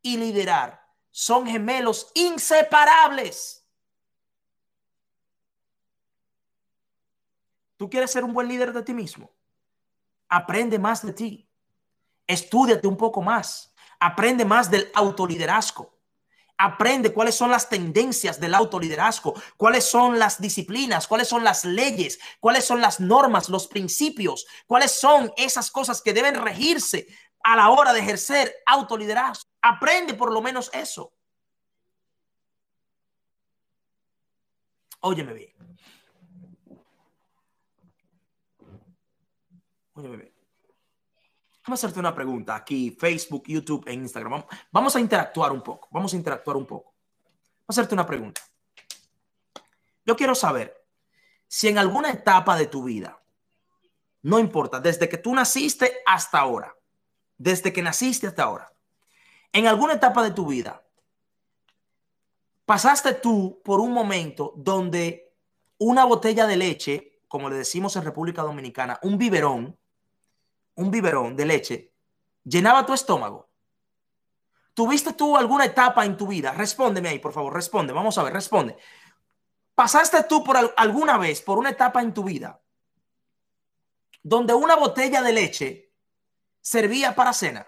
y 0.00 0.16
liderar 0.16 0.80
son 1.10 1.46
gemelos 1.46 2.12
inseparables. 2.14 3.66
¿Tú 7.76 7.90
quieres 7.90 8.10
ser 8.12 8.22
un 8.22 8.32
buen 8.32 8.46
líder 8.46 8.72
de 8.72 8.82
ti 8.82 8.94
mismo? 8.94 9.32
Aprende 10.28 10.78
más 10.78 11.04
de 11.04 11.12
ti. 11.12 11.50
Estudiate 12.26 12.86
un 12.86 12.96
poco 12.96 13.22
más. 13.22 13.74
Aprende 13.98 14.44
más 14.44 14.70
del 14.70 14.90
autoliderazgo. 14.94 15.98
Aprende 16.56 17.12
cuáles 17.12 17.36
son 17.36 17.50
las 17.52 17.68
tendencias 17.68 18.40
del 18.40 18.52
autoliderazgo, 18.52 19.32
cuáles 19.56 19.84
son 19.84 20.18
las 20.18 20.40
disciplinas, 20.40 21.06
cuáles 21.06 21.28
son 21.28 21.44
las 21.44 21.64
leyes, 21.64 22.18
cuáles 22.40 22.64
son 22.64 22.80
las 22.80 22.98
normas, 22.98 23.48
los 23.48 23.68
principios, 23.68 24.44
cuáles 24.66 24.90
son 24.90 25.32
esas 25.36 25.70
cosas 25.70 26.02
que 26.02 26.12
deben 26.12 26.34
regirse 26.34 27.06
a 27.42 27.56
la 27.56 27.70
hora 27.70 27.92
de 27.92 28.00
ejercer 28.00 28.54
autoliderazgo. 28.66 29.48
Aprende 29.62 30.14
por 30.14 30.32
lo 30.32 30.40
menos 30.40 30.70
eso. 30.72 31.12
Óyeme 35.00 35.32
bien. 35.32 35.52
Óyeme 39.94 40.16
bien. 40.16 40.34
Vamos 41.66 41.84
a 41.84 41.86
hacerte 41.86 42.00
una 42.00 42.14
pregunta 42.14 42.54
aquí, 42.54 42.96
Facebook, 42.98 43.44
YouTube 43.46 43.84
e 43.86 43.92
Instagram. 43.92 44.42
Vamos 44.72 44.96
a 44.96 45.00
interactuar 45.00 45.52
un 45.52 45.62
poco. 45.62 45.88
Vamos 45.90 46.12
a 46.14 46.16
interactuar 46.16 46.56
un 46.56 46.66
poco. 46.66 46.94
Vamos 46.94 47.68
a 47.68 47.72
hacerte 47.72 47.94
una 47.94 48.06
pregunta. 48.06 48.40
Yo 50.06 50.16
quiero 50.16 50.34
saber 50.34 50.74
si 51.46 51.68
en 51.68 51.76
alguna 51.76 52.10
etapa 52.10 52.56
de 52.56 52.66
tu 52.66 52.84
vida, 52.84 53.22
no 54.22 54.38
importa, 54.38 54.80
desde 54.80 55.08
que 55.08 55.18
tú 55.18 55.34
naciste 55.34 55.98
hasta 56.06 56.38
ahora, 56.38 56.74
desde 57.38 57.72
que 57.72 57.82
naciste 57.82 58.26
hasta 58.26 58.42
ahora, 58.42 58.72
en 59.52 59.66
alguna 59.66 59.94
etapa 59.94 60.22
de 60.22 60.32
tu 60.32 60.46
vida, 60.46 60.84
pasaste 62.66 63.14
tú 63.14 63.62
por 63.64 63.80
un 63.80 63.92
momento 63.92 64.52
donde 64.56 65.32
una 65.78 66.04
botella 66.04 66.46
de 66.46 66.56
leche, 66.56 67.22
como 67.28 67.48
le 67.48 67.56
decimos 67.56 67.96
en 67.96 68.04
República 68.04 68.42
Dominicana, 68.42 68.98
un 69.02 69.16
biberón, 69.16 69.78
un 70.74 70.90
biberón 70.90 71.36
de 71.36 71.46
leche 71.46 71.92
llenaba 72.44 72.86
tu 72.86 72.92
estómago? 72.92 73.48
¿Tuviste 74.74 75.12
tú 75.12 75.36
alguna 75.36 75.64
etapa 75.64 76.04
en 76.04 76.16
tu 76.16 76.26
vida? 76.26 76.52
Respóndeme 76.52 77.08
ahí, 77.08 77.18
por 77.18 77.32
favor, 77.32 77.52
responde. 77.52 77.92
Vamos 77.92 78.16
a 78.16 78.22
ver, 78.22 78.32
responde. 78.32 78.76
¿Pasaste 79.74 80.24
tú 80.24 80.42
por 80.42 80.56
alguna 80.76 81.18
vez 81.18 81.42
por 81.42 81.58
una 81.58 81.70
etapa 81.70 82.00
en 82.00 82.14
tu 82.14 82.24
vida 82.24 82.60
donde 84.22 84.54
una 84.54 84.76
botella 84.76 85.22
de 85.22 85.32
leche 85.32 85.87
servía 86.68 87.14
para 87.14 87.32
cena? 87.32 87.66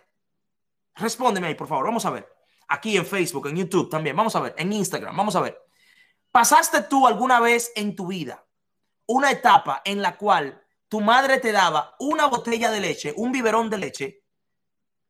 Respóndeme 0.94 1.46
ahí, 1.46 1.54
por 1.54 1.68
favor. 1.68 1.86
Vamos 1.86 2.04
a 2.04 2.10
ver. 2.10 2.28
Aquí 2.68 2.96
en 2.98 3.06
Facebook, 3.06 3.46
en 3.46 3.56
YouTube 3.56 3.88
también. 3.88 4.14
Vamos 4.14 4.36
a 4.36 4.40
ver. 4.40 4.54
En 4.58 4.70
Instagram. 4.72 5.16
Vamos 5.16 5.34
a 5.36 5.40
ver. 5.40 5.58
¿Pasaste 6.30 6.82
tú 6.82 7.06
alguna 7.06 7.40
vez 7.40 7.72
en 7.76 7.96
tu 7.96 8.08
vida 8.08 8.44
una 9.06 9.30
etapa 9.30 9.80
en 9.84 10.02
la 10.02 10.16
cual 10.16 10.62
tu 10.88 11.00
madre 11.00 11.38
te 11.38 11.50
daba 11.50 11.96
una 11.98 12.26
botella 12.26 12.70
de 12.70 12.80
leche, 12.80 13.14
un 13.16 13.32
biberón 13.32 13.70
de 13.70 13.78
leche, 13.78 14.22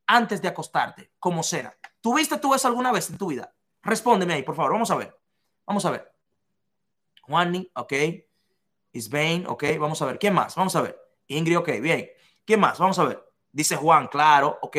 antes 0.06 0.40
de 0.40 0.48
acostarte, 0.48 1.12
como 1.18 1.42
cena. 1.42 1.76
¿Tuviste 2.00 2.38
tú 2.38 2.54
eso 2.54 2.68
alguna 2.68 2.92
vez 2.92 3.10
en 3.10 3.18
tu 3.18 3.28
vida? 3.28 3.52
Respóndeme 3.82 4.34
ahí, 4.34 4.42
por 4.42 4.54
favor. 4.54 4.72
Vamos 4.72 4.90
a 4.90 4.96
ver. 4.96 5.16
Vamos 5.66 5.84
a 5.84 5.90
ver. 5.90 6.12
Juanny, 7.22 7.70
ok. 7.74 7.92
Isbain, 8.92 9.46
ok. 9.46 9.64
Vamos 9.78 10.00
a 10.00 10.06
ver. 10.06 10.18
¿Quién 10.18 10.34
más? 10.34 10.54
Vamos 10.54 10.74
a 10.76 10.82
ver. 10.82 10.98
Ingrid, 11.26 11.58
ok. 11.58 11.68
Bien. 11.80 12.08
¿Quién 12.44 12.60
más? 12.60 12.78
Vamos 12.78 12.98
a 12.98 13.04
ver. 13.04 13.29
Dice 13.52 13.76
Juan, 13.76 14.08
claro. 14.08 14.58
Ok. 14.62 14.76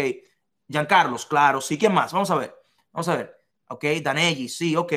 Giancarlos, 0.67 1.25
claro. 1.25 1.61
Sí. 1.61 1.77
¿Quién 1.77 1.93
más? 1.93 2.11
Vamos 2.13 2.31
a 2.31 2.35
ver. 2.35 2.55
Vamos 2.91 3.07
a 3.07 3.15
ver. 3.15 3.37
Ok. 3.69 3.85
Danelli, 4.01 4.49
sí. 4.49 4.75
Ok. 4.75 4.93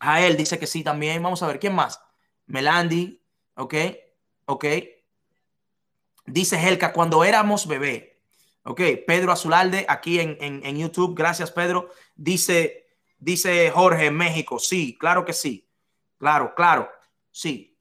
A 0.00 0.20
él 0.20 0.36
dice 0.36 0.58
que 0.58 0.66
sí 0.66 0.82
también. 0.82 1.22
Vamos 1.22 1.42
a 1.42 1.46
ver. 1.46 1.58
¿Quién 1.58 1.74
más? 1.74 2.00
Melandi, 2.46 3.22
ok. 3.54 3.74
¿ok? 4.46 4.64
Dice 6.24 6.56
Helka, 6.56 6.92
cuando 6.92 7.22
éramos 7.22 7.66
bebé, 7.68 8.20
¿ok? 8.64 8.80
Pedro 9.06 9.32
Azulalde, 9.32 9.84
aquí 9.88 10.18
en, 10.18 10.36
en, 10.40 10.76
YouTube, 10.76 11.14
gracias 11.14 11.52
Pedro. 11.52 11.90
Dice, 12.16 12.86
dice 13.18 13.70
Jorge, 13.70 14.06
en 14.06 14.16
México, 14.16 14.58
sí, 14.58 14.96
claro 14.98 15.24
que 15.24 15.32
sí, 15.32 15.68
claro, 16.18 16.54
claro, 16.54 16.90
sí. 17.30 17.78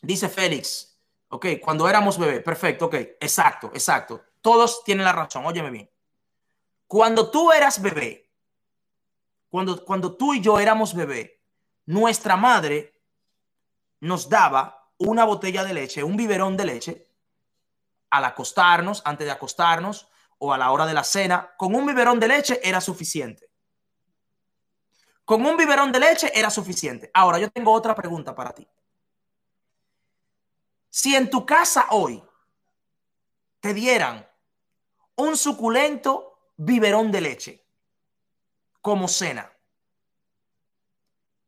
Dice 0.00 0.28
Félix, 0.28 0.87
¿ok? 1.28 1.46
Cuando 1.60 1.88
éramos 1.88 2.18
bebé, 2.18 2.40
perfecto, 2.40 2.86
ok, 2.86 2.94
exacto, 3.20 3.70
exacto. 3.74 4.22
Todos 4.40 4.84
tienen 4.84 5.04
la 5.04 5.12
razón, 5.12 5.44
óyeme 5.46 5.70
bien. 5.70 5.90
Cuando 6.86 7.30
tú 7.30 7.52
eras 7.52 7.80
bebé, 7.82 8.30
cuando, 9.48 9.84
cuando 9.84 10.16
tú 10.16 10.34
y 10.34 10.40
yo 10.40 10.58
éramos 10.58 10.94
bebé, 10.94 11.42
nuestra 11.86 12.36
madre 12.36 13.00
nos 14.00 14.28
daba 14.28 14.90
una 14.98 15.24
botella 15.24 15.64
de 15.64 15.74
leche, 15.74 16.02
un 16.02 16.16
biberón 16.16 16.56
de 16.56 16.64
leche, 16.64 17.08
al 18.10 18.24
acostarnos, 18.24 19.02
antes 19.04 19.26
de 19.26 19.32
acostarnos 19.32 20.08
o 20.38 20.52
a 20.52 20.58
la 20.58 20.70
hora 20.70 20.86
de 20.86 20.94
la 20.94 21.04
cena, 21.04 21.54
con 21.56 21.74
un 21.74 21.86
biberón 21.86 22.20
de 22.20 22.28
leche 22.28 22.60
era 22.62 22.80
suficiente. 22.80 23.50
Con 25.24 25.44
un 25.44 25.56
biberón 25.56 25.92
de 25.92 26.00
leche 26.00 26.32
era 26.34 26.48
suficiente. 26.48 27.10
Ahora, 27.12 27.38
yo 27.38 27.50
tengo 27.50 27.72
otra 27.72 27.94
pregunta 27.94 28.34
para 28.34 28.52
ti. 28.52 28.66
Si 30.90 31.14
en 31.14 31.30
tu 31.30 31.44
casa 31.44 31.86
hoy 31.90 32.22
te 33.60 33.74
dieran 33.74 34.26
un 35.16 35.36
suculento 35.36 36.38
biberón 36.56 37.10
de 37.12 37.20
leche 37.20 37.66
como 38.80 39.08
cena, 39.08 39.52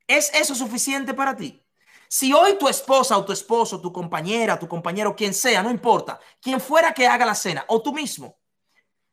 ¿es 0.06 0.30
eso 0.34 0.54
suficiente 0.54 1.14
para 1.14 1.36
ti? 1.36 1.64
Si 2.08 2.32
hoy 2.32 2.58
tu 2.58 2.68
esposa 2.68 3.16
o 3.16 3.24
tu 3.24 3.32
esposo, 3.32 3.80
tu 3.80 3.92
compañera, 3.92 4.58
tu 4.58 4.66
compañero, 4.66 5.14
quien 5.14 5.32
sea, 5.32 5.62
no 5.62 5.70
importa, 5.70 6.18
quien 6.40 6.60
fuera 6.60 6.92
que 6.92 7.06
haga 7.06 7.24
la 7.24 7.36
cena 7.36 7.64
o 7.68 7.80
tú 7.80 7.92
mismo, 7.92 8.36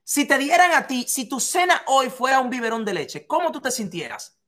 si 0.04 0.26
te 0.26 0.38
dieran 0.38 0.72
a 0.74 0.88
ti, 0.88 1.06
si 1.08 1.26
tu 1.26 1.40
cena 1.40 1.84
hoy 1.88 2.10
fuera 2.10 2.40
un 2.40 2.50
biberón 2.50 2.84
de 2.86 2.94
leche, 2.94 3.28
¿cómo 3.28 3.52
tú 3.52 3.62
te 3.62 3.70
sintieras? 3.72 4.40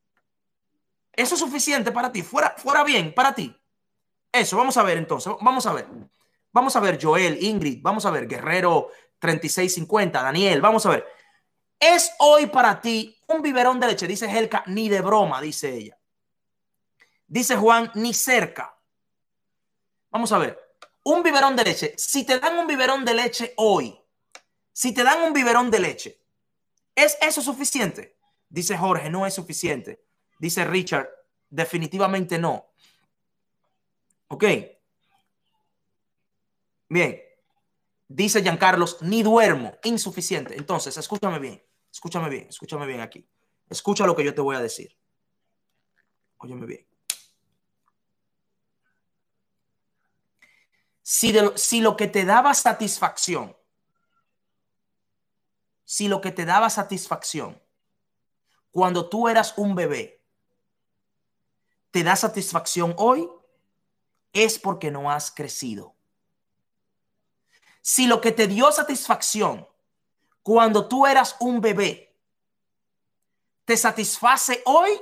¿Eso 1.12 1.36
es 1.36 1.42
suficiente 1.42 1.92
para 1.92 2.12
ti? 2.12 2.24
¿Fuera, 2.24 2.56
fuera 2.58 2.84
bien 2.84 3.14
para 3.14 3.36
ti? 3.36 3.59
Eso, 4.32 4.58
vamos 4.58 4.78
a 4.78 4.84
ver 4.84 4.98
entonces, 4.98 5.34
vamos 5.42 5.66
a 5.66 5.74
ver. 5.74 5.88
Vamos 6.52 6.76
a 6.76 6.80
ver 6.80 7.00
Joel, 7.02 7.44
Ingrid, 7.44 7.80
vamos 7.82 8.06
a 8.06 8.12
ver 8.12 8.28
Guerrero 8.28 8.90
3650, 9.20 10.22
Daniel, 10.22 10.62
vamos 10.62 10.86
a 10.86 10.90
ver. 10.90 11.06
¿Es 11.80 12.12
hoy 12.20 12.48
para 12.48 12.82
ti 12.82 13.18
un 13.28 13.42
biberón 13.42 13.80
de 13.80 13.88
leche? 13.88 14.08
Dice 14.08 14.26
Helka, 14.26 14.64
ni 14.68 14.90
de 14.90 15.02
broma, 15.02 15.42
dice 15.42 15.74
ella. 15.74 15.98
Dice 17.28 17.56
Juan, 17.56 17.92
ni 17.96 18.14
cerca. 18.14 18.76
Vamos 20.10 20.32
a 20.32 20.40
ver, 20.40 20.60
un 21.04 21.22
biberón 21.22 21.56
de 21.56 21.64
leche. 21.64 21.94
Si 21.98 22.26
te 22.26 22.40
dan 22.40 22.58
un 22.58 22.68
biberón 22.68 23.06
de 23.06 23.14
leche 23.14 23.54
hoy, 23.58 23.98
si 24.72 24.94
te 24.94 25.04
dan 25.04 25.22
un 25.22 25.34
biberón 25.34 25.70
de 25.70 25.80
leche, 25.80 26.22
¿es 26.96 27.18
eso 27.22 27.42
suficiente? 27.42 28.18
Dice 28.50 28.78
Jorge, 28.78 29.10
no 29.10 29.28
es 29.28 29.36
suficiente. 29.36 30.04
Dice 30.40 30.66
Richard, 30.66 31.10
definitivamente 31.50 32.40
no. 32.40 32.68
Ok. 34.30 34.46
Bien. 36.88 37.22
Dice 38.08 38.42
Giancarlos, 38.42 39.02
ni 39.02 39.22
duermo, 39.22 39.78
insuficiente. 39.84 40.56
Entonces, 40.58 40.98
escúchame 40.98 41.38
bien, 41.38 41.64
escúchame 41.92 42.28
bien, 42.28 42.48
escúchame 42.50 42.88
bien 42.88 43.02
aquí. 43.02 43.30
Escucha 43.70 44.08
lo 44.08 44.16
que 44.16 44.24
yo 44.24 44.34
te 44.34 44.42
voy 44.42 44.56
a 44.56 44.62
decir. 44.62 44.98
Óyeme 46.40 46.66
bien. 46.66 46.90
Si, 51.12 51.82
lo 51.82 51.98
que 51.98 52.08
te 52.08 52.24
daba 52.24 52.54
satisfacción, 52.54 53.58
si 55.84 56.08
lo 56.08 56.22
que 56.22 56.32
te 56.32 56.46
daba 56.46 56.70
satisfacción 56.70 57.62
cuando 58.72 59.10
tú 59.10 59.28
eras 59.28 59.56
un 59.58 59.74
bebé, 59.74 60.24
te 61.90 62.04
da 62.04 62.16
satisfacción 62.16 62.94
hoy, 62.98 63.28
es 64.34 64.60
porque 64.60 64.92
no 64.92 65.12
has 65.12 65.32
crecido. 65.32 65.96
Si 67.82 68.08
lo 68.08 68.22
que 68.22 68.32
te 68.32 68.48
dio 68.48 68.72
satisfacción 68.72 69.68
cuando 70.44 70.88
tú 70.88 71.06
eras 71.06 71.36
un 71.40 71.62
bebé 71.62 72.18
te 73.66 73.78
satisface 73.78 74.64
hoy, 74.66 75.00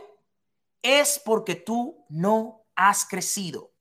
es 0.81 1.19
porque 1.23 1.55
tú 1.55 2.05
no 2.09 2.65
has 2.75 3.05
crecido. 3.05 3.71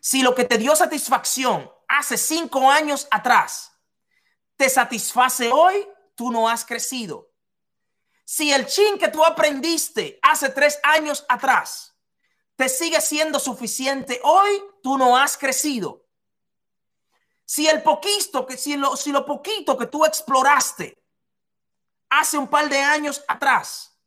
Si 0.00 0.22
lo 0.22 0.34
que 0.34 0.44
te 0.44 0.58
dio 0.58 0.74
satisfacción 0.74 1.70
hace 1.86 2.18
cinco 2.18 2.70
años 2.70 3.06
atrás 3.10 3.72
te 4.56 4.68
satisface 4.68 5.50
hoy, 5.52 5.86
tú 6.14 6.30
no 6.30 6.48
has 6.48 6.64
crecido. 6.64 7.30
Si 8.24 8.52
el 8.52 8.66
chin 8.66 8.98
que 8.98 9.08
tú 9.08 9.24
aprendiste 9.24 10.18
hace 10.22 10.48
tres 10.48 10.78
años 10.82 11.24
atrás 11.28 11.93
te 12.56 12.68
sigue 12.68 13.00
siendo 13.00 13.38
suficiente 13.38 14.20
hoy, 14.22 14.62
tú 14.82 14.96
no 14.96 15.16
has 15.16 15.36
crecido. 15.36 16.04
Si 17.44 17.66
el 17.66 17.82
poquito 17.82 18.46
que 18.46 18.56
si 18.56 18.76
lo, 18.76 18.96
si 18.96 19.12
lo 19.12 19.26
poquito 19.26 19.76
que 19.76 19.86
tú 19.86 20.04
exploraste 20.04 21.02
hace 22.08 22.38
un 22.38 22.48
par 22.48 22.68
de 22.68 22.78
años 22.78 23.22
atrás 23.28 23.98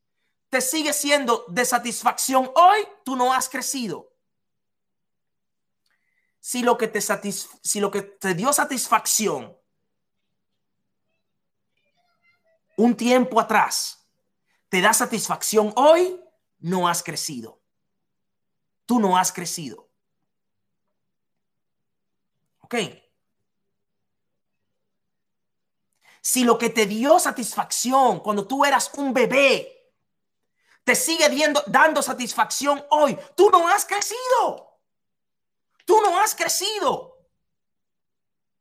te 0.50 0.62
sigue 0.62 0.94
siendo 0.94 1.46
de 1.50 1.66
satisfacción 1.66 2.50
hoy, 2.56 2.88
tú 3.04 3.16
no 3.16 3.34
has 3.34 3.50
crecido. 3.50 4.14
Si 6.40 6.64
lo 6.64 6.78
que 6.78 6.88
te 6.88 7.02
si 7.02 7.80
lo 7.80 7.92
que 7.92 8.02
te 8.02 8.34
dio 8.34 8.54
satisfacción 8.54 9.58
un 12.78 12.96
tiempo 12.96 13.40
atrás 13.40 14.08
te 14.70 14.82
da 14.82 14.94
satisfacción 14.94 15.74
hoy, 15.76 16.22
no 16.60 16.88
has 16.88 17.04
crecido. 17.04 17.57
Tú 18.88 19.00
no 19.00 19.16
has 19.16 19.32
crecido. 19.32 19.88
¿Ok? 22.62 22.76
Si 26.22 26.44
lo 26.44 26.58
que 26.58 26.72
te 26.72 26.88
dio 26.88 27.20
satisfacción 27.20 28.20
cuando 28.22 28.48
tú 28.48 28.66
eras 28.66 28.92
un 28.96 29.14
bebé 29.14 29.78
te 30.84 30.96
sigue 30.96 31.28
dando 31.68 32.02
satisfacción 32.02 32.84
hoy, 32.92 33.18
tú 33.36 33.50
no 33.50 33.68
has 33.68 33.84
crecido. 33.84 34.80
Tú 35.86 36.02
no 36.02 36.18
has 36.18 36.34
crecido. 36.34 37.18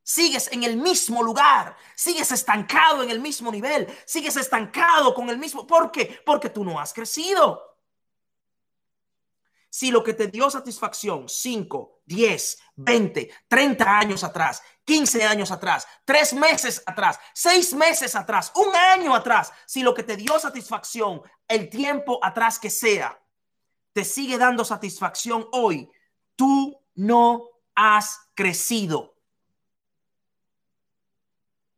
Sigues 0.03 0.49
en 0.51 0.63
el 0.63 0.77
mismo 0.77 1.23
lugar, 1.23 1.75
sigues 1.95 2.31
estancado 2.31 3.03
en 3.03 3.09
el 3.11 3.19
mismo 3.19 3.51
nivel, 3.51 3.87
sigues 4.05 4.37
estancado 4.37 5.13
con 5.13 5.29
el 5.29 5.37
mismo. 5.37 5.67
¿Por 5.67 5.91
qué? 5.91 6.21
Porque 6.25 6.49
tú 6.49 6.63
no 6.63 6.79
has 6.79 6.93
crecido. 6.93 7.66
Si 9.77 9.91
lo 9.91 10.03
que 10.03 10.15
te 10.15 10.25
dio 10.25 10.49
satisfacción 10.49 11.29
5, 11.29 12.01
10, 12.03 12.57
20, 12.77 13.31
30 13.47 13.99
años 13.99 14.23
atrás, 14.23 14.63
15 14.85 15.23
años 15.23 15.51
atrás, 15.51 15.85
3 16.03 16.33
meses 16.33 16.81
atrás, 16.83 17.19
6 17.35 17.75
meses 17.75 18.15
atrás, 18.15 18.51
un 18.55 18.75
año 18.75 19.13
atrás, 19.13 19.53
si 19.67 19.83
lo 19.83 19.93
que 19.93 20.01
te 20.01 20.17
dio 20.17 20.39
satisfacción 20.39 21.21
el 21.47 21.69
tiempo 21.69 22.19
atrás 22.23 22.57
que 22.57 22.71
sea, 22.71 23.23
te 23.93 24.03
sigue 24.03 24.39
dando 24.39 24.65
satisfacción 24.65 25.47
hoy, 25.51 25.91
tú 26.35 26.83
no 26.95 27.47
has 27.75 28.31
crecido. 28.33 29.15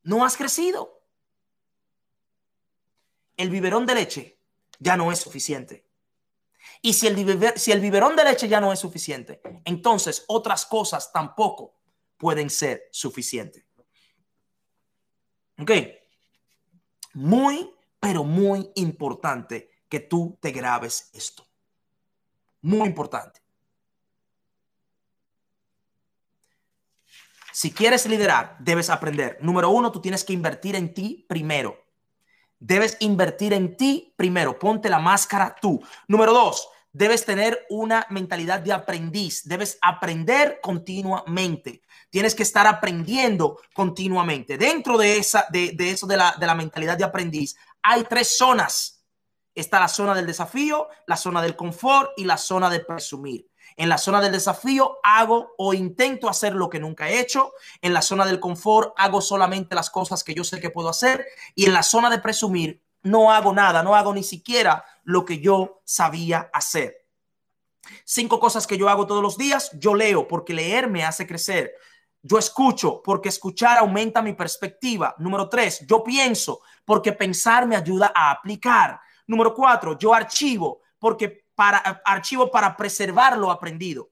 No 0.04 0.24
has 0.24 0.38
crecido. 0.38 1.04
El 3.36 3.50
biberón 3.50 3.86
de 3.86 3.96
leche 3.96 4.40
ya 4.80 4.96
no 4.96 5.12
es 5.12 5.20
suficiente. 5.20 5.89
Y 6.82 6.94
si 6.94 7.08
el, 7.08 7.54
si 7.58 7.72
el 7.72 7.82
biberón 7.82 8.16
de 8.16 8.24
leche 8.24 8.48
ya 8.48 8.62
no 8.62 8.72
es 8.72 8.80
suficiente, 8.80 9.42
entonces 9.66 10.24
otras 10.28 10.66
cosas 10.66 11.12
tampoco 11.12 11.76
pueden 12.18 12.50
ser 12.50 12.88
suficientes. 12.92 13.66
¿Ok? 15.60 15.72
Muy, 17.14 17.70
pero 18.00 18.24
muy 18.24 18.72
importante 18.76 19.70
que 19.90 20.00
tú 20.00 20.38
te 20.42 20.52
grabes 20.52 21.10
esto. 21.14 21.46
Muy 22.62 22.88
importante. 22.88 23.42
Si 27.52 27.74
quieres 27.74 28.06
liderar, 28.06 28.56
debes 28.60 28.90
aprender. 28.90 29.38
Número 29.42 29.70
uno, 29.70 29.92
tú 29.92 30.00
tienes 30.00 30.24
que 30.24 30.32
invertir 30.32 30.76
en 30.76 30.94
ti 30.94 31.26
primero. 31.28 31.78
Debes 32.60 32.98
invertir 33.00 33.54
en 33.54 33.78
ti 33.78 34.14
primero. 34.16 34.60
Ponte 34.60 34.90
la 34.90 35.00
máscara 35.00 35.56
tú. 35.62 35.82
Número 36.08 36.34
dos, 36.34 36.70
debes 36.92 37.26
tener 37.26 37.66
una 37.70 38.06
mentalidad 38.10 38.60
de 38.60 38.74
aprendiz. 38.74 39.48
Debes 39.48 39.78
aprender 39.82 40.60
continuamente. 40.62 41.82
Tienes 42.10 42.36
que 42.36 42.44
estar 42.44 42.68
aprendiendo 42.68 43.60
continuamente. 43.74 44.58
Dentro 44.58 44.98
de, 44.98 45.18
esa, 45.18 45.46
de, 45.52 45.76
eso 45.80 46.08
de 46.08 46.18
la, 46.18 46.36
de 46.40 46.46
la 46.46 46.56
mentalidad 46.56 46.98
de 46.98 47.06
aprendiz, 47.06 47.56
hay 47.82 48.04
tres 48.04 48.38
zonas. 48.38 49.06
Está 49.56 49.80
la 49.80 49.88
zona 49.88 50.14
del 50.14 50.26
desafío, 50.26 50.88
la 51.08 51.18
zona 51.18 51.42
del 51.42 51.56
confort 51.56 52.12
y 52.18 52.26
la 52.26 52.38
zona 52.38 52.70
de 52.70 52.80
presumir. 52.82 53.49
En 53.80 53.88
la 53.88 53.98
zona 53.98 54.20
del 54.20 54.34
desafío 54.34 54.98
hago 55.04 55.54
o 55.58 55.74
intento 55.74 56.28
hacer 56.28 56.54
lo 56.54 56.70
que 56.70 56.82
nunca 56.82 57.10
he 57.10 57.22
hecho. 57.22 57.54
En 57.82 57.94
la 57.94 58.02
zona 58.02 58.26
del 58.26 58.42
confort 58.42 58.94
hago 58.98 59.22
solamente 59.22 59.74
las 59.74 59.90
cosas 59.90 60.22
que 60.26 60.34
yo 60.34 60.44
sé 60.44 60.60
que 60.60 60.70
puedo 60.70 60.90
hacer. 60.90 61.26
Y 61.56 61.66
en 61.66 61.72
la 61.72 61.82
zona 61.82 62.10
de 62.10 62.20
presumir 62.20 62.84
no 63.04 63.32
hago 63.32 63.54
nada, 63.54 63.82
no 63.82 63.96
hago 63.96 64.14
ni 64.14 64.22
siquiera 64.22 64.84
lo 65.06 65.24
que 65.24 65.40
yo 65.40 65.80
sabía 65.86 66.50
hacer. 66.52 67.08
Cinco 68.04 68.38
cosas 68.42 68.68
que 68.68 68.78
yo 68.78 68.90
hago 68.90 69.08
todos 69.08 69.24
los 69.24 69.38
días. 69.38 69.72
Yo 69.80 69.96
leo 69.96 70.28
porque 70.28 70.54
leer 70.54 70.90
me 70.90 71.06
hace 71.06 71.26
crecer. 71.26 71.72
Yo 72.22 72.38
escucho 72.38 73.02
porque 73.02 73.30
escuchar 73.30 73.78
aumenta 73.78 74.22
mi 74.22 74.34
perspectiva. 74.34 75.16
Número 75.20 75.48
tres, 75.48 75.86
yo 75.88 76.04
pienso 76.04 76.60
porque 76.84 77.14
pensar 77.14 77.66
me 77.66 77.78
ayuda 77.78 78.12
a 78.14 78.32
aplicar. 78.32 79.00
Número 79.26 79.54
cuatro, 79.54 79.98
yo 79.98 80.14
archivo 80.14 80.82
porque 81.00 81.46
para 81.60 81.80
archivo 82.06 82.50
para 82.50 82.78
preservar 82.78 83.38
lo 83.38 83.52
aprendido. 83.52 84.10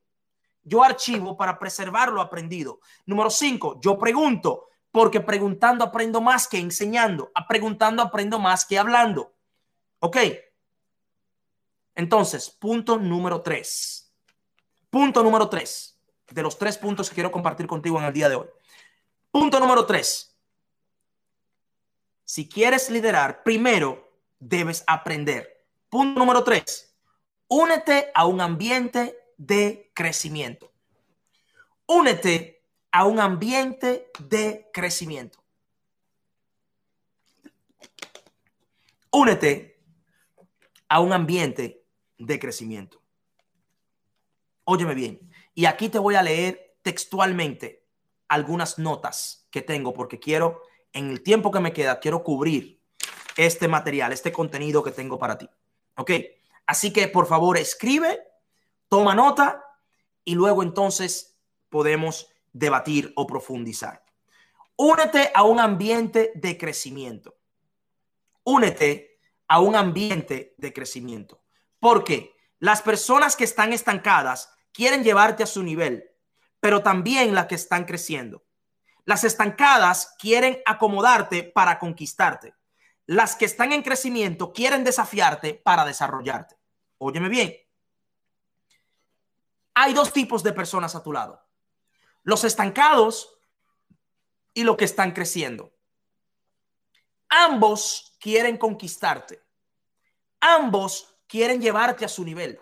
Yo 0.63 0.83
archivo 0.83 1.37
para 1.37 1.57
preservar 1.57 2.11
lo 2.11 2.19
aprendido. 2.19 2.81
Número 3.05 3.29
cinco, 3.29 3.79
yo 3.79 3.97
pregunto, 3.97 4.67
porque 4.91 5.21
preguntando 5.21 5.85
aprendo 5.85 6.19
más 6.19 6.45
que 6.45 6.59
enseñando. 6.59 7.31
A 7.33 7.47
preguntando 7.47 8.03
aprendo 8.03 8.37
más 8.37 8.65
que 8.65 8.77
hablando. 8.77 9.33
¿Ok? 9.99 10.17
Entonces, 11.95 12.49
punto 12.49 12.97
número 12.97 13.41
tres. 13.41 14.11
Punto 14.89 15.23
número 15.23 15.47
tres. 15.47 15.97
De 16.27 16.43
los 16.43 16.57
tres 16.57 16.77
puntos 16.77 17.07
que 17.07 17.15
quiero 17.15 17.31
compartir 17.31 17.65
contigo 17.65 17.97
en 17.97 18.07
el 18.07 18.13
día 18.13 18.27
de 18.27 18.35
hoy. 18.35 18.47
Punto 19.31 19.57
número 19.61 19.85
tres. 19.85 20.37
Si 22.25 22.49
quieres 22.49 22.89
liderar, 22.89 23.41
primero 23.43 24.11
debes 24.37 24.83
aprender. 24.85 25.65
Punto 25.87 26.19
número 26.19 26.43
tres 26.43 26.86
Únete 27.47 28.11
a 28.13 28.25
un 28.25 28.41
ambiente 28.41 29.17
de 29.37 29.91
crecimiento. 29.93 30.71
Únete 31.85 32.63
a 32.91 33.05
un 33.05 33.19
ambiente 33.19 34.11
de 34.19 34.69
crecimiento. 34.73 35.43
Únete 39.11 39.79
a 40.89 40.99
un 40.99 41.13
ambiente 41.13 41.85
de 42.17 42.39
crecimiento. 42.39 43.01
Óyeme 44.65 44.95
bien. 44.95 45.31
Y 45.53 45.65
aquí 45.65 45.89
te 45.89 45.99
voy 45.99 46.15
a 46.15 46.23
leer 46.23 46.77
textualmente 46.81 47.85
algunas 48.27 48.77
notas 48.77 49.47
que 49.49 49.61
tengo 49.61 49.93
porque 49.93 50.19
quiero, 50.19 50.61
en 50.91 51.09
el 51.09 51.23
tiempo 51.23 51.51
que 51.51 51.61
me 51.61 51.71
queda, 51.71 51.99
quiero 51.99 52.23
cubrir 52.23 52.81
este 53.37 53.67
material, 53.67 54.11
este 54.11 54.31
contenido 54.31 54.83
que 54.83 54.91
tengo 54.91 55.17
para 55.17 55.37
ti. 55.37 55.49
¿Ok? 55.95 56.11
Así 56.67 56.91
que 56.91 57.07
por 57.07 57.27
favor 57.27 57.57
escribe, 57.57 58.21
toma 58.89 59.15
nota 59.15 59.63
y 60.23 60.35
luego 60.35 60.61
entonces 60.61 61.39
podemos 61.69 62.27
debatir 62.51 63.13
o 63.15 63.25
profundizar. 63.25 64.03
Únete 64.75 65.31
a 65.33 65.43
un 65.43 65.59
ambiente 65.59 66.31
de 66.35 66.57
crecimiento. 66.57 67.37
Únete 68.43 69.19
a 69.47 69.59
un 69.59 69.75
ambiente 69.75 70.53
de 70.57 70.73
crecimiento. 70.73 71.41
Porque 71.79 72.35
las 72.59 72.81
personas 72.81 73.35
que 73.35 73.45
están 73.45 73.71
estancadas 73.71 74.51
quieren 74.73 75.03
llevarte 75.03 75.43
a 75.43 75.47
su 75.47 75.63
nivel, 75.63 76.11
pero 76.59 76.83
también 76.83 77.33
las 77.33 77.47
que 77.47 77.55
están 77.55 77.85
creciendo. 77.85 78.43
Las 79.05 79.23
estancadas 79.23 80.15
quieren 80.19 80.59
acomodarte 80.65 81.43
para 81.43 81.79
conquistarte. 81.79 82.53
Las 83.05 83.37
que 83.37 83.45
están 83.45 83.71
en 83.71 83.83
crecimiento 83.83 84.51
quieren 84.51 84.83
desafiarte 84.83 85.53
para 85.53 85.85
desarrollarte. 85.85 86.56
Óyeme 86.97 87.29
bien. 87.29 87.55
Hay 89.73 89.93
dos 89.93 90.11
tipos 90.11 90.41
de 90.43 90.53
personas 90.53 90.95
a 90.95 91.03
tu 91.03 91.13
lado. 91.13 91.43
Los 92.23 92.43
estancados 92.43 93.37
y 94.53 94.63
los 94.63 94.75
que 94.75 94.85
están 94.85 95.11
creciendo. 95.11 95.71
Ambos 97.29 98.17
quieren 98.19 98.57
conquistarte. 98.57 99.43
Ambos 100.39 101.15
quieren 101.27 101.61
llevarte 101.61 102.05
a 102.05 102.09
su 102.09 102.23
nivel. 102.23 102.59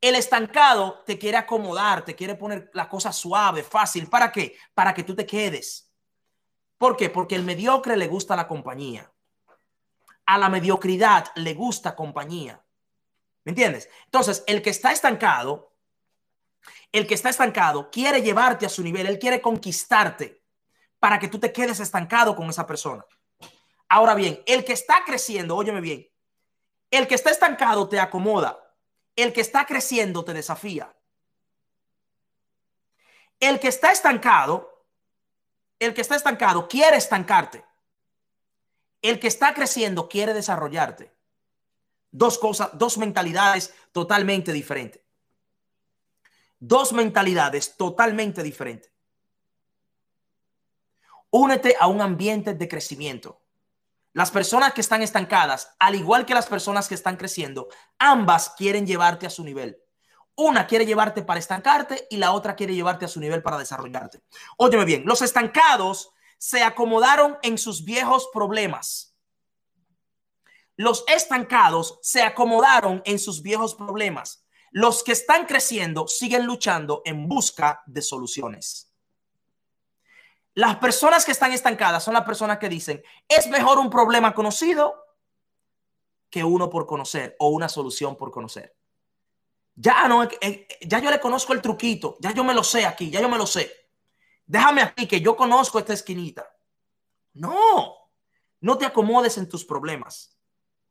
El 0.00 0.14
estancado 0.14 1.02
te 1.04 1.18
quiere 1.18 1.38
acomodar, 1.38 2.04
te 2.04 2.14
quiere 2.14 2.36
poner 2.36 2.70
la 2.72 2.88
cosa 2.88 3.12
suave, 3.12 3.64
fácil. 3.64 4.08
¿Para 4.08 4.30
qué? 4.30 4.56
Para 4.74 4.94
que 4.94 5.02
tú 5.02 5.16
te 5.16 5.26
quedes. 5.26 5.92
¿Por 6.76 6.96
qué? 6.96 7.10
Porque 7.10 7.34
el 7.34 7.42
mediocre 7.42 7.96
le 7.96 8.06
gusta 8.06 8.36
la 8.36 8.46
compañía. 8.46 9.12
A 10.26 10.38
la 10.38 10.48
mediocridad 10.48 11.32
le 11.34 11.54
gusta 11.54 11.96
compañía. 11.96 12.64
¿Me 13.48 13.52
entiendes? 13.52 13.88
Entonces, 14.04 14.44
el 14.46 14.60
que 14.60 14.68
está 14.68 14.92
estancado, 14.92 15.72
el 16.92 17.06
que 17.06 17.14
está 17.14 17.30
estancado 17.30 17.90
quiere 17.90 18.20
llevarte 18.20 18.66
a 18.66 18.68
su 18.68 18.82
nivel, 18.82 19.06
él 19.06 19.18
quiere 19.18 19.40
conquistarte 19.40 20.44
para 20.98 21.18
que 21.18 21.28
tú 21.28 21.38
te 21.38 21.50
quedes 21.50 21.80
estancado 21.80 22.36
con 22.36 22.50
esa 22.50 22.66
persona. 22.66 23.06
Ahora 23.88 24.14
bien, 24.14 24.42
el 24.44 24.66
que 24.66 24.74
está 24.74 25.02
creciendo, 25.06 25.56
óyeme 25.56 25.80
bien, 25.80 26.06
el 26.90 27.08
que 27.08 27.14
está 27.14 27.30
estancado 27.30 27.88
te 27.88 27.98
acomoda, 27.98 28.76
el 29.16 29.32
que 29.32 29.40
está 29.40 29.64
creciendo 29.64 30.26
te 30.26 30.34
desafía. 30.34 30.94
El 33.40 33.60
que 33.60 33.68
está 33.68 33.92
estancado, 33.92 34.84
el 35.78 35.94
que 35.94 36.02
está 36.02 36.16
estancado 36.16 36.68
quiere 36.68 36.98
estancarte. 36.98 37.64
El 39.00 39.18
que 39.18 39.28
está 39.28 39.54
creciendo 39.54 40.06
quiere 40.06 40.34
desarrollarte. 40.34 41.16
Dos 42.10 42.38
cosas, 42.38 42.70
dos 42.74 42.98
mentalidades 42.98 43.74
totalmente 43.92 44.52
diferentes. 44.52 45.02
Dos 46.58 46.92
mentalidades 46.92 47.76
totalmente 47.76 48.42
diferentes. 48.42 48.92
Únete 51.30 51.76
a 51.78 51.86
un 51.86 52.00
ambiente 52.00 52.54
de 52.54 52.68
crecimiento. 52.68 53.42
Las 54.14 54.30
personas 54.30 54.72
que 54.72 54.80
están 54.80 55.02
estancadas, 55.02 55.76
al 55.78 55.94
igual 55.94 56.24
que 56.24 56.34
las 56.34 56.46
personas 56.46 56.88
que 56.88 56.94
están 56.94 57.16
creciendo, 57.16 57.68
ambas 57.98 58.50
quieren 58.56 58.86
llevarte 58.86 59.26
a 59.26 59.30
su 59.30 59.44
nivel. 59.44 59.78
Una 60.34 60.66
quiere 60.66 60.86
llevarte 60.86 61.22
para 61.22 61.38
estancarte 61.38 62.06
y 62.10 62.16
la 62.16 62.32
otra 62.32 62.56
quiere 62.56 62.74
llevarte 62.74 63.04
a 63.04 63.08
su 63.08 63.20
nivel 63.20 63.42
para 63.42 63.58
desarrollarte. 63.58 64.22
Óyeme 64.56 64.84
bien, 64.84 65.02
los 65.04 65.20
estancados 65.20 66.10
se 66.38 66.62
acomodaron 66.62 67.38
en 67.42 67.58
sus 67.58 67.84
viejos 67.84 68.28
problemas. 68.32 69.07
Los 70.78 71.04
estancados 71.08 71.98
se 72.02 72.22
acomodaron 72.22 73.02
en 73.04 73.18
sus 73.18 73.42
viejos 73.42 73.74
problemas. 73.74 74.46
Los 74.70 75.02
que 75.02 75.10
están 75.10 75.44
creciendo 75.44 76.06
siguen 76.06 76.46
luchando 76.46 77.02
en 77.04 77.28
busca 77.28 77.82
de 77.86 78.00
soluciones. 78.00 78.94
Las 80.54 80.76
personas 80.76 81.24
que 81.24 81.32
están 81.32 81.50
estancadas 81.50 82.04
son 82.04 82.14
las 82.14 82.22
personas 82.22 82.58
que 82.58 82.68
dicen, 82.68 83.02
es 83.26 83.48
mejor 83.48 83.78
un 83.78 83.90
problema 83.90 84.32
conocido 84.32 84.94
que 86.30 86.44
uno 86.44 86.70
por 86.70 86.86
conocer 86.86 87.34
o 87.40 87.48
una 87.48 87.68
solución 87.68 88.14
por 88.14 88.30
conocer. 88.30 88.76
Ya 89.74 90.06
no, 90.06 90.22
eh, 90.22 90.38
eh, 90.40 90.68
ya 90.82 91.00
yo 91.00 91.10
le 91.10 91.18
conozco 91.18 91.54
el 91.54 91.60
truquito, 91.60 92.16
ya 92.20 92.30
yo 92.30 92.44
me 92.44 92.54
lo 92.54 92.62
sé 92.62 92.86
aquí, 92.86 93.10
ya 93.10 93.20
yo 93.20 93.28
me 93.28 93.38
lo 93.38 93.46
sé. 93.46 93.72
Déjame 94.46 94.82
aquí 94.82 95.08
que 95.08 95.20
yo 95.20 95.34
conozco 95.34 95.80
esta 95.80 95.92
esquinita. 95.92 96.48
No, 97.32 97.96
no 98.60 98.78
te 98.78 98.86
acomodes 98.86 99.38
en 99.38 99.48
tus 99.48 99.64
problemas. 99.64 100.37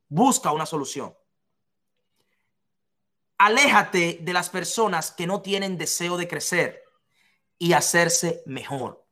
Busca 0.09 0.51
una 0.51 0.65
solución. 0.65 1.15
Aléjate 3.37 4.19
de 4.21 4.33
las 4.33 4.49
personas 4.49 5.11
que 5.11 5.27
no 5.27 5.41
tienen 5.41 5.77
deseo 5.77 6.17
de 6.17 6.27
crecer 6.27 6.83
y 7.59 7.73
hacerse 7.73 8.41
mejor. 8.45 9.05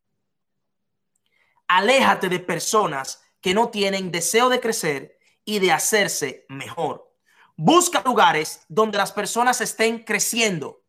Aléjate 1.68 2.30
de 2.30 2.40
personas 2.40 3.22
que 3.42 3.54
no 3.54 3.70
tienen 3.70 4.12
deseo 4.12 4.50
de 4.50 4.60
crecer 4.60 5.20
y 5.44 5.60
de 5.60 5.72
hacerse 5.72 6.46
mejor. 6.50 7.14
Busca 7.56 8.02
lugares 8.04 8.66
donde 8.68 8.98
las 8.98 9.12
personas 9.12 9.62
estén 9.62 10.04
creciendo. 10.04 10.84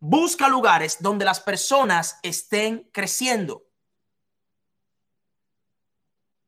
Busca 0.00 0.48
lugares 0.48 0.98
donde 1.00 1.24
las 1.24 1.40
personas 1.40 2.18
estén 2.22 2.88
creciendo. 2.92 3.64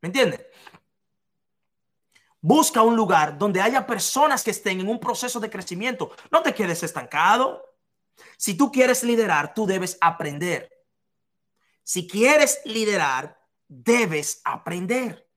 ¿Me 0.00 0.08
entiendes? 0.08 0.49
Busca 2.40 2.82
un 2.82 2.96
lugar 2.96 3.36
donde 3.36 3.60
haya 3.60 3.86
personas 3.86 4.42
que 4.42 4.50
estén 4.50 4.80
en 4.80 4.88
un 4.88 4.98
proceso 4.98 5.40
de 5.40 5.50
crecimiento. 5.50 6.10
No 6.30 6.42
te 6.42 6.54
quedes 6.54 6.82
estancado. 6.82 7.76
Si 8.38 8.54
tú 8.54 8.72
quieres 8.72 9.02
liderar, 9.02 9.52
tú 9.52 9.66
debes 9.66 9.98
aprender. 10.00 10.70
Si 11.82 12.06
quieres 12.06 12.60
liderar, 12.64 13.38
debes 13.68 14.40
aprender. 14.44 15.28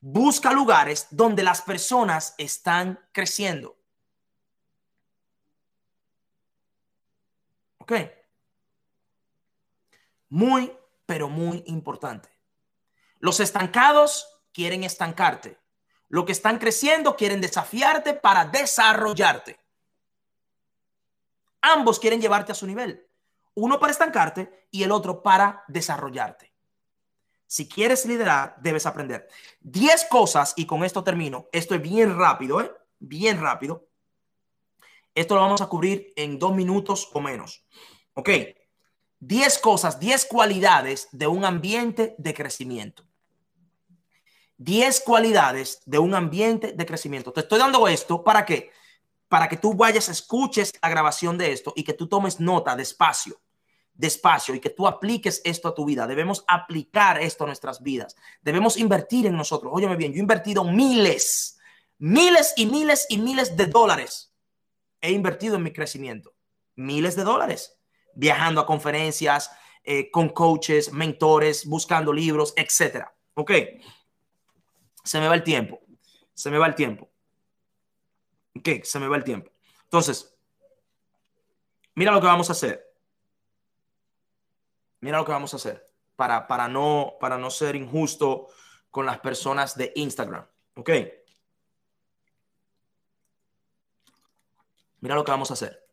Busca 0.00 0.52
lugares 0.52 1.06
donde 1.10 1.42
las 1.42 1.62
personas 1.62 2.34
están 2.38 2.98
creciendo. 3.12 3.76
¿Ok? 7.78 7.92
Muy, 10.28 10.72
pero 11.06 11.28
muy 11.28 11.62
importante. 11.66 12.28
Los 13.18 13.40
estancados 13.40 14.26
quieren 14.52 14.84
estancarte. 14.84 15.58
Los 16.08 16.24
que 16.24 16.32
están 16.32 16.58
creciendo 16.58 17.16
quieren 17.16 17.40
desafiarte 17.40 18.14
para 18.14 18.44
desarrollarte. 18.46 19.58
Ambos 21.60 21.98
quieren 21.98 22.20
llevarte 22.20 22.52
a 22.52 22.54
su 22.54 22.66
nivel. 22.66 23.06
Uno 23.54 23.78
para 23.78 23.92
estancarte 23.92 24.66
y 24.70 24.84
el 24.84 24.92
otro 24.92 25.22
para 25.22 25.64
desarrollarte. 25.68 26.52
Si 27.46 27.68
quieres 27.68 28.04
liderar, 28.06 28.56
debes 28.60 28.86
aprender. 28.86 29.26
Diez 29.60 30.04
cosas, 30.04 30.52
y 30.56 30.66
con 30.66 30.84
esto 30.84 31.02
termino. 31.02 31.48
Esto 31.50 31.74
es 31.74 31.82
bien 31.82 32.16
rápido, 32.16 32.60
¿eh? 32.60 32.70
Bien 32.98 33.40
rápido. 33.40 33.88
Esto 35.14 35.34
lo 35.34 35.40
vamos 35.40 35.62
a 35.62 35.66
cubrir 35.66 36.12
en 36.14 36.38
dos 36.38 36.54
minutos 36.54 37.10
o 37.14 37.20
menos. 37.20 37.66
Ok. 38.14 38.30
Diez 39.18 39.58
cosas, 39.58 39.98
diez 39.98 40.26
cualidades 40.26 41.08
de 41.10 41.26
un 41.26 41.44
ambiente 41.44 42.14
de 42.18 42.34
crecimiento. 42.34 43.07
10 44.58 45.00
cualidades 45.00 45.80
de 45.86 45.98
un 45.98 46.14
ambiente 46.14 46.72
de 46.72 46.86
crecimiento. 46.86 47.32
Te 47.32 47.40
estoy 47.40 47.60
dando 47.60 47.86
esto 47.86 48.22
para 48.24 48.44
qué? 48.44 48.72
Para 49.28 49.48
que 49.48 49.56
tú 49.56 49.74
vayas, 49.74 50.08
escuches 50.08 50.72
la 50.82 50.88
grabación 50.88 51.38
de 51.38 51.52
esto 51.52 51.72
y 51.76 51.84
que 51.84 51.92
tú 51.92 52.08
tomes 52.08 52.40
nota 52.40 52.74
despacio, 52.74 53.40
despacio 53.94 54.54
y 54.54 54.60
que 54.60 54.70
tú 54.70 54.88
apliques 54.88 55.40
esto 55.44 55.68
a 55.68 55.74
tu 55.74 55.84
vida. 55.84 56.06
Debemos 56.08 56.44
aplicar 56.48 57.22
esto 57.22 57.44
a 57.44 57.46
nuestras 57.46 57.82
vidas. 57.82 58.16
Debemos 58.42 58.76
invertir 58.76 59.26
en 59.26 59.36
nosotros. 59.36 59.72
Óyeme 59.74 59.96
bien, 59.96 60.12
yo 60.12 60.16
he 60.16 60.20
invertido 60.20 60.64
miles, 60.64 61.58
miles 61.98 62.52
y 62.56 62.66
miles 62.66 63.06
y 63.08 63.18
miles 63.18 63.56
de 63.56 63.66
dólares. 63.66 64.34
He 65.00 65.12
invertido 65.12 65.54
en 65.54 65.62
mi 65.62 65.72
crecimiento. 65.72 66.34
Miles 66.74 67.14
de 67.14 67.22
dólares. 67.22 67.78
Viajando 68.14 68.60
a 68.60 68.66
conferencias, 68.66 69.52
eh, 69.84 70.10
con 70.10 70.30
coaches, 70.30 70.92
mentores, 70.92 71.64
buscando 71.64 72.12
libros, 72.12 72.54
etcétera. 72.56 73.14
Ok 73.34 73.52
se 75.04 75.20
me 75.20 75.28
va 75.28 75.34
el 75.34 75.42
tiempo. 75.42 75.80
Se 76.34 76.50
me 76.50 76.58
va 76.58 76.66
el 76.66 76.74
tiempo. 76.74 77.10
¿Qué? 78.62 78.82
Se 78.84 78.98
me 78.98 79.08
va 79.08 79.16
el 79.16 79.24
tiempo. 79.24 79.50
Entonces, 79.84 80.36
mira 81.94 82.12
lo 82.12 82.20
que 82.20 82.26
vamos 82.26 82.48
a 82.48 82.52
hacer. 82.52 82.84
Mira 85.00 85.18
lo 85.18 85.24
que 85.24 85.32
vamos 85.32 85.52
a 85.54 85.56
hacer 85.56 85.86
para, 86.16 86.48
para, 86.48 86.68
no, 86.68 87.14
para 87.20 87.38
no 87.38 87.50
ser 87.50 87.76
injusto 87.76 88.48
con 88.90 89.06
las 89.06 89.20
personas 89.20 89.76
de 89.76 89.92
Instagram. 89.94 90.44
¿Ok? 90.74 90.90
Mira 95.00 95.14
lo 95.14 95.24
que 95.24 95.30
vamos 95.30 95.50
a 95.50 95.54
hacer. 95.54 95.86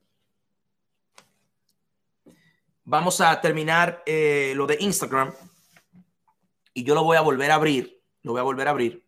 Vamos 2.83 3.21
a 3.21 3.39
terminar 3.39 4.03
eh, 4.05 4.53
lo 4.55 4.65
de 4.67 4.77
Instagram 4.79 5.33
y 6.73 6.83
yo 6.83 6.95
lo 6.95 7.03
voy 7.03 7.17
a 7.17 7.21
volver 7.21 7.51
a 7.51 7.55
abrir. 7.55 7.94
Lo 8.25 8.33
voy 8.33 8.41
a 8.41 8.43
volver 8.43 8.67
a 8.67 8.71
abrir 8.71 9.05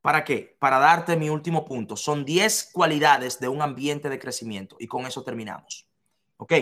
¿Para 0.00 0.24
qué? 0.24 0.56
Para 0.58 0.78
darte 0.78 1.16
mi 1.16 1.28
último 1.28 1.64
punto. 1.64 1.96
Son 1.96 2.24
10 2.24 2.70
cualidades 2.72 3.38
de 3.38 3.48
un 3.48 3.60
ambiente 3.60 4.08
de 4.08 4.18
crecimiento 4.18 4.76
y 4.78 4.86
con 4.86 5.06
eso 5.06 5.22
terminamos. 5.22 5.86
¿Ok? 6.38 6.54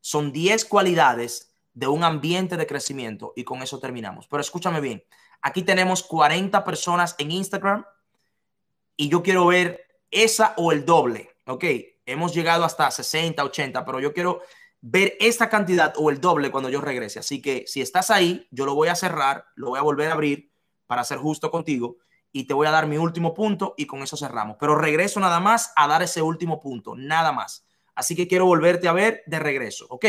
Son 0.00 0.32
10 0.32 0.64
cualidades 0.64 1.52
de 1.74 1.86
un 1.86 2.02
ambiente 2.02 2.56
de 2.56 2.66
crecimiento 2.66 3.34
y 3.36 3.44
con 3.44 3.60
eso 3.62 3.78
terminamos. 3.78 4.26
Pero 4.26 4.40
escúchame 4.40 4.80
bien, 4.80 5.04
aquí 5.42 5.62
tenemos 5.62 6.02
40 6.02 6.64
personas 6.64 7.14
en 7.18 7.30
Instagram 7.30 7.84
y 8.96 9.10
yo 9.10 9.22
quiero 9.22 9.46
ver 9.46 9.86
esa 10.10 10.54
o 10.56 10.72
el 10.72 10.86
doble. 10.86 11.30
¿Ok? 11.46 11.64
Hemos 12.06 12.34
llegado 12.34 12.64
hasta 12.64 12.90
60, 12.90 13.44
80, 13.44 13.84
pero 13.84 14.00
yo 14.00 14.14
quiero 14.14 14.40
ver 14.80 15.14
esta 15.20 15.50
cantidad 15.50 15.92
o 15.98 16.08
el 16.08 16.22
doble 16.22 16.50
cuando 16.50 16.70
yo 16.70 16.80
regrese. 16.80 17.18
Así 17.18 17.42
que 17.42 17.64
si 17.66 17.82
estás 17.82 18.10
ahí, 18.10 18.48
yo 18.50 18.64
lo 18.64 18.74
voy 18.74 18.88
a 18.88 18.94
cerrar, 18.94 19.44
lo 19.56 19.68
voy 19.68 19.78
a 19.78 19.82
volver 19.82 20.08
a 20.08 20.14
abrir 20.14 20.50
para 20.88 21.04
ser 21.04 21.18
justo 21.18 21.52
contigo 21.52 21.98
y 22.32 22.44
te 22.44 22.54
voy 22.54 22.66
a 22.66 22.72
dar 22.72 22.88
mi 22.88 22.98
último 22.98 23.32
punto 23.32 23.74
y 23.76 23.86
con 23.86 24.02
eso 24.02 24.16
cerramos. 24.16 24.56
Pero 24.58 24.74
regreso 24.74 25.20
nada 25.20 25.38
más 25.38 25.72
a 25.76 25.86
dar 25.86 26.02
ese 26.02 26.20
último 26.20 26.58
punto, 26.58 26.96
nada 26.96 27.30
más. 27.30 27.64
Así 27.94 28.16
que 28.16 28.26
quiero 28.26 28.46
volverte 28.46 28.88
a 28.88 28.92
ver 28.92 29.22
de 29.26 29.38
regreso, 29.38 29.86
¿ok? 29.90 30.06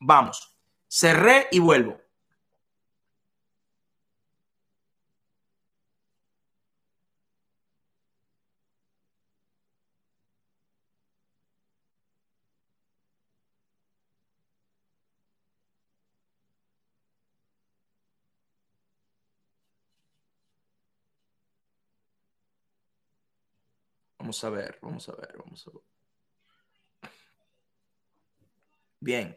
Vamos, 0.00 0.56
cerré 0.88 1.48
y 1.50 1.60
vuelvo. 1.60 2.03
Vamos 24.34 24.44
a 24.44 24.50
ver, 24.50 24.78
vamos 24.82 25.08
a 25.08 25.12
ver, 25.12 25.36
vamos 25.38 25.68
a 25.68 25.70
ver. 25.70 25.82
Bien. 28.98 29.34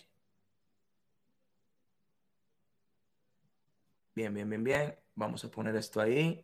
Bien, 4.16 4.34
bien, 4.34 4.50
bien, 4.50 4.64
bien. 4.64 5.00
Vamos 5.14 5.46
a 5.46 5.52
poner 5.52 5.76
esto 5.76 6.02
ahí. 6.02 6.44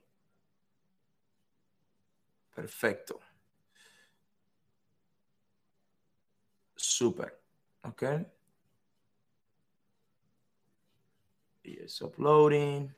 Perfecto. 2.53 3.19
Súper. 6.75 7.41
Ok. 7.81 8.03
Y 11.63 11.79
es 11.79 11.99
uploading. 12.03 12.95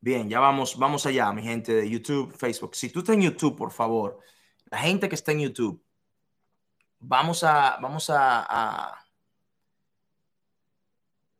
Bien, 0.00 0.30
ya 0.30 0.40
vamos, 0.40 0.78
vamos 0.78 1.04
allá, 1.04 1.30
mi 1.34 1.42
gente 1.42 1.74
de 1.74 1.90
YouTube, 1.90 2.34
Facebook. 2.34 2.74
Si 2.74 2.88
tú 2.88 3.00
estás 3.00 3.16
en 3.16 3.22
YouTube, 3.22 3.54
por 3.54 3.70
favor, 3.70 4.18
la 4.72 4.78
gente 4.78 5.08
que 5.10 5.14
está 5.14 5.32
en 5.32 5.40
YouTube, 5.40 5.84
vamos 6.98 7.44
a, 7.44 7.76
vamos 7.82 8.08
a, 8.08 9.04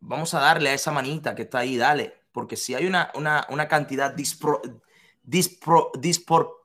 vamos 0.01 0.35
a 0.35 0.41
darle 0.41 0.68
a 0.68 0.74
esa 0.74 0.93
manita 0.93 1.35
que 1.35 1.41
está 1.43 1.61
ahí, 1.61 1.78
dale, 1.78 2.26
porque 2.30 2.57
si 2.57 2.74
hay 2.74 2.85
una, 2.85 3.11
una, 3.14 3.68
cantidad 3.68 4.12
dispro, 4.12 4.61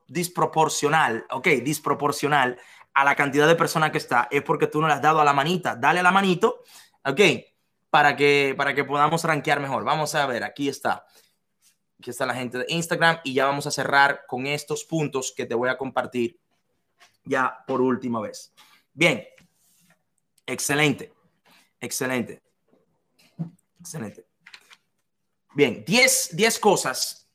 disproporcional, 0.10 1.26
ok, 1.32 1.48
disproporcional 1.64 2.60
a 2.94 3.06
la 3.06 3.16
cantidad 3.16 3.48
de 3.48 3.56
personas 3.56 3.92
que 3.92 4.00
está, 4.00 4.28
es 4.30 4.44
porque 4.44 4.68
tú 4.68 4.82
no 4.82 4.88
le 4.88 4.94
has 4.94 5.02
dado 5.02 5.22
a 5.22 5.26
la 5.26 5.32
manita, 5.32 5.74
dale 5.74 6.02
a 6.02 6.04
la 6.04 6.12
manito, 6.12 6.64
ok, 7.06 7.22
para 7.90 8.18
que, 8.18 8.56
para 8.58 8.76
que 8.76 8.84
podamos 8.84 9.24
rankear 9.24 9.62
mejor. 9.62 9.86
Vamos 9.86 10.14
a 10.16 10.26
ver, 10.26 10.44
aquí 10.44 10.68
está. 10.68 11.06
Aquí 11.98 12.10
está 12.10 12.26
la 12.26 12.36
gente 12.36 12.58
de 12.58 12.66
Instagram 12.68 13.22
y 13.24 13.34
ya 13.36 13.46
vamos 13.46 13.68
a 13.68 13.72
cerrar 13.72 14.26
con 14.28 14.46
estos 14.48 14.84
puntos 14.84 15.34
que 15.34 15.46
te 15.46 15.56
voy 15.56 15.70
a 15.70 15.78
compartir 15.78 16.42
ya 17.28 17.64
por 17.68 17.82
última 17.82 18.22
vez. 18.22 18.54
Bien, 18.94 19.26
excelente, 20.46 21.14
excelente, 21.80 22.42
excelente. 23.80 24.26
Bien, 25.54 25.84
10 25.86 26.60
cosas, 26.60 27.28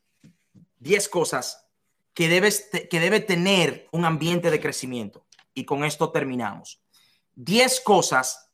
10 0.79 1.09
cosas 1.09 1.67
que, 2.13 2.29
debes, 2.29 2.69
que 2.89 2.99
debe 2.99 3.19
tener 3.19 3.87
un 3.91 4.05
ambiente 4.05 4.49
de 4.49 4.61
crecimiento. 4.61 5.25
Y 5.53 5.65
con 5.65 5.83
esto 5.83 6.11
terminamos. 6.11 6.81
10 7.35 7.81
cosas 7.81 8.49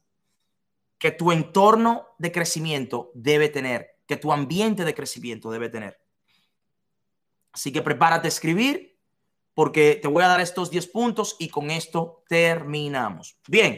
que 0.98 1.12
tu 1.12 1.32
entorno 1.32 2.08
de 2.18 2.32
crecimiento 2.32 3.12
debe 3.14 3.50
tener, 3.50 3.98
que 4.06 4.18
tu 4.18 4.32
ambiente 4.32 4.84
de 4.86 4.94
crecimiento 4.94 5.50
debe 5.50 5.70
tener. 5.70 6.00
Así 7.52 7.72
que 7.72 7.82
prepárate 7.82 8.28
a 8.28 8.30
escribir 8.30 8.89
porque 9.60 10.00
te 10.02 10.08
voy 10.08 10.24
a 10.24 10.30
dar 10.30 10.40
estos 10.40 10.72
10 10.72 10.88
puntos 10.88 11.36
y 11.38 11.50
con 11.50 11.70
esto 11.70 12.24
terminamos. 12.30 13.38
Bien, 13.46 13.78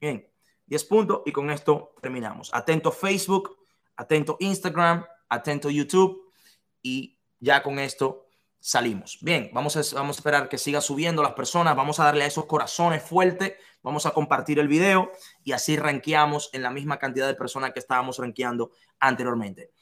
bien, 0.00 0.26
10 0.64 0.84
puntos 0.84 1.20
y 1.26 1.32
con 1.32 1.50
esto 1.50 1.92
terminamos. 2.00 2.48
Atento 2.54 2.90
Facebook, 2.90 3.58
atento 3.94 4.38
Instagram, 4.40 5.04
atento 5.28 5.68
YouTube 5.68 6.32
y 6.80 7.18
ya 7.38 7.62
con 7.62 7.78
esto 7.78 8.24
salimos. 8.58 9.18
Bien, 9.20 9.50
vamos 9.52 9.76
a, 9.76 9.82
vamos 9.94 10.16
a 10.16 10.20
esperar 10.20 10.48
que 10.48 10.56
siga 10.56 10.80
subiendo 10.80 11.22
las 11.22 11.34
personas, 11.34 11.76
vamos 11.76 12.00
a 12.00 12.04
darle 12.04 12.24
a 12.24 12.28
esos 12.28 12.46
corazones 12.46 13.02
fuertes, 13.02 13.52
vamos 13.82 14.06
a 14.06 14.12
compartir 14.12 14.58
el 14.60 14.68
video 14.68 15.12
y 15.44 15.52
así 15.52 15.76
ranqueamos 15.76 16.48
en 16.54 16.62
la 16.62 16.70
misma 16.70 16.98
cantidad 16.98 17.26
de 17.26 17.34
personas 17.34 17.74
que 17.74 17.80
estábamos 17.80 18.16
ranqueando 18.16 18.70
anteriormente. 18.98 19.72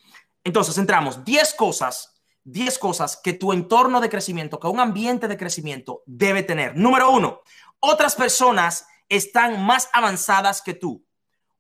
Entonces, 0.43 0.77
entramos 0.77 1.25
10 1.25 1.55
cosas, 1.55 2.16
10 2.47 2.79
cosas 2.79 3.21
que 3.23 3.33
tu 3.33 3.53
entorno 3.53 4.01
de 4.01 4.09
crecimiento, 4.09 4.61
que 4.61 4.69
un 4.69 4.79
ambiente 4.79 5.27
de 5.27 5.37
crecimiento 5.37 6.05
debe 6.07 6.45
tener. 6.45 6.77
Número 6.77 7.11
uno, 7.11 7.41
otras 7.81 8.15
personas 8.15 8.87
están 9.09 9.65
más 9.67 9.89
avanzadas 9.93 10.63
que 10.63 10.75
tú. 10.75 11.05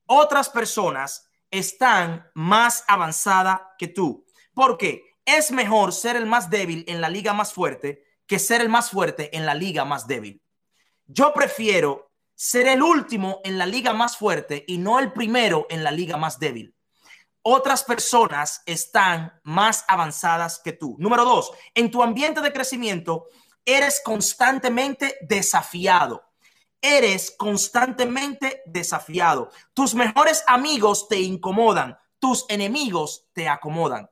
Otras 0.07 0.49
personas 0.49 1.29
están 1.51 2.31
más 2.35 2.85
avanzadas 2.87 3.61
que 3.79 3.89
tú. 3.89 4.25
¿Por 4.55 4.79
qué? 4.79 5.03
Es 5.25 5.51
mejor 5.51 5.93
ser 5.93 6.15
el 6.15 6.27
más 6.27 6.51
débil 6.51 6.85
en 6.87 7.01
la 7.01 7.09
liga 7.09 7.33
más 7.33 7.53
fuerte 7.53 8.05
que 8.29 8.39
ser 8.39 8.61
el 8.61 8.69
más 8.69 8.91
fuerte 8.91 9.37
en 9.37 9.45
la 9.45 9.55
liga 9.55 9.85
más 9.85 10.07
débil. 10.07 10.41
Yo 11.07 11.33
prefiero 11.33 12.13
ser 12.37 12.69
el 12.69 12.81
último 12.81 13.41
en 13.43 13.59
la 13.59 13.67
liga 13.67 13.93
más 13.93 14.17
fuerte 14.17 14.65
y 14.69 14.79
no 14.79 15.01
el 15.01 15.13
primero 15.13 15.67
en 15.69 15.83
la 15.83 15.91
liga 15.91 16.17
más 16.17 16.39
débil. 16.39 16.76
Otras 17.49 17.85
personas 17.85 18.61
están 18.67 19.33
más 19.45 19.85
avanzadas 19.87 20.59
que 20.59 20.73
tú. 20.73 20.97
Número 20.99 21.25
dos, 21.25 21.53
en 21.77 21.93
tu 21.93 22.03
ambiente 22.03 22.41
de 22.41 22.53
crecimiento 22.53 23.29
eres 23.65 24.03
constantemente 24.05 25.17
desafiado. 25.21 26.25
Eres 26.81 27.31
constantemente 27.39 28.63
desafiado. 28.67 29.53
Tus 29.75 29.95
mejores 29.95 30.43
amigos 30.49 31.07
te 31.07 31.21
incomodan, 31.21 31.97
tus 32.19 32.47
enemigos 32.49 33.29
te 33.33 33.49
acomodan. 33.49 34.11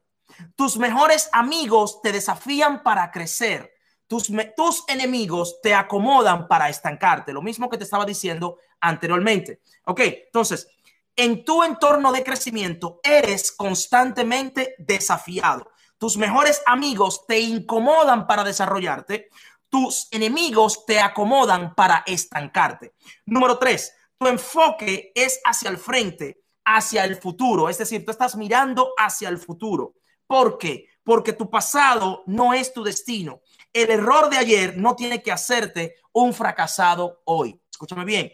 Tus 0.54 0.76
mejores 0.76 1.28
amigos 1.32 2.02
te 2.02 2.12
desafían 2.12 2.84
para 2.84 3.10
crecer. 3.10 3.74
Tus, 4.06 4.30
tus, 4.56 4.84
enemigos 4.86 5.60
te 5.60 5.74
acomodan 5.74 6.46
para 6.46 6.68
estancarte. 6.68 7.32
Lo 7.32 7.42
mismo 7.42 7.68
que 7.68 7.78
te 7.78 7.84
estaba 7.84 8.04
diciendo 8.04 8.58
anteriormente. 8.80 9.60
Ok, 9.86 10.02
entonces, 10.26 10.68
en 11.16 11.44
tu 11.44 11.62
entorno 11.62 12.12
de 12.12 12.24
crecimiento 12.24 13.00
eres 13.02 13.52
constantemente 13.52 14.74
desafiado. 14.78 15.70
Tus 15.98 16.16
mejores 16.16 16.62
amigos 16.66 17.24
te 17.26 17.40
incomodan 17.40 18.26
para 18.26 18.44
desarrollarte. 18.44 19.28
Tus 19.68 20.08
enemigos 20.10 20.84
te 20.86 21.00
acomodan 21.00 21.74
para 21.74 22.02
estancarte. 22.06 22.94
Número 23.26 23.58
tres, 23.58 23.92
tu 24.18 24.26
enfoque 24.26 25.12
es 25.14 25.40
hacia 25.44 25.70
el 25.70 25.78
frente, 25.78 26.42
hacia 26.64 27.04
el 27.04 27.16
futuro. 27.16 27.68
Es 27.68 27.78
decir, 27.78 28.04
tú 28.04 28.10
estás 28.10 28.36
mirando 28.36 28.92
hacia 28.96 29.28
el 29.28 29.38
futuro. 29.38 29.94
¿Por 30.26 30.58
qué? 30.58 30.86
Porque 31.02 31.32
tu 31.32 31.50
pasado 31.50 32.22
no 32.26 32.54
es 32.54 32.72
tu 32.72 32.82
destino. 32.82 33.42
El 33.72 33.90
error 33.90 34.30
de 34.30 34.38
ayer 34.38 34.76
no 34.76 34.96
tiene 34.96 35.22
que 35.22 35.32
hacerte 35.32 35.96
un 36.12 36.32
fracasado 36.32 37.22
hoy. 37.24 37.60
Escúchame 37.70 38.04
bien. 38.04 38.32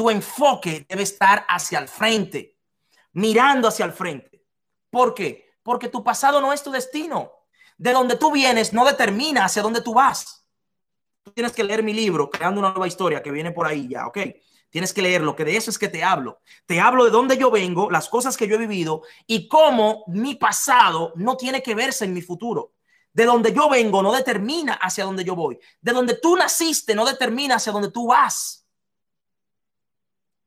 Tu 0.00 0.08
enfoque 0.08 0.86
debe 0.88 1.02
estar 1.02 1.44
hacia 1.46 1.78
el 1.78 1.86
frente, 1.86 2.56
mirando 3.12 3.68
hacia 3.68 3.84
el 3.84 3.92
frente. 3.92 4.46
¿Por 4.88 5.12
qué? 5.12 5.50
Porque 5.62 5.90
tu 5.90 6.02
pasado 6.02 6.40
no 6.40 6.54
es 6.54 6.62
tu 6.62 6.70
destino. 6.70 7.30
De 7.76 7.92
donde 7.92 8.16
tú 8.16 8.32
vienes 8.32 8.72
no 8.72 8.86
determina 8.86 9.44
hacia 9.44 9.60
dónde 9.60 9.82
tú 9.82 9.92
vas. 9.92 10.46
Tú 11.22 11.32
tienes 11.32 11.52
que 11.52 11.64
leer 11.64 11.82
mi 11.82 11.92
libro, 11.92 12.30
Creando 12.30 12.60
una 12.60 12.70
nueva 12.70 12.88
historia, 12.88 13.22
que 13.22 13.30
viene 13.30 13.50
por 13.52 13.66
ahí 13.66 13.88
ya, 13.88 14.06
¿ok? 14.06 14.20
Tienes 14.70 14.94
que 14.94 15.02
leerlo, 15.02 15.36
que 15.36 15.44
de 15.44 15.58
eso 15.58 15.70
es 15.70 15.78
que 15.78 15.88
te 15.88 16.02
hablo. 16.02 16.40
Te 16.64 16.80
hablo 16.80 17.04
de 17.04 17.10
dónde 17.10 17.36
yo 17.36 17.50
vengo, 17.50 17.90
las 17.90 18.08
cosas 18.08 18.38
que 18.38 18.48
yo 18.48 18.54
he 18.54 18.58
vivido 18.58 19.02
y 19.26 19.48
cómo 19.48 20.04
mi 20.06 20.34
pasado 20.34 21.12
no 21.16 21.36
tiene 21.36 21.62
que 21.62 21.74
verse 21.74 22.06
en 22.06 22.14
mi 22.14 22.22
futuro. 22.22 22.72
De 23.12 23.26
donde 23.26 23.52
yo 23.52 23.68
vengo 23.68 24.02
no 24.02 24.12
determina 24.12 24.78
hacia 24.80 25.04
dónde 25.04 25.24
yo 25.24 25.36
voy. 25.36 25.60
De 25.82 25.92
donde 25.92 26.14
tú 26.14 26.36
naciste 26.36 26.94
no 26.94 27.04
determina 27.04 27.56
hacia 27.56 27.70
dónde 27.70 27.90
tú 27.90 28.06
vas. 28.06 28.59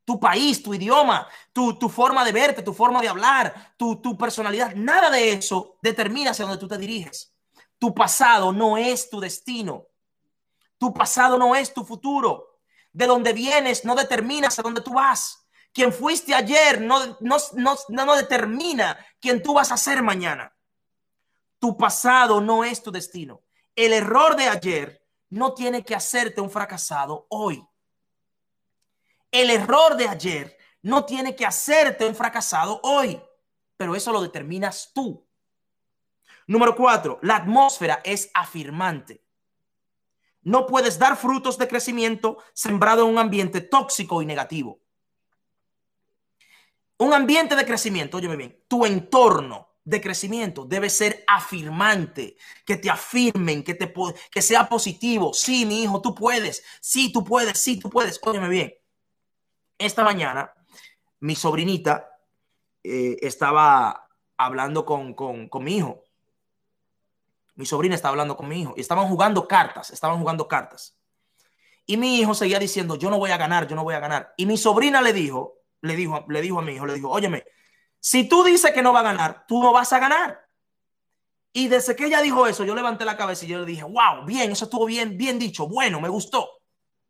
Tu 0.05 0.19
país, 0.19 0.61
tu 0.61 0.73
idioma, 0.73 1.27
tu, 1.53 1.77
forma 1.89 2.25
de 2.25 2.31
verte, 2.31 2.61
tu 2.61 2.73
forma 2.73 3.01
de 3.01 3.07
hablar, 3.07 3.73
tu, 3.77 4.01
tu 4.01 4.17
personalidad, 4.17 4.75
nada 4.75 5.09
de 5.09 5.31
eso 5.31 5.77
determina 5.81 6.31
hacia 6.31 6.45
dónde 6.45 6.59
tú 6.59 6.67
te 6.67 6.77
diriges. 6.77 7.33
Tu 7.79 7.93
pasado 7.93 8.51
no 8.51 8.77
es 8.77 9.09
tu 9.09 9.19
destino. 9.19 9.87
Tu 10.77 10.93
pasado 10.93 11.37
no 11.37 11.55
es 11.55 11.73
tu 11.73 11.85
futuro 11.85 12.59
de 12.93 13.07
donde 13.07 13.33
vienes 13.33 13.83
no 13.83 13.95
determinas 13.95 14.57
a 14.59 14.61
dónde 14.61 14.81
tú 14.81 14.93
vas. 14.93 15.47
Quien 15.73 15.91
fuiste 15.91 16.35
ayer 16.35 16.81
no, 16.81 17.17
no, 17.19 17.37
no, 17.55 17.75
no 17.89 18.15
determina 18.15 18.97
quién 19.19 19.41
tú 19.41 19.55
vas 19.55 19.71
a 19.71 19.77
ser 19.77 20.03
mañana. 20.03 20.55
Tu 21.59 21.75
pasado 21.75 22.39
no 22.41 22.63
es 22.63 22.83
tu 22.83 22.91
destino. 22.91 23.41
El 23.75 23.93
error 23.93 24.35
de 24.35 24.47
ayer 24.47 25.03
no 25.29 25.53
tiene 25.53 25.83
que 25.83 25.95
hacerte 25.95 26.41
un 26.41 26.51
fracasado 26.51 27.25
hoy. 27.29 27.65
El 29.33 29.49
error 29.49 29.97
de 29.97 30.07
ayer 30.07 30.57
no 30.83 31.05
tiene 31.05 31.35
que 31.35 31.43
hacerte 31.43 32.05
un 32.05 32.13
fracasado 32.13 32.79
hoy, 32.83 33.19
pero 33.75 33.95
eso 33.95 34.11
lo 34.11 34.21
determinas 34.21 34.91
tú. 34.93 35.27
Número 36.45 36.75
cuatro, 36.75 37.17
la 37.23 37.37
atmósfera 37.37 37.99
es 38.03 38.29
afirmante. 38.35 39.25
No 40.43 40.67
puedes 40.67 40.99
dar 40.99 41.17
frutos 41.17 41.57
de 41.57 41.67
crecimiento 41.67 42.37
sembrado 42.53 43.05
en 43.05 43.09
un 43.13 43.17
ambiente 43.17 43.61
tóxico 43.61 44.21
y 44.21 44.27
negativo. 44.27 44.79
Un 46.99 47.15
ambiente 47.15 47.55
de 47.55 47.65
crecimiento, 47.65 48.17
óyeme 48.17 48.35
bien, 48.35 48.63
tu 48.67 48.85
entorno 48.85 49.67
de 49.83 49.99
crecimiento 49.99 50.63
debe 50.63 50.91
ser 50.91 51.23
afirmante, 51.27 52.37
que 52.67 52.77
te 52.77 52.91
afirmen, 52.91 53.63
que, 53.63 53.73
te, 53.73 53.91
que 54.29 54.41
sea 54.43 54.69
positivo. 54.69 55.33
Sí, 55.33 55.65
mi 55.65 55.81
hijo, 55.81 56.03
tú 56.03 56.13
puedes. 56.13 56.63
Sí, 56.81 57.11
tú 57.11 57.23
puedes. 57.23 57.57
Sí, 57.57 57.79
tú 57.79 57.89
puedes. 57.89 58.19
Óyeme 58.21 58.47
bien. 58.47 58.82
Esta 59.77 60.03
mañana, 60.03 60.53
mi 61.19 61.35
sobrinita 61.35 62.19
eh, 62.83 63.17
estaba 63.21 64.09
hablando 64.37 64.85
con, 64.85 65.13
con 65.13 65.63
mi 65.63 65.77
hijo 65.77 66.03
Mi 67.55 67.65
sobrina 67.65 67.95
estaba 67.95 68.11
hablando 68.11 68.35
con 68.35 68.47
mi 68.47 68.61
hijo 68.61 68.73
y 68.75 68.81
estaban 68.81 69.07
jugando 69.07 69.47
cartas, 69.47 69.91
estaban 69.91 70.19
jugando 70.19 70.47
cartas. 70.47 70.97
Y 71.85 71.97
mi 71.97 72.19
hijo 72.19 72.33
seguía 72.33 72.59
diciendo, 72.59 72.95
yo 72.95 73.09
no 73.09 73.19
voy 73.19 73.31
a 73.31 73.37
ganar, 73.37 73.67
yo 73.67 73.75
no 73.75 73.83
voy 73.83 73.93
a 73.93 73.99
ganar. 73.99 74.33
Y 74.37 74.45
mi 74.45 74.57
sobrina 74.57 75.01
le 75.01 75.13
dijo, 75.13 75.59
le 75.81 75.95
dijo, 75.95 76.25
le 76.29 76.41
dijo 76.41 76.59
a 76.59 76.61
mi 76.61 76.73
hijo, 76.73 76.85
le 76.85 76.93
dijo, 76.95 77.09
óyeme, 77.09 77.43
si 77.99 78.27
tú 78.27 78.43
dices 78.43 78.71
que 78.71 78.81
no 78.81 78.93
va 78.93 79.01
a 79.01 79.03
ganar, 79.03 79.45
tú 79.47 79.61
no 79.61 79.71
vas 79.71 79.93
a 79.93 79.99
ganar. 79.99 80.47
Y 81.51 81.67
desde 81.67 81.95
que 81.95 82.05
ella 82.05 82.21
dijo 82.21 82.47
eso, 82.47 82.63
yo 82.63 82.73
levanté 82.73 83.05
la 83.05 83.17
cabeza 83.17 83.45
y 83.45 83.49
yo 83.49 83.59
le 83.59 83.65
dije, 83.65 83.83
wow, 83.83 84.25
bien, 84.25 84.51
eso 84.51 84.65
estuvo 84.65 84.85
bien, 84.85 85.17
bien 85.17 85.37
dicho, 85.37 85.67
bueno, 85.67 86.01
me 86.01 86.09
gustó, 86.09 86.49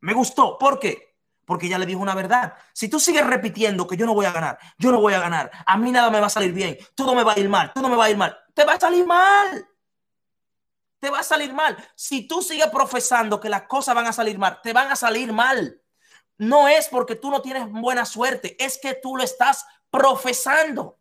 me 0.02 0.14
gustó. 0.14 0.58
¿Por 0.58 0.80
qué? 0.80 1.13
Porque 1.46 1.68
ella 1.68 1.78
le 1.78 1.86
dijo 1.86 2.00
una 2.00 2.16
verdad. 2.16 2.54
Si 2.74 2.88
tú 2.88 3.00
sigues 3.00 3.26
repitiendo 3.26 3.88
que 3.88 3.98
yo 3.98 4.06
no 4.06 4.14
voy 4.14 4.26
a 4.26 4.32
ganar, 4.32 4.58
yo 4.78 4.92
no 4.92 5.02
voy 5.02 5.14
a 5.14 5.20
ganar, 5.20 5.52
a 5.66 5.78
mí 5.78 5.92
nada 5.92 6.10
me 6.10 6.20
va 6.20 6.28
a 6.28 6.30
salir 6.30 6.54
bien, 6.54 6.78
todo 6.96 7.16
me 7.16 7.24
va 7.24 7.34
a 7.34 7.40
ir 7.40 7.50
mal, 7.50 7.72
todo 7.74 7.90
me 7.90 7.96
va 7.96 8.06
a 8.06 8.10
ir 8.10 8.18
mal, 8.18 8.38
te 8.54 8.64
va 8.64 8.74
a 8.74 8.80
salir 8.80 9.06
mal 9.06 9.68
te 11.04 11.10
va 11.10 11.20
a 11.20 11.24
salir 11.24 11.52
mal. 11.52 11.76
Si 11.96 12.30
tú 12.30 12.42
sigues 12.42 12.68
profesando 12.68 13.38
que 13.38 13.50
las 13.50 13.64
cosas 13.64 13.94
van 13.94 14.08
a 14.08 14.14
salir 14.14 14.40
mal, 14.40 14.62
te 14.64 14.72
van 14.72 14.90
a 14.90 14.96
salir 14.96 15.34
mal. 15.34 15.82
No 16.38 16.70
es 16.70 16.88
porque 16.88 17.18
tú 17.18 17.30
no 17.30 17.42
tienes 17.42 17.70
buena 17.70 18.06
suerte, 18.06 18.56
es 18.58 18.78
que 18.78 18.94
tú 18.94 19.18
lo 19.18 19.24
estás 19.24 19.66
profesando. 19.92 20.98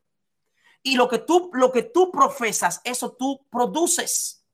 Y 0.82 0.97
lo 0.97 1.09
que 1.09 1.18
tú 1.18 1.51
lo 1.53 1.70
que 1.70 1.84
tú 1.84 2.11
profesas, 2.11 2.80
eso 2.82 3.12
tú 3.12 3.47
produces. 3.49 4.45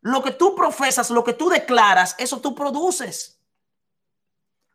Lo 0.00 0.20
que 0.20 0.32
tú 0.32 0.56
profesas, 0.56 1.10
lo 1.10 1.22
que 1.22 1.34
tú 1.34 1.48
declaras, 1.48 2.16
eso 2.18 2.40
tú 2.40 2.56
produces. 2.56 3.40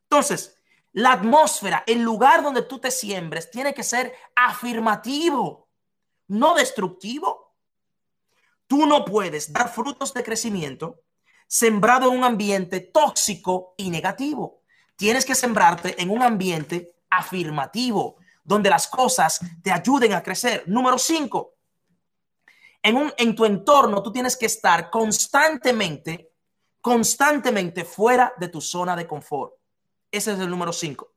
Entonces, 0.10 0.58
la 0.94 1.12
atmósfera, 1.12 1.84
el 1.86 2.02
lugar 2.02 2.42
donde 2.42 2.62
tú 2.62 2.80
te 2.80 2.92
siembres, 2.92 3.52
tiene 3.52 3.74
que 3.74 3.84
ser 3.84 4.14
afirmativo, 4.36 5.70
no 6.28 6.56
destructivo. 6.56 7.56
Tú 8.68 8.86
no 8.86 9.06
puedes 9.06 9.52
dar 9.52 9.70
frutos 9.70 10.14
de 10.14 10.24
crecimiento 10.24 11.02
sembrado 11.48 12.12
en 12.12 12.18
un 12.18 12.24
ambiente 12.24 12.80
tóxico 12.82 13.74
y 13.78 13.90
negativo. 13.90 14.64
Tienes 14.96 15.26
que 15.26 15.36
sembrarte 15.36 16.02
en 16.02 16.10
un 16.10 16.22
ambiente 16.22 16.96
afirmativo, 17.10 18.18
donde 18.44 18.70
las 18.70 18.88
cosas 18.88 19.40
te 19.62 19.72
ayuden 19.72 20.14
a 20.14 20.24
crecer. 20.24 20.64
Número 20.68 20.98
cinco, 20.98 21.56
en, 22.82 22.96
un, 22.98 23.14
en 23.18 23.36
tu 23.36 23.46
entorno 23.46 24.02
tú 24.02 24.12
tienes 24.12 24.36
que 24.36 24.46
estar 24.48 24.90
constantemente, 24.90 26.32
constantemente 26.82 27.86
fuera 27.86 28.34
de 28.38 28.48
tu 28.50 28.62
zona 28.62 28.96
de 28.96 29.08
confort. 29.08 29.57
Ese 30.12 30.34
es 30.34 30.40
el 30.40 30.50
número 30.50 30.74
cinco. 30.74 31.14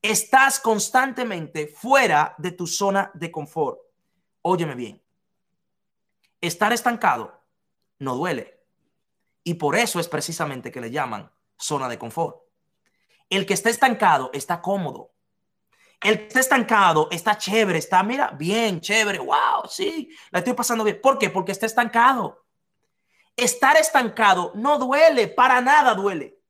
Estás 0.00 0.58
constantemente 0.58 1.68
fuera 1.68 2.34
de 2.38 2.52
tu 2.52 2.66
zona 2.66 3.10
de 3.14 3.30
confort. 3.30 3.78
Óyeme 4.42 4.74
bien. 4.74 5.00
Estar 6.40 6.72
estancado 6.72 7.40
no 8.00 8.16
duele. 8.16 8.60
Y 9.44 9.54
por 9.54 9.76
eso 9.76 10.00
es 10.00 10.08
precisamente 10.08 10.72
que 10.72 10.80
le 10.80 10.90
llaman 10.90 11.30
zona 11.56 11.88
de 11.88 11.98
confort. 11.98 12.42
El 13.30 13.46
que 13.46 13.54
está 13.54 13.70
estancado 13.70 14.30
está 14.32 14.60
cómodo. 14.60 15.12
El 16.00 16.18
que 16.18 16.26
está 16.26 16.40
estancado 16.40 17.08
está 17.12 17.38
chévere, 17.38 17.78
está, 17.78 18.02
mira, 18.02 18.32
bien, 18.36 18.80
chévere, 18.80 19.20
wow, 19.20 19.68
sí, 19.68 20.10
la 20.32 20.40
estoy 20.40 20.54
pasando 20.54 20.82
bien. 20.82 21.00
¿Por 21.00 21.16
qué? 21.16 21.30
Porque 21.30 21.52
está 21.52 21.66
estancado. 21.66 22.44
Estar 23.36 23.76
estancado 23.76 24.50
no 24.56 24.78
duele, 24.78 25.28
para 25.28 25.60
nada 25.60 25.94
duele. 25.94 26.41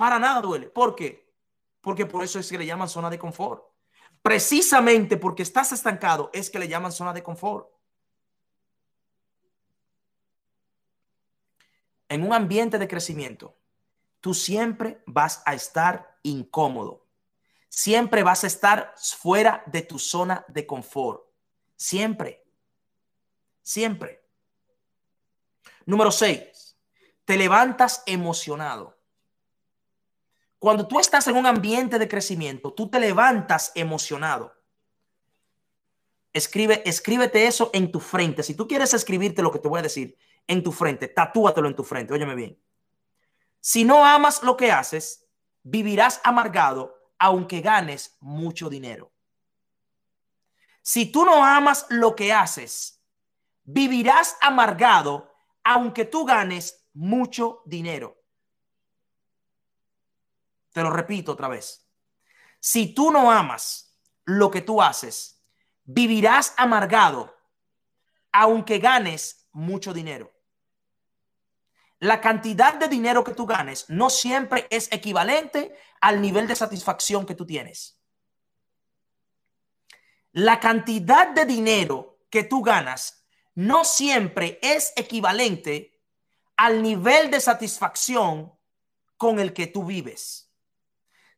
Para 0.00 0.18
nada 0.18 0.40
duele. 0.40 0.70
¿Por 0.70 0.94
qué? 0.94 1.30
Porque 1.82 2.06
por 2.06 2.24
eso 2.24 2.38
es 2.38 2.50
que 2.50 2.56
le 2.56 2.64
llaman 2.64 2.88
zona 2.88 3.10
de 3.10 3.18
confort. 3.18 3.62
Precisamente 4.22 5.18
porque 5.18 5.42
estás 5.42 5.72
estancado 5.72 6.30
es 6.32 6.48
que 6.48 6.58
le 6.58 6.68
llaman 6.68 6.90
zona 6.90 7.12
de 7.12 7.22
confort. 7.22 7.68
en 12.10 12.24
un 12.24 12.32
ambiente 12.32 12.76
de 12.78 12.88
crecimiento, 12.88 13.56
tú 14.20 14.34
siempre 14.34 15.02
vas 15.06 15.42
a 15.46 15.54
estar 15.54 16.18
incómodo. 16.24 17.06
Siempre 17.68 18.24
vas 18.24 18.42
a 18.42 18.48
estar 18.48 18.94
fuera 18.96 19.62
de 19.66 19.82
tu 19.82 19.98
zona 19.98 20.44
de 20.48 20.66
confort. 20.66 21.22
Siempre. 21.76 22.44
Siempre. 23.62 24.28
Número 25.86 26.10
seis, 26.10 26.76
te 27.24 27.36
levantas 27.36 28.02
emocionado. 28.06 28.99
Cuando 30.60 30.86
tú 30.86 31.00
estás 31.00 31.26
en 31.26 31.36
un 31.36 31.46
ambiente 31.46 31.98
de 31.98 32.06
crecimiento, 32.06 32.74
tú 32.74 32.90
te 32.90 33.00
levantas 33.00 33.72
emocionado. 33.74 34.54
Escribe, 36.34 36.82
escríbete 36.84 37.46
eso 37.46 37.70
en 37.72 37.90
tu 37.90 37.98
frente. 37.98 38.42
Si 38.42 38.54
tú 38.54 38.68
quieres 38.68 38.92
escribirte 38.92 39.42
lo 39.42 39.50
que 39.50 39.58
te 39.58 39.68
voy 39.68 39.80
a 39.80 39.84
decir, 39.84 40.18
en 40.46 40.62
tu 40.62 40.70
frente, 40.70 41.08
tatúatelo 41.08 41.66
en 41.66 41.74
tu 41.74 41.82
frente, 41.82 42.12
óyeme 42.12 42.34
bien. 42.34 42.62
Si 43.58 43.84
no 43.84 44.04
amas 44.04 44.42
lo 44.42 44.58
que 44.58 44.70
haces, 44.70 45.26
vivirás 45.62 46.20
amargado 46.24 46.94
aunque 47.18 47.62
ganes 47.62 48.18
mucho 48.20 48.68
dinero. 48.68 49.12
Si 50.82 51.10
tú 51.10 51.24
no 51.24 51.42
amas 51.42 51.86
lo 51.88 52.14
que 52.14 52.34
haces, 52.34 53.02
vivirás 53.62 54.36
amargado 54.42 55.32
aunque 55.64 56.04
tú 56.04 56.26
ganes 56.26 56.86
mucho 56.92 57.62
dinero. 57.64 58.19
Te 60.72 60.82
lo 60.82 60.90
repito 60.90 61.32
otra 61.32 61.48
vez. 61.48 61.86
Si 62.60 62.94
tú 62.94 63.10
no 63.10 63.30
amas 63.30 63.96
lo 64.24 64.50
que 64.50 64.60
tú 64.60 64.82
haces, 64.82 65.42
vivirás 65.84 66.54
amargado 66.56 67.34
aunque 68.32 68.78
ganes 68.78 69.48
mucho 69.52 69.92
dinero. 69.92 70.30
La 71.98 72.20
cantidad 72.20 72.74
de 72.74 72.88
dinero 72.88 73.24
que 73.24 73.34
tú 73.34 73.44
ganes 73.44 73.90
no 73.90 74.08
siempre 74.08 74.66
es 74.70 74.90
equivalente 74.92 75.76
al 76.00 76.22
nivel 76.22 76.46
de 76.46 76.56
satisfacción 76.56 77.26
que 77.26 77.34
tú 77.34 77.44
tienes. 77.44 78.00
La 80.32 80.60
cantidad 80.60 81.28
de 81.28 81.44
dinero 81.44 82.20
que 82.30 82.44
tú 82.44 82.62
ganas 82.62 83.26
no 83.54 83.84
siempre 83.84 84.58
es 84.62 84.92
equivalente 84.96 86.00
al 86.56 86.82
nivel 86.82 87.30
de 87.30 87.40
satisfacción 87.40 88.52
con 89.16 89.40
el 89.40 89.52
que 89.52 89.66
tú 89.66 89.84
vives. 89.84 90.49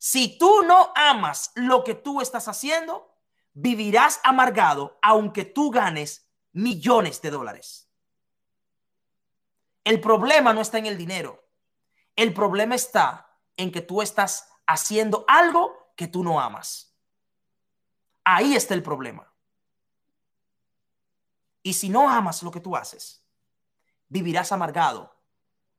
Si 0.04 0.36
tú 0.36 0.62
no 0.64 0.92
amas 0.96 1.52
lo 1.54 1.84
que 1.84 1.94
tú 1.94 2.20
estás 2.20 2.48
haciendo, 2.48 3.14
vivirás 3.52 4.18
amargado 4.24 4.98
aunque 5.00 5.44
tú 5.44 5.70
ganes 5.70 6.28
millones 6.50 7.22
de 7.22 7.30
dólares. 7.30 7.88
El 9.84 10.00
problema 10.00 10.52
no 10.52 10.60
está 10.60 10.78
en 10.78 10.86
el 10.86 10.98
dinero. 10.98 11.48
El 12.16 12.34
problema 12.34 12.74
está 12.74 13.38
en 13.56 13.70
que 13.70 13.80
tú 13.80 14.02
estás 14.02 14.48
haciendo 14.66 15.24
algo 15.28 15.92
que 15.94 16.08
tú 16.08 16.24
no 16.24 16.40
amas. 16.40 16.98
Ahí 18.24 18.56
está 18.56 18.74
el 18.74 18.82
problema. 18.82 19.32
Y 21.62 21.74
si 21.74 21.88
no 21.88 22.10
amas 22.10 22.42
lo 22.42 22.50
que 22.50 22.58
tú 22.58 22.74
haces, 22.74 23.24
vivirás 24.08 24.50
amargado, 24.50 25.16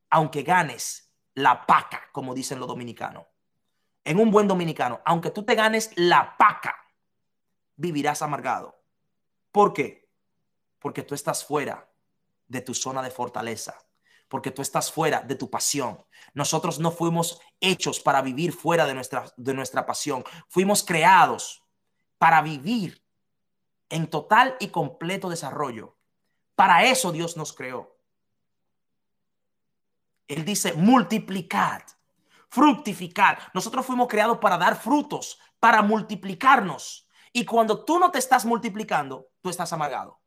aunque 0.10 0.44
ganes 0.44 1.14
la 1.34 1.66
paca, 1.66 2.04
como 2.14 2.34
dicen 2.34 2.60
los 2.60 2.70
dominicanos. 2.70 3.33
En 4.04 4.20
un 4.20 4.32
buen 4.32 4.48
dominicano, 4.48 5.02
aunque 5.06 5.32
tú 5.32 5.44
te 5.44 5.56
ganes 5.56 5.92
la 5.96 6.36
paca, 6.38 6.76
vivirás 7.76 8.22
amargado. 8.22 8.82
¿Por 9.52 9.74
qué? 9.74 10.10
Porque 10.80 11.04
tú 11.04 11.16
estás 11.16 11.46
fuera 11.46 11.90
de 12.48 12.62
tu 12.62 12.74
zona 12.74 13.02
de 13.02 13.12
fortaleza 13.12 13.78
porque 14.34 14.50
tú 14.50 14.64
estás 14.64 14.92
fuera 14.92 15.22
de 15.22 15.36
tu 15.36 15.52
pasión. 15.52 16.04
Nosotros 16.34 16.80
no 16.80 16.90
fuimos 16.90 17.40
hechos 17.60 18.00
para 18.00 18.24
vivir 18.24 18.52
fuera 18.52 18.88
de 18.88 18.96
nuestra, 18.96 19.32
de 19.38 19.54
nuestra 19.54 19.86
pasión. 19.86 20.24
Fuimos 20.48 20.84
creados 20.84 21.64
para 22.18 22.42
vivir 22.42 23.06
en 23.90 24.08
total 24.08 24.58
y 24.60 24.70
completo 24.70 25.30
desarrollo. 25.30 26.00
Para 26.56 26.84
eso 26.86 27.12
Dios 27.12 27.38
nos 27.38 27.54
creó. 27.54 27.96
Él 30.28 30.44
dice, 30.46 30.74
multiplicad, 30.74 31.84
fructificar. 32.54 33.40
Nosotros 33.54 33.84
fuimos 33.84 34.08
creados 34.08 34.38
para 34.38 34.60
dar 34.60 34.76
frutos, 34.76 35.40
para 35.60 35.82
multiplicarnos. 35.82 37.08
Y 37.32 37.46
cuando 37.46 37.84
tú 37.84 37.98
no 37.98 38.12
te 38.12 38.20
estás 38.20 38.46
multiplicando, 38.46 39.30
tú 39.42 39.50
estás 39.50 39.74
amargado. 39.74 40.22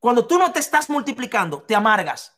Cuando 0.00 0.26
tú 0.26 0.38
no 0.38 0.50
te 0.50 0.58
estás 0.58 0.90
multiplicando, 0.90 1.62
te 1.62 1.76
amargas. 1.76 2.36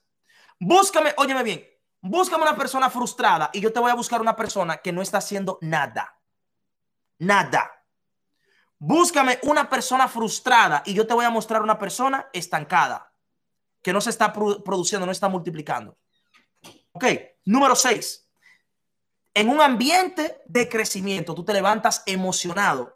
Búscame, 0.60 1.14
óyeme 1.16 1.42
bien, 1.42 1.64
búscame 2.02 2.42
una 2.42 2.56
persona 2.56 2.90
frustrada 2.90 3.48
y 3.54 3.60
yo 3.60 3.72
te 3.72 3.80
voy 3.80 3.90
a 3.90 3.94
buscar 3.94 4.20
una 4.20 4.36
persona 4.36 4.76
que 4.76 4.92
no 4.92 5.00
está 5.00 5.18
haciendo 5.18 5.58
nada. 5.62 6.20
Nada. 7.18 7.70
Búscame 8.78 9.38
una 9.44 9.70
persona 9.70 10.08
frustrada 10.08 10.82
y 10.84 10.92
yo 10.92 11.06
te 11.06 11.14
voy 11.14 11.24
a 11.24 11.30
mostrar 11.30 11.62
una 11.62 11.78
persona 11.78 12.28
estancada, 12.34 13.14
que 13.82 13.94
no 13.94 14.02
se 14.02 14.10
está 14.10 14.30
produciendo, 14.30 15.06
no 15.06 15.12
está 15.12 15.30
multiplicando. 15.30 15.96
Ok, 16.96 17.04
número 17.44 17.74
seis. 17.74 18.30
En 19.34 19.48
un 19.48 19.60
ambiente 19.60 20.40
de 20.46 20.68
crecimiento, 20.68 21.34
tú 21.34 21.44
te 21.44 21.52
levantas 21.52 22.04
emocionado 22.06 22.94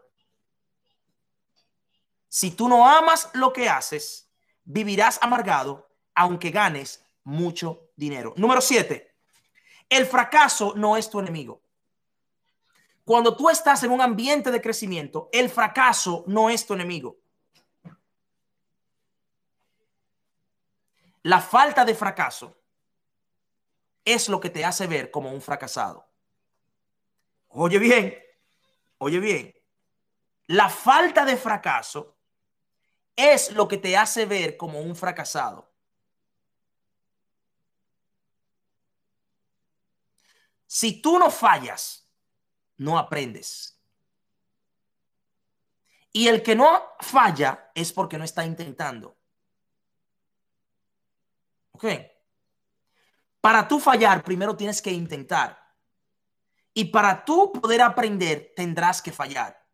Si 2.28 2.52
tú 2.52 2.68
no 2.68 2.86
amas 2.86 3.30
lo 3.32 3.52
que 3.52 3.68
haces, 3.68 4.30
vivirás 4.62 5.18
amargado 5.22 5.88
aunque 6.14 6.50
ganes 6.50 7.02
mucho 7.24 7.90
dinero. 7.96 8.34
Número 8.36 8.60
siete, 8.60 9.16
el 9.88 10.06
fracaso 10.06 10.74
no 10.76 10.96
es 10.96 11.08
tu 11.10 11.18
enemigo. 11.18 11.62
Cuando 13.04 13.34
tú 13.34 13.48
estás 13.48 13.82
en 13.82 13.90
un 13.90 14.00
ambiente 14.00 14.50
de 14.50 14.60
crecimiento, 14.60 15.28
el 15.32 15.48
fracaso 15.48 16.22
no 16.28 16.50
es 16.50 16.66
tu 16.66 16.74
enemigo. 16.74 17.16
La 21.22 21.40
falta 21.40 21.84
de 21.84 21.94
fracaso 21.94 22.57
es 24.14 24.28
lo 24.28 24.40
que 24.40 24.50
te 24.50 24.64
hace 24.64 24.86
ver 24.86 25.10
como 25.10 25.30
un 25.30 25.42
fracasado. 25.42 26.08
Oye 27.48 27.78
bien, 27.78 28.14
oye 28.98 29.20
bien, 29.20 29.54
la 30.46 30.68
falta 30.68 31.24
de 31.24 31.36
fracaso 31.36 32.16
es 33.16 33.52
lo 33.52 33.68
que 33.68 33.78
te 33.78 33.96
hace 33.96 34.26
ver 34.26 34.56
como 34.56 34.80
un 34.80 34.94
fracasado. 34.94 35.70
Si 40.66 41.02
tú 41.02 41.18
no 41.18 41.30
fallas, 41.30 42.08
no 42.76 42.98
aprendes. 42.98 43.78
Y 46.12 46.28
el 46.28 46.42
que 46.42 46.54
no 46.54 46.82
falla 47.00 47.70
es 47.74 47.92
porque 47.92 48.18
no 48.18 48.24
está 48.24 48.44
intentando. 48.44 49.18
¿Ok? 51.72 51.84
Para 53.40 53.68
tú 53.68 53.78
fallar, 53.78 54.24
primero 54.24 54.56
tienes 54.56 54.82
que 54.82 54.90
intentar. 54.90 55.58
Y 56.74 56.86
para 56.86 57.24
tú 57.24 57.52
poder 57.52 57.82
aprender, 57.82 58.52
tendrás 58.54 59.00
que 59.00 59.12
fallar. 59.12 59.64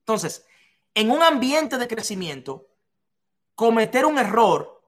Entonces, 0.00 0.44
en 0.94 1.10
un 1.10 1.22
ambiente 1.22 1.78
de 1.78 1.88
crecimiento, 1.88 2.68
cometer 3.54 4.06
un 4.06 4.18
error 4.18 4.82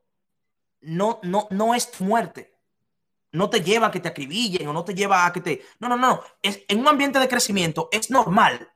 no, 0.81 1.21
no, 1.23 1.47
no 1.51 1.75
es 1.75 2.01
muerte. 2.01 2.59
No 3.31 3.49
te 3.49 3.61
lleva 3.61 3.87
a 3.87 3.91
que 3.91 4.01
te 4.01 4.09
acribillen 4.09 4.67
o 4.69 4.73
no 4.73 4.85
te 4.85 4.95
lleva 4.95 5.25
a 5.25 5.33
que 5.33 5.41
te... 5.41 5.65
No, 5.79 5.89
no, 5.89 5.97
no. 5.97 6.23
Es, 6.43 6.61
en 6.69 6.81
un 6.81 6.89
ambiente 6.89 7.19
de 7.19 7.29
crecimiento 7.29 7.89
es 7.93 8.11
normal. 8.11 8.71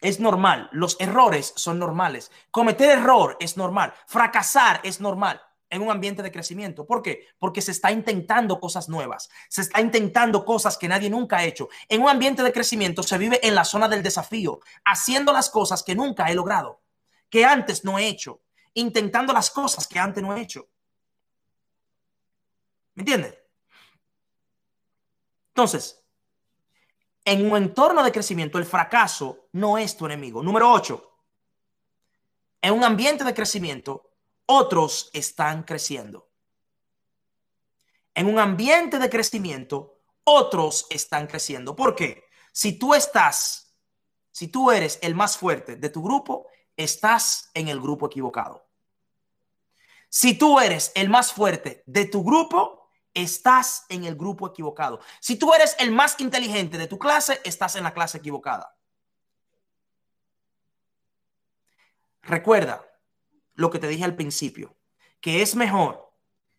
Es 0.00 0.20
normal. 0.20 0.68
Los 0.72 1.00
errores 1.00 1.54
son 1.56 1.78
normales. 1.78 2.30
Cometer 2.50 2.90
error 2.90 3.36
es 3.40 3.56
normal. 3.56 3.94
Fracasar 4.06 4.80
es 4.82 5.00
normal 5.00 5.40
en 5.74 5.82
un 5.82 5.90
ambiente 5.90 6.22
de 6.22 6.30
crecimiento. 6.30 6.86
¿Por 6.86 7.02
qué? 7.02 7.26
Porque 7.38 7.60
se 7.60 7.72
está 7.72 7.90
intentando 7.90 8.60
cosas 8.60 8.88
nuevas, 8.88 9.28
se 9.48 9.62
está 9.62 9.80
intentando 9.80 10.44
cosas 10.44 10.78
que 10.78 10.88
nadie 10.88 11.10
nunca 11.10 11.38
ha 11.38 11.44
hecho. 11.44 11.68
En 11.88 12.02
un 12.02 12.08
ambiente 12.08 12.42
de 12.42 12.52
crecimiento 12.52 13.02
se 13.02 13.18
vive 13.18 13.40
en 13.46 13.54
la 13.54 13.64
zona 13.64 13.88
del 13.88 14.02
desafío, 14.02 14.60
haciendo 14.84 15.32
las 15.32 15.50
cosas 15.50 15.82
que 15.82 15.94
nunca 15.94 16.30
he 16.30 16.34
logrado, 16.34 16.80
que 17.28 17.44
antes 17.44 17.84
no 17.84 17.98
he 17.98 18.06
hecho, 18.06 18.42
intentando 18.74 19.32
las 19.32 19.50
cosas 19.50 19.86
que 19.86 19.98
antes 19.98 20.22
no 20.22 20.36
he 20.36 20.40
hecho. 20.40 20.68
¿Me 22.94 23.02
entiendes? 23.02 23.34
Entonces, 25.48 26.04
en 27.24 27.50
un 27.50 27.56
entorno 27.56 28.02
de 28.02 28.12
crecimiento, 28.12 28.58
el 28.58 28.64
fracaso 28.64 29.48
no 29.52 29.78
es 29.78 29.96
tu 29.96 30.06
enemigo. 30.06 30.42
Número 30.42 30.70
8. 30.70 31.10
En 32.62 32.74
un 32.74 32.84
ambiente 32.84 33.24
de 33.24 33.34
crecimiento, 33.34 34.13
otros 34.46 35.10
están 35.12 35.62
creciendo. 35.62 36.30
En 38.14 38.26
un 38.26 38.38
ambiente 38.38 38.98
de 38.98 39.10
crecimiento, 39.10 40.00
otros 40.24 40.86
están 40.90 41.26
creciendo. 41.26 41.74
¿Por 41.74 41.94
qué? 41.94 42.24
Si 42.52 42.78
tú 42.78 42.94
estás, 42.94 43.74
si 44.30 44.48
tú 44.48 44.70
eres 44.70 44.98
el 45.02 45.14
más 45.14 45.36
fuerte 45.36 45.76
de 45.76 45.88
tu 45.88 46.02
grupo, 46.02 46.46
estás 46.76 47.50
en 47.54 47.68
el 47.68 47.80
grupo 47.80 48.06
equivocado. 48.06 48.68
Si 50.08 50.38
tú 50.38 50.60
eres 50.60 50.92
el 50.94 51.08
más 51.08 51.32
fuerte 51.32 51.82
de 51.86 52.06
tu 52.06 52.22
grupo, 52.22 52.88
estás 53.12 53.84
en 53.88 54.04
el 54.04 54.14
grupo 54.14 54.46
equivocado. 54.46 55.00
Si 55.20 55.36
tú 55.36 55.52
eres 55.52 55.74
el 55.78 55.90
más 55.90 56.20
inteligente 56.20 56.78
de 56.78 56.86
tu 56.86 56.98
clase, 56.98 57.40
estás 57.44 57.74
en 57.74 57.84
la 57.84 57.92
clase 57.92 58.18
equivocada. 58.18 58.76
Recuerda, 62.22 62.84
lo 63.54 63.70
que 63.70 63.78
te 63.78 63.88
dije 63.88 64.04
al 64.04 64.16
principio, 64.16 64.76
que 65.20 65.42
es 65.42 65.54
mejor 65.54 66.12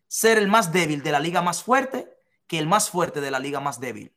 ser 0.08 0.38
el 0.38 0.48
más 0.48 0.72
débil 0.72 1.02
de 1.02 1.12
la 1.12 1.20
liga 1.20 1.42
más 1.42 1.62
fuerte 1.62 2.08
que 2.46 2.58
el 2.58 2.66
más 2.66 2.90
fuerte 2.90 3.20
de 3.20 3.30
la 3.30 3.38
liga 3.38 3.60
más 3.60 3.80
débil. 3.80 4.16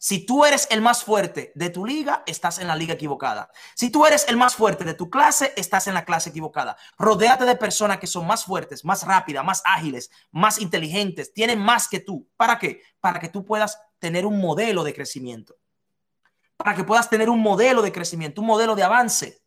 Si 0.00 0.24
tú 0.24 0.44
eres 0.44 0.68
el 0.70 0.80
más 0.80 1.02
fuerte 1.02 1.50
de 1.56 1.70
tu 1.70 1.84
liga, 1.84 2.22
estás 2.24 2.60
en 2.60 2.68
la 2.68 2.76
liga 2.76 2.94
equivocada. 2.94 3.50
Si 3.74 3.90
tú 3.90 4.06
eres 4.06 4.28
el 4.28 4.36
más 4.36 4.54
fuerte 4.54 4.84
de 4.84 4.94
tu 4.94 5.10
clase, 5.10 5.52
estás 5.56 5.88
en 5.88 5.94
la 5.94 6.04
clase 6.04 6.30
equivocada. 6.30 6.76
Rodéate 6.96 7.44
de 7.44 7.56
personas 7.56 7.98
que 7.98 8.06
son 8.06 8.24
más 8.24 8.44
fuertes, 8.44 8.84
más 8.84 9.02
rápidas, 9.04 9.44
más 9.44 9.60
ágiles, 9.64 10.08
más 10.30 10.60
inteligentes, 10.60 11.32
tienen 11.34 11.58
más 11.58 11.88
que 11.88 11.98
tú. 11.98 12.28
¿Para 12.36 12.60
qué? 12.60 12.80
Para 13.00 13.18
que 13.18 13.28
tú 13.28 13.44
puedas 13.44 13.76
tener 13.98 14.24
un 14.24 14.40
modelo 14.40 14.84
de 14.84 14.94
crecimiento. 14.94 15.56
Para 16.56 16.76
que 16.76 16.84
puedas 16.84 17.10
tener 17.10 17.28
un 17.28 17.40
modelo 17.40 17.82
de 17.82 17.90
crecimiento, 17.90 18.40
un 18.40 18.46
modelo 18.46 18.76
de 18.76 18.84
avance. 18.84 19.42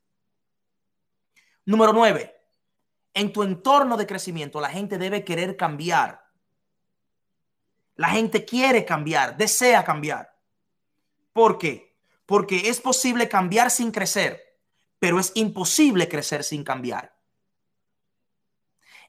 Número 1.64 1.94
nueve, 1.94 2.41
en 3.14 3.34
tu 3.34 3.44
entorno 3.44 3.98
de 3.98 4.08
crecimiento, 4.08 4.62
la 4.62 4.70
gente 4.70 4.98
debe 4.98 5.24
querer 5.24 5.58
cambiar. 5.58 6.26
La 7.96 8.10
gente 8.10 8.46
quiere 8.46 8.86
cambiar, 8.86 9.38
desea 9.38 9.84
cambiar. 9.84 10.36
¿Por 11.34 11.58
qué? 11.58 11.96
Porque 12.26 12.70
es 12.70 12.80
posible 12.80 13.28
cambiar 13.28 13.70
sin 13.70 13.92
crecer, 13.92 14.42
pero 15.00 15.20
es 15.20 15.32
imposible 15.36 16.08
crecer 16.08 16.44
sin 16.44 16.64
cambiar. 16.64 17.14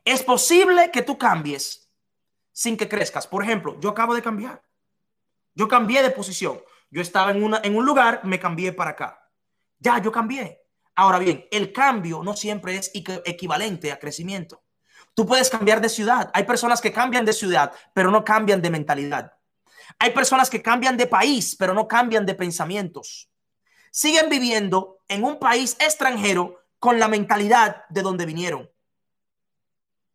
Es 0.05 0.23
posible 0.23 0.91
que 0.91 1.03
tú 1.03 1.17
cambies 1.17 1.89
sin 2.51 2.77
que 2.77 2.89
crezcas. 2.89 3.27
Por 3.27 3.43
ejemplo, 3.43 3.79
yo 3.81 3.91
acabo 3.91 4.15
de 4.15 4.23
cambiar. 4.23 4.63
Yo 5.55 5.69
cambié 5.69 6.03
de 6.03 6.11
posición. 6.11 6.61
Yo 6.91 7.01
estaba 7.01 7.31
en, 7.31 7.43
una, 7.43 7.61
en 7.63 7.77
un 7.77 7.87
lugar, 7.87 8.21
me 8.25 8.39
cambié 8.39 8.73
para 8.73 8.91
acá. 8.91 9.31
Ya, 9.79 9.99
yo 9.99 10.13
cambié. 10.13 10.62
Ahora 10.95 11.19
bien, 11.19 11.47
el 11.51 11.73
cambio 11.73 12.23
no 12.23 12.37
siempre 12.37 12.77
es 12.77 12.91
equivalente 12.95 13.93
a 13.93 13.99
crecimiento. 13.99 14.63
Tú 15.15 15.27
puedes 15.27 15.51
cambiar 15.51 15.81
de 15.81 15.89
ciudad. 15.89 16.31
Hay 16.35 16.45
personas 16.45 16.81
que 16.81 16.93
cambian 16.93 17.25
de 17.25 17.33
ciudad, 17.33 17.73
pero 17.95 18.11
no 18.11 18.25
cambian 18.25 18.63
de 18.63 18.71
mentalidad. 18.71 19.33
Hay 19.99 20.11
personas 20.11 20.49
que 20.49 20.63
cambian 20.63 20.97
de 20.97 21.07
país, 21.07 21.57
pero 21.57 21.75
no 21.75 21.89
cambian 21.89 22.25
de 22.25 22.35
pensamientos. 22.35 23.31
Siguen 23.91 24.29
viviendo 24.31 25.01
en 25.09 25.25
un 25.25 25.39
país 25.39 25.77
extranjero 25.81 26.63
con 26.79 26.99
la 26.99 27.09
mentalidad 27.09 27.85
de 27.89 28.03
donde 28.03 28.27
vinieron. 28.27 28.71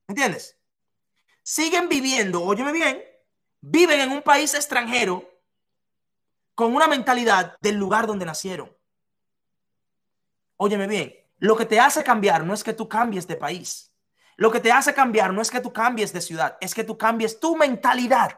¿Entiendes? 0.07 0.57
Siguen 1.43 1.88
viviendo, 1.89 2.43
óyeme 2.43 2.71
bien, 2.71 3.01
viven 3.62 3.99
en 3.99 4.12
un 4.12 4.21
país 4.21 4.54
extranjero 4.54 5.29
con 6.55 6.74
una 6.74 6.87
mentalidad 6.87 7.55
del 7.62 7.75
lugar 7.75 8.08
donde 8.08 8.25
nacieron. 8.25 8.76
Óyeme 10.58 10.88
bien, 10.88 11.16
lo 11.39 11.55
que 11.55 11.66
te 11.66 11.79
hace 11.79 12.04
cambiar 12.04 12.43
no 12.43 12.54
es 12.54 12.63
que 12.63 12.74
tú 12.74 12.89
cambies 12.89 13.28
de 13.28 13.36
país. 13.36 13.93
Lo 14.36 14.51
que 14.51 14.59
te 14.59 14.71
hace 14.71 14.93
cambiar 14.93 15.34
no 15.34 15.42
es 15.42 15.50
que 15.50 15.62
tú 15.62 15.71
cambies 15.71 16.13
de 16.13 16.21
ciudad, 16.21 16.58
es 16.62 16.75
que 16.75 16.84
tú 16.84 16.97
cambies 16.97 17.39
tu 17.39 17.55
mentalidad. 17.55 18.38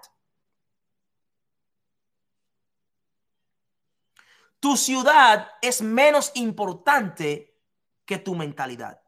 Tu 4.60 4.76
ciudad 4.76 5.52
es 5.62 5.82
menos 5.82 6.32
importante 6.36 7.58
que 8.06 8.18
tu 8.18 8.36
mentalidad. 8.36 9.02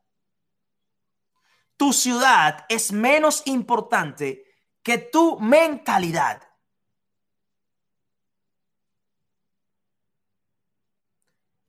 Tu 1.75 1.91
ciudad 1.91 2.65
es 2.69 2.91
menos 2.91 3.41
importante 3.45 4.45
que 4.83 4.97
tu 4.97 5.39
mentalidad. 5.39 6.47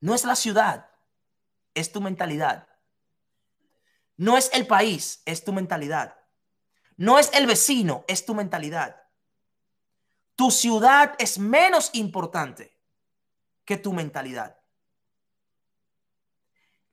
No 0.00 0.14
es 0.14 0.24
la 0.24 0.36
ciudad, 0.36 0.91
es 1.74 1.92
tu 1.92 2.00
mentalidad. 2.00 2.68
No 4.16 4.36
es 4.36 4.50
el 4.52 4.66
país, 4.66 5.22
es 5.24 5.44
tu 5.44 5.52
mentalidad. 5.52 6.16
No 6.96 7.18
es 7.18 7.32
el 7.32 7.46
vecino, 7.46 8.04
es 8.06 8.24
tu 8.24 8.34
mentalidad. 8.34 9.02
Tu 10.36 10.50
ciudad 10.50 11.14
es 11.18 11.38
menos 11.38 11.90
importante 11.94 12.78
que 13.64 13.76
tu 13.76 13.92
mentalidad. 13.92 14.58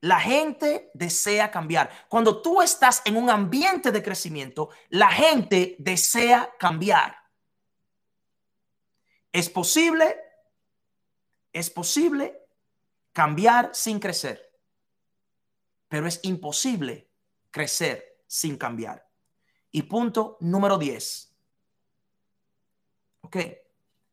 La 0.00 0.18
gente 0.18 0.90
desea 0.94 1.50
cambiar. 1.50 1.90
Cuando 2.08 2.40
tú 2.40 2.62
estás 2.62 3.02
en 3.04 3.16
un 3.16 3.28
ambiente 3.28 3.92
de 3.92 4.02
crecimiento, 4.02 4.70
la 4.88 5.10
gente 5.10 5.76
desea 5.78 6.52
cambiar. 6.58 7.16
Es 9.30 9.50
posible, 9.50 10.16
es 11.52 11.70
posible 11.70 12.40
cambiar 13.12 13.70
sin 13.74 14.00
crecer 14.00 14.49
pero 15.90 16.06
es 16.06 16.20
imposible 16.22 17.10
crecer 17.50 18.22
sin 18.28 18.56
cambiar. 18.56 19.10
Y 19.72 19.82
punto 19.82 20.36
número 20.38 20.78
10. 20.78 21.34
Ok. 23.22 23.36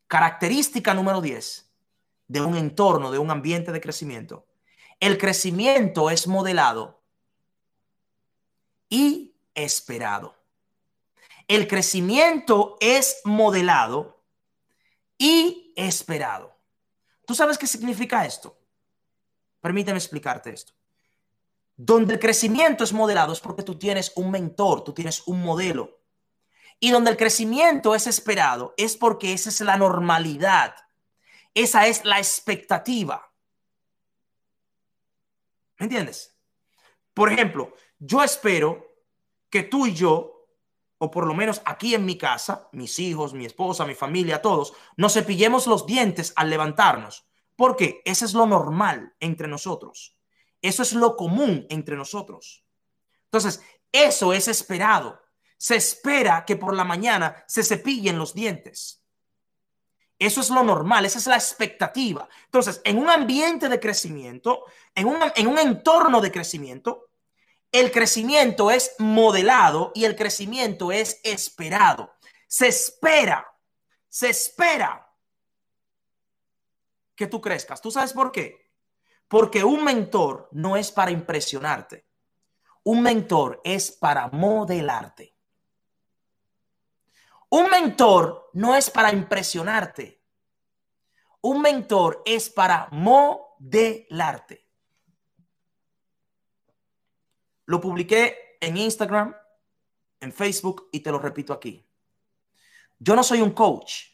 Característica 0.07 0.95
número 0.95 1.21
10 1.21 1.71
de 2.27 2.41
un 2.41 2.57
entorno, 2.57 3.11
de 3.11 3.19
un 3.19 3.29
ambiente 3.29 3.71
de 3.71 3.79
crecimiento, 3.79 4.47
El 4.99 5.19
crecimiento 5.19 6.09
es 6.09 6.25
modelado 6.25 7.03
y 8.89 9.35
esperado. 9.53 10.35
El 11.47 11.67
crecimiento 11.67 12.77
es 12.79 13.21
modelado 13.23 14.23
y 15.19 15.73
esperado. 15.75 16.57
¿Tú 17.27 17.35
sabes 17.35 17.59
qué 17.59 17.67
significa 17.67 18.25
esto? 18.25 18.57
Permíteme 19.61 19.99
explicarte 19.99 20.49
esto. 20.49 20.73
Donde 21.77 22.15
el 22.15 22.19
crecimiento 22.19 22.83
es 22.83 22.91
modelado 22.91 23.31
es 23.31 23.39
porque 23.39 23.61
tú 23.61 23.77
tienes 23.77 24.11
un 24.15 24.31
mentor, 24.31 24.83
tú 24.83 24.93
tienes 24.93 25.27
un 25.27 25.43
modelo. 25.43 26.01
Y 26.79 26.89
donde 26.89 27.11
el 27.11 27.17
crecimiento 27.17 27.93
es 27.93 28.07
esperado 28.07 28.73
es 28.77 28.97
porque 28.97 29.33
esa 29.33 29.49
es 29.49 29.61
la 29.61 29.77
normalidad. 29.77 30.75
Esa 31.53 31.87
es 31.87 32.03
la 32.03 32.17
expectativa. 32.17 33.31
¿Me 35.79 35.85
entiendes? 35.85 36.35
Por 37.13 37.31
ejemplo, 37.31 37.73
yo 37.99 38.23
espero 38.23 38.85
que 39.49 39.63
tú 39.63 39.85
y 39.85 39.93
yo, 39.93 40.47
o 40.97 41.11
por 41.11 41.27
lo 41.27 41.35
menos 41.35 41.61
aquí 41.65 41.93
en 41.93 42.05
mi 42.05 42.17
casa, 42.17 42.69
mis 42.71 42.97
hijos, 42.97 43.33
mi 43.33 43.45
esposa, 43.45 43.85
mi 43.85 43.93
familia, 43.93 44.41
todos, 44.41 44.73
nos 44.95 45.13
cepillemos 45.13 45.67
los 45.67 45.85
dientes 45.85 46.33
al 46.35 46.49
levantarnos. 46.49 47.27
Porque 47.55 48.01
ese 48.05 48.25
es 48.25 48.33
lo 48.33 48.47
normal 48.47 49.15
entre 49.19 49.47
nosotros. 49.47 50.16
Eso 50.68 50.84
es 50.84 50.91
lo 50.91 51.15
común 51.15 51.65
entre 51.69 51.95
nosotros. 51.95 52.65
Entonces, 53.23 53.61
eso 53.89 54.34
es 54.34 54.49
esperado. 54.49 55.22
Se 55.57 55.77
espera 55.77 56.44
que 56.45 56.57
por 56.57 56.76
la 56.76 56.84
mañana 56.84 57.45
se 57.48 57.64
cepillen 57.64 58.18
los 58.18 58.34
dientes. 58.34 59.02
Eso 60.19 60.41
es 60.41 60.49
lo 60.49 60.64
normal, 60.64 61.06
esa 61.06 61.19
es 61.19 61.27
la 61.27 61.35
expectativa. 61.35 62.27
Entonces, 62.45 62.81
en 62.84 62.98
un 62.98 63.10
ambiente 63.10 63.69
de 63.69 63.80
crecimiento, 63.80 64.65
en 64.94 65.07
un, 65.07 65.19
en 65.35 65.48
un 65.48 65.57
entorno 65.57 66.19
de 66.19 66.34
crecimiento, 66.34 67.11
el 67.72 67.89
crecimiento 67.89 68.69
es 68.69 68.94
modelado 68.99 69.94
y 69.95 70.03
el 70.03 70.18
crecimiento 70.18 70.91
es 70.91 71.22
esperado. 71.23 72.14
Se 72.45 72.68
espera, 72.68 73.48
se 74.10 74.31
espera 74.31 75.07
que 77.15 77.27
tú 77.27 77.39
crezcas. 77.39 77.81
¿Tú 77.81 77.89
sabes 77.89 78.11
por 78.11 78.34
qué? 78.34 78.66
Porque 79.27 79.63
un 79.63 79.83
mentor 79.83 80.49
no 80.51 80.77
es 80.77 80.91
para 80.91 81.11
impresionarte. 81.11 82.07
Un 82.83 83.01
mentor 83.01 83.61
es 83.63 83.91
para 83.91 84.29
modelarte. 84.29 85.35
Un 87.49 87.69
mentor 87.69 88.49
no 88.53 88.75
es 88.75 88.89
para 88.89 89.11
impresionarte. 89.11 90.21
Un 91.41 91.61
mentor 91.61 92.23
es 92.25 92.49
para 92.49 92.87
modelarte. 92.91 94.67
Lo 97.65 97.81
publiqué 97.81 98.57
en 98.61 98.77
Instagram, 98.77 99.35
en 100.19 100.33
Facebook 100.33 100.89
y 100.91 101.01
te 101.01 101.11
lo 101.11 101.19
repito 101.19 101.53
aquí. 101.53 101.85
Yo 102.99 103.15
no 103.15 103.23
soy 103.23 103.41
un 103.41 103.51
coach 103.51 104.05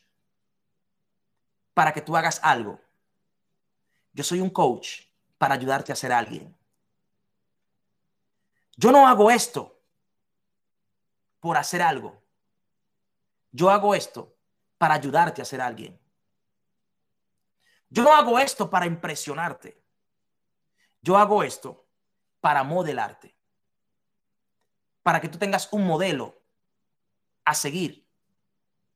para 1.73 1.93
que 1.93 2.01
tú 2.01 2.15
hagas 2.17 2.39
algo. 2.43 2.79
Yo 4.13 4.23
soy 4.23 4.39
un 4.39 4.49
coach 4.49 5.01
para 5.37 5.55
ayudarte 5.55 5.91
a 5.91 5.95
ser 5.95 6.11
alguien. 6.11 6.55
Yo 8.75 8.91
no 8.91 9.07
hago 9.07 9.29
esto 9.29 9.79
por 11.39 11.57
hacer 11.57 11.81
algo. 11.81 12.21
Yo 13.51 13.69
hago 13.69 13.93
esto 13.93 14.35
para 14.77 14.95
ayudarte 14.95 15.41
a 15.41 15.45
ser 15.45 15.61
alguien. 15.61 15.99
Yo 17.89 18.03
no 18.03 18.13
hago 18.13 18.39
esto 18.39 18.69
para 18.69 18.85
impresionarte. 18.85 19.79
Yo 21.01 21.17
hago 21.17 21.43
esto 21.43 21.85
para 22.39 22.63
modelarte. 22.63 23.35
Para 25.03 25.19
que 25.19 25.29
tú 25.29 25.37
tengas 25.37 25.71
un 25.71 25.85
modelo 25.85 26.41
a 27.45 27.53
seguir 27.53 28.07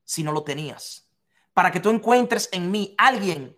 si 0.04 0.24
no 0.24 0.32
lo 0.32 0.44
tenías. 0.44 1.08
Para 1.54 1.72
que 1.72 1.80
tú 1.80 1.90
encuentres 1.90 2.50
en 2.52 2.72
mí 2.72 2.96
alguien 2.98 3.58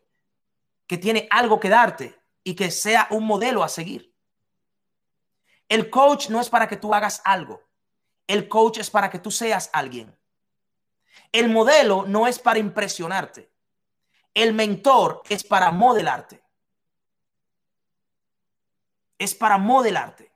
que 0.89 0.97
tiene 0.97 1.27
algo 1.29 1.59
que 1.59 1.69
darte 1.69 2.19
y 2.43 2.55
que 2.55 2.71
sea 2.71 3.07
un 3.11 3.23
modelo 3.27 3.63
a 3.63 3.69
seguir. 3.69 4.11
El 5.67 5.91
coach 5.91 6.29
no 6.29 6.41
es 6.41 6.49
para 6.49 6.67
que 6.67 6.77
tú 6.77 6.95
hagas 6.95 7.21
algo. 7.25 7.61
El 8.25 8.49
coach 8.49 8.79
es 8.79 8.89
para 8.89 9.11
que 9.11 9.19
tú 9.19 9.29
seas 9.29 9.69
alguien. 9.71 10.17
El 11.31 11.49
modelo 11.49 12.05
no 12.07 12.25
es 12.25 12.39
para 12.39 12.57
impresionarte. 12.57 13.51
El 14.33 14.53
mentor 14.53 15.21
es 15.29 15.43
para 15.43 15.71
modelarte. 15.71 16.43
Es 19.19 19.35
para 19.35 19.59
modelarte. 19.59 20.31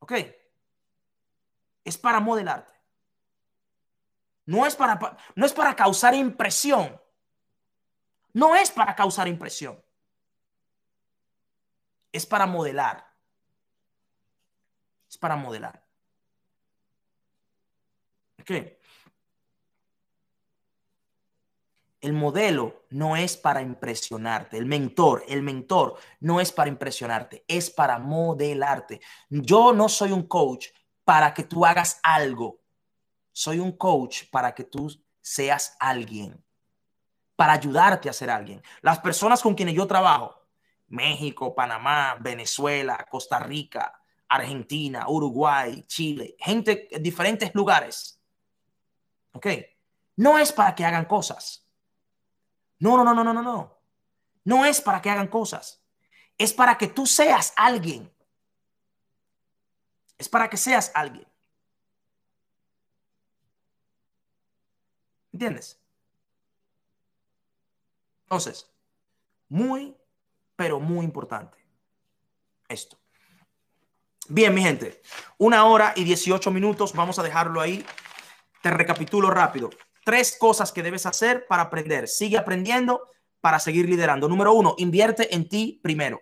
¿Ok? 0.00 0.12
Es 1.84 1.96
para 1.96 2.20
modelarte. 2.20 2.74
No 4.44 4.66
es 4.66 4.76
para, 4.76 5.16
no 5.34 5.46
es 5.46 5.54
para 5.54 5.74
causar 5.74 6.14
impresión 6.14 7.00
no 8.36 8.54
es 8.54 8.70
para 8.70 8.94
causar 8.94 9.28
impresión. 9.28 9.82
Es 12.12 12.26
para 12.26 12.44
modelar. 12.44 13.10
Es 15.08 15.16
para 15.16 15.36
modelar. 15.36 15.82
¿Qué? 18.44 18.78
El 22.02 22.12
modelo 22.12 22.84
no 22.90 23.16
es 23.16 23.38
para 23.38 23.62
impresionarte. 23.62 24.58
El 24.58 24.66
mentor, 24.66 25.24
el 25.28 25.42
mentor 25.42 25.98
no 26.20 26.38
es 26.38 26.52
para 26.52 26.68
impresionarte, 26.68 27.42
es 27.48 27.70
para 27.70 27.98
modelarte. 27.98 29.00
Yo 29.30 29.72
no 29.72 29.88
soy 29.88 30.12
un 30.12 30.28
coach 30.28 30.66
para 31.04 31.32
que 31.32 31.44
tú 31.44 31.64
hagas 31.64 32.00
algo. 32.02 32.60
Soy 33.32 33.60
un 33.60 33.72
coach 33.72 34.24
para 34.30 34.54
que 34.54 34.64
tú 34.64 34.94
seas 35.22 35.74
alguien 35.80 36.45
para 37.36 37.52
ayudarte 37.52 38.08
a 38.08 38.12
ser 38.14 38.30
alguien. 38.30 38.62
Las 38.80 38.98
personas 38.98 39.42
con 39.42 39.54
quienes 39.54 39.74
yo 39.74 39.86
trabajo, 39.86 40.42
México, 40.88 41.54
Panamá, 41.54 42.16
Venezuela, 42.20 43.06
Costa 43.08 43.38
Rica, 43.38 44.00
Argentina, 44.28 45.08
Uruguay, 45.08 45.84
Chile, 45.86 46.36
gente 46.38 46.88
en 46.90 47.02
diferentes 47.02 47.54
lugares. 47.54 48.20
¿Ok? 49.32 49.46
No 50.16 50.38
es 50.38 50.50
para 50.52 50.74
que 50.74 50.84
hagan 50.84 51.04
cosas. 51.04 51.66
No, 52.78 52.96
no, 52.96 53.04
no, 53.04 53.14
no, 53.14 53.22
no, 53.22 53.42
no, 53.42 53.78
no. 54.44 54.64
Es 54.64 54.80
para 54.80 55.02
que 55.02 55.10
hagan 55.10 55.28
cosas. 55.28 55.82
Es 56.38 56.52
para 56.52 56.76
que 56.78 56.88
tú 56.88 57.06
seas 57.06 57.52
alguien. 57.56 58.12
Es 60.18 60.28
para 60.28 60.48
que 60.48 60.56
seas 60.56 60.90
alguien. 60.94 61.26
¿Entiendes? 65.32 65.78
Entonces, 68.26 68.70
muy, 69.48 69.96
pero 70.56 70.80
muy 70.80 71.04
importante 71.04 71.56
esto. 72.68 72.98
Bien, 74.28 74.52
mi 74.52 74.62
gente, 74.62 75.00
una 75.38 75.64
hora 75.66 75.92
y 75.94 76.02
18 76.02 76.50
minutos, 76.50 76.92
vamos 76.92 77.18
a 77.18 77.22
dejarlo 77.22 77.60
ahí. 77.60 77.84
Te 78.60 78.70
recapitulo 78.70 79.30
rápido. 79.30 79.70
Tres 80.04 80.36
cosas 80.38 80.72
que 80.72 80.82
debes 80.82 81.06
hacer 81.06 81.46
para 81.46 81.62
aprender. 81.62 82.08
Sigue 82.08 82.36
aprendiendo 82.36 83.08
para 83.40 83.60
seguir 83.60 83.88
liderando. 83.88 84.28
Número 84.28 84.52
uno, 84.52 84.74
invierte 84.78 85.32
en 85.34 85.48
ti 85.48 85.78
primero. 85.80 86.20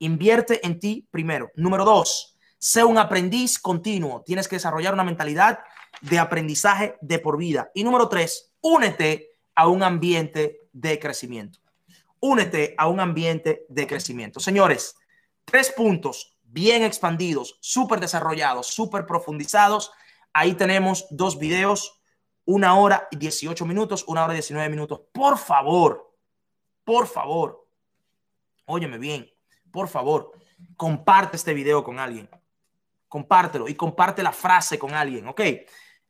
Invierte 0.00 0.66
en 0.66 0.80
ti 0.80 1.06
primero. 1.10 1.50
Número 1.54 1.84
dos, 1.84 2.36
sé 2.58 2.82
un 2.82 2.98
aprendiz 2.98 3.60
continuo. 3.60 4.22
Tienes 4.26 4.48
que 4.48 4.56
desarrollar 4.56 4.94
una 4.94 5.04
mentalidad 5.04 5.60
de 6.00 6.18
aprendizaje 6.18 6.96
de 7.00 7.18
por 7.20 7.36
vida. 7.36 7.70
Y 7.74 7.84
número 7.84 8.08
tres, 8.08 8.52
únete 8.60 9.29
a 9.54 9.68
un 9.68 9.82
ambiente 9.82 10.68
de 10.72 10.98
crecimiento. 10.98 11.60
Únete 12.20 12.74
a 12.76 12.88
un 12.88 13.00
ambiente 13.00 13.64
de 13.68 13.86
crecimiento. 13.86 14.40
Señores, 14.40 14.96
tres 15.44 15.70
puntos 15.70 16.38
bien 16.42 16.82
expandidos, 16.82 17.58
súper 17.60 18.00
desarrollados, 18.00 18.66
súper 18.66 19.06
profundizados. 19.06 19.92
Ahí 20.32 20.54
tenemos 20.54 21.06
dos 21.10 21.38
videos, 21.38 22.00
una 22.44 22.76
hora 22.76 23.08
y 23.10 23.16
18 23.16 23.64
minutos, 23.66 24.04
una 24.06 24.24
hora 24.24 24.34
y 24.34 24.36
19 24.36 24.68
minutos. 24.68 25.02
Por 25.12 25.38
favor, 25.38 26.14
por 26.84 27.06
favor, 27.06 27.66
óyeme 28.66 28.98
bien, 28.98 29.30
por 29.70 29.88
favor, 29.88 30.32
comparte 30.76 31.36
este 31.36 31.54
video 31.54 31.82
con 31.84 31.98
alguien. 31.98 32.28
Compártelo 33.08 33.68
y 33.68 33.74
comparte 33.74 34.22
la 34.22 34.32
frase 34.32 34.78
con 34.78 34.94
alguien, 34.94 35.26
¿ok? 35.26 35.40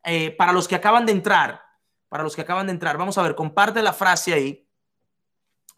Eh, 0.04 0.30
para 0.32 0.52
los 0.52 0.68
que 0.68 0.74
acaban 0.74 1.06
de 1.06 1.12
entrar, 1.12 1.62
para 2.10 2.24
los 2.24 2.34
que 2.34 2.42
acaban 2.42 2.66
de 2.66 2.72
entrar. 2.72 2.98
Vamos 2.98 3.16
a 3.16 3.22
ver, 3.22 3.34
comparte 3.34 3.80
la 3.82 3.94
frase 3.94 4.34
ahí. 4.34 4.68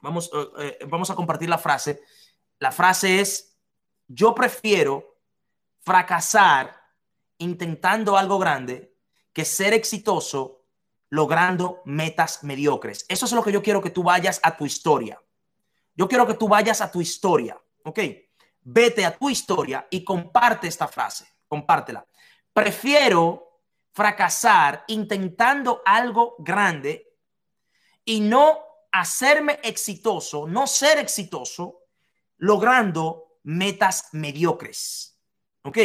Vamos, 0.00 0.30
eh, 0.34 0.78
eh, 0.80 0.84
vamos 0.88 1.10
a 1.10 1.14
compartir 1.14 1.48
la 1.48 1.58
frase. 1.58 2.02
La 2.58 2.72
frase 2.72 3.20
es, 3.20 3.56
yo 4.08 4.34
prefiero 4.34 5.20
fracasar 5.82 6.74
intentando 7.38 8.16
algo 8.16 8.38
grande 8.38 8.96
que 9.32 9.44
ser 9.44 9.74
exitoso 9.74 10.64
logrando 11.10 11.82
metas 11.84 12.42
mediocres. 12.42 13.04
Eso 13.08 13.26
es 13.26 13.32
lo 13.32 13.44
que 13.44 13.52
yo 13.52 13.62
quiero 13.62 13.82
que 13.82 13.90
tú 13.90 14.02
vayas 14.02 14.40
a 14.42 14.56
tu 14.56 14.64
historia. 14.64 15.20
Yo 15.94 16.08
quiero 16.08 16.26
que 16.26 16.34
tú 16.34 16.48
vayas 16.48 16.80
a 16.80 16.90
tu 16.90 17.02
historia, 17.02 17.60
¿ok? 17.84 17.98
Vete 18.62 19.04
a 19.04 19.18
tu 19.18 19.28
historia 19.28 19.86
y 19.90 20.02
comparte 20.02 20.66
esta 20.66 20.88
frase, 20.88 21.26
compártela. 21.46 22.06
Prefiero 22.54 23.51
fracasar 23.92 24.84
intentando 24.88 25.82
algo 25.84 26.36
grande 26.38 27.14
y 28.04 28.20
no 28.20 28.58
hacerme 28.90 29.60
exitoso, 29.62 30.46
no 30.46 30.66
ser 30.66 30.98
exitoso, 30.98 31.80
logrando 32.38 33.38
metas 33.44 34.08
mediocres. 34.12 35.18
¿Ok? 35.62 35.78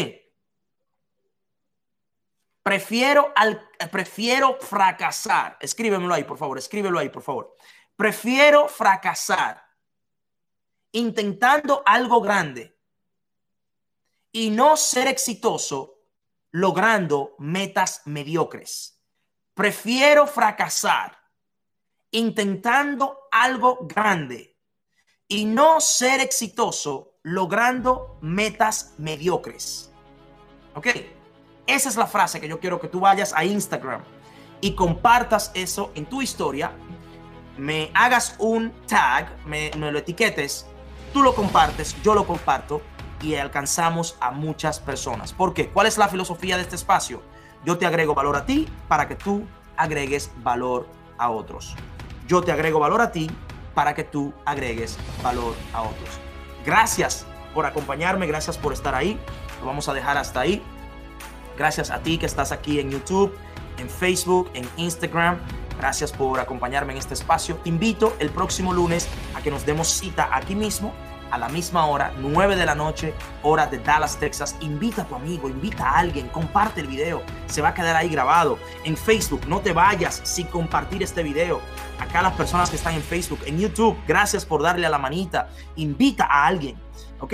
Prefiero, 2.64 3.32
al, 3.36 3.70
prefiero 3.92 4.58
fracasar. 4.60 5.58
Escríbemelo 5.60 6.14
ahí, 6.14 6.24
por 6.24 6.38
favor. 6.38 6.58
Escríbelo 6.58 7.00
ahí, 7.00 7.10
por 7.10 7.22
favor. 7.22 7.56
Prefiero 7.96 8.68
fracasar 8.68 9.64
intentando 10.92 11.84
algo 11.86 12.22
grande 12.22 12.78
y 14.32 14.50
no 14.50 14.76
ser 14.76 15.08
exitoso 15.08 15.97
logrando 16.52 17.36
metas 17.40 18.02
mediocres. 18.06 19.02
Prefiero 19.54 20.28
fracasar 20.28 21.18
intentando 22.12 23.28
algo 23.32 23.80
grande 23.82 24.58
y 25.28 25.46
no 25.46 25.82
ser 25.82 26.22
exitoso 26.22 27.18
logrando 27.24 28.18
metas 28.22 28.94
mediocres. 28.98 29.92
¿Ok? 30.76 30.88
Esa 31.66 31.90
es 31.90 31.98
la 31.98 32.08
frase 32.08 32.40
que 32.40 32.48
yo 32.48 32.60
quiero 32.60 32.80
que 32.80 32.88
tú 32.88 33.02
vayas 33.02 33.34
a 33.34 33.44
Instagram 33.44 34.02
y 34.62 34.74
compartas 34.74 35.52
eso 35.54 35.92
en 35.96 36.06
tu 36.06 36.22
historia, 36.22 36.72
me 37.58 37.92
hagas 37.94 38.36
un 38.40 38.72
tag, 38.88 39.36
me, 39.46 39.72
lo 39.72 39.98
etiquetes, 39.98 40.66
tú 41.12 41.22
lo 41.22 41.36
compartes, 41.36 41.96
yo 42.04 42.14
lo 42.14 42.26
comparto 42.26 42.82
y 43.22 43.36
alcanzamos 43.36 44.18
a 44.20 44.32
muchas 44.32 44.80
personas. 44.80 45.34
¿Por 45.34 45.54
qué? 45.54 45.70
¿Cuál 45.70 45.88
es 45.88 45.98
la 45.98 46.08
filosofía 46.08 46.56
de 46.58 46.64
este 46.64 46.76
espacio? 46.76 47.22
Yo 47.66 47.78
te 47.78 47.86
agrego 47.86 48.14
valor 48.14 48.36
a 48.36 48.46
ti 48.46 48.68
para 48.88 49.08
que 49.08 49.16
tú 49.16 49.46
agregues 49.76 50.32
valor 50.38 50.88
a 51.18 51.30
otros. 51.30 51.76
Yo 52.28 52.42
te 52.42 52.52
agrego 52.52 52.80
valor 52.80 53.02
a 53.02 53.12
ti 53.12 53.30
para 53.74 53.94
que 53.94 54.04
tú 54.04 54.34
agregues 54.46 54.98
valor 55.24 55.56
a 55.74 55.82
otros. 55.82 56.10
Gracias 56.66 57.26
por 57.54 57.66
acompañarme, 57.66 58.28
gracias 58.28 58.58
por 58.58 58.74
estar 58.74 58.94
ahí. 58.96 59.20
Lo 59.60 59.68
vamos 59.68 59.88
a 59.90 59.94
dejar 59.94 60.18
hasta 60.18 60.42
ahí. 60.42 60.62
Gracias 61.58 61.90
a 61.90 62.00
ti 62.00 62.18
que 62.18 62.26
estás 62.26 62.52
aquí 62.52 62.80
en 62.80 62.92
YouTube, 62.92 63.36
en 63.78 63.90
Facebook, 63.90 64.50
en 64.54 64.70
Instagram. 64.78 65.40
Gracias 65.80 66.12
por 66.12 66.40
acompañarme 66.40 66.94
en 66.94 67.00
este 67.00 67.14
espacio. 67.14 67.60
Invito 67.66 68.16
el 68.20 68.30
próximo 68.30 68.74
lunes 68.74 69.08
a 69.36 69.42
que 69.42 69.52
nos 69.52 69.66
demos 69.66 69.88
cita 69.88 70.30
aquí 70.32 70.56
mismo 70.56 70.94
a 71.32 71.38
la 71.38 71.50
misma 71.50 71.86
hora, 71.86 72.14
9 72.18 72.56
de 72.56 72.66
la 72.66 72.76
noche, 72.76 73.14
hora 73.44 73.68
de 73.68 73.80
Dallas, 73.80 74.18
Texas. 74.18 74.56
Invita 74.62 75.04
a 75.04 75.06
tu 75.06 75.16
amigo, 75.16 75.50
invita 75.50 75.90
a 75.90 76.00
alguien, 76.00 76.28
comparte 76.30 76.82
el 76.82 76.88
video. 76.88 77.22
Se 77.48 77.62
va 77.62 77.70
a 77.70 77.74
quedar 77.74 77.96
ahí 77.96 78.10
grabado. 78.10 78.58
En 78.84 78.98
Facebook, 78.98 79.42
no 79.48 79.62
te 79.62 79.74
vayas 79.74 80.22
sin 80.24 80.48
compartir 80.48 81.04
este 81.04 81.24
video. 81.24 81.62
Acá 82.00 82.22
las 82.22 82.34
personas 82.34 82.70
que 82.70 82.76
están 82.76 82.94
en 82.94 83.02
Facebook, 83.02 83.40
en 83.46 83.60
YouTube, 83.60 83.98
gracias 84.08 84.46
por 84.46 84.62
darle 84.62 84.86
a 84.86 84.90
la 84.90 84.98
manita. 84.98 85.50
Invita 85.76 86.26
a 86.26 86.46
alguien, 86.48 86.78
¿ok? 87.20 87.34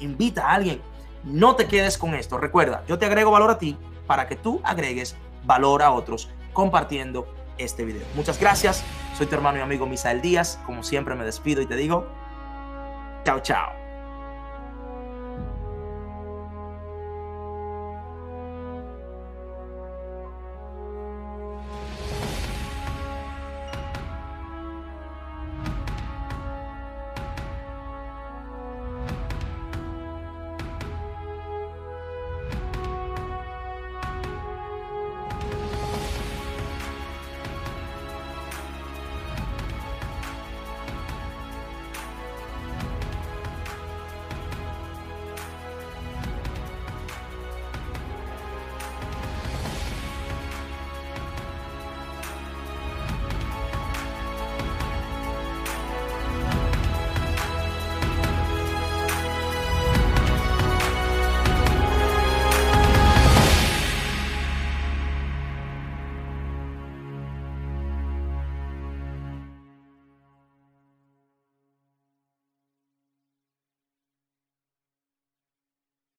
Invita 0.00 0.46
a 0.46 0.54
alguien 0.54 0.80
no 1.24 1.56
te 1.56 1.66
quedes 1.66 1.98
con 1.98 2.14
esto. 2.14 2.38
Recuerda, 2.38 2.84
yo 2.86 2.98
te 2.98 3.06
agrego 3.06 3.30
valor 3.30 3.50
a 3.50 3.58
ti 3.58 3.76
para 4.06 4.28
que 4.28 4.36
tú 4.36 4.60
agregues 4.62 5.16
valor 5.44 5.82
a 5.82 5.90
otros 5.90 6.28
compartiendo 6.52 7.26
este 7.58 7.84
video. 7.84 8.06
Muchas 8.14 8.38
gracias. 8.38 8.84
Soy 9.16 9.26
tu 9.26 9.34
hermano 9.34 9.58
y 9.58 9.62
amigo 9.62 9.86
Misael 9.86 10.20
Díaz. 10.20 10.58
Como 10.66 10.82
siempre 10.82 11.14
me 11.14 11.24
despido 11.24 11.62
y 11.62 11.66
te 11.66 11.76
digo, 11.76 12.06
Tchau, 13.24 13.40
tchau. 13.40 13.83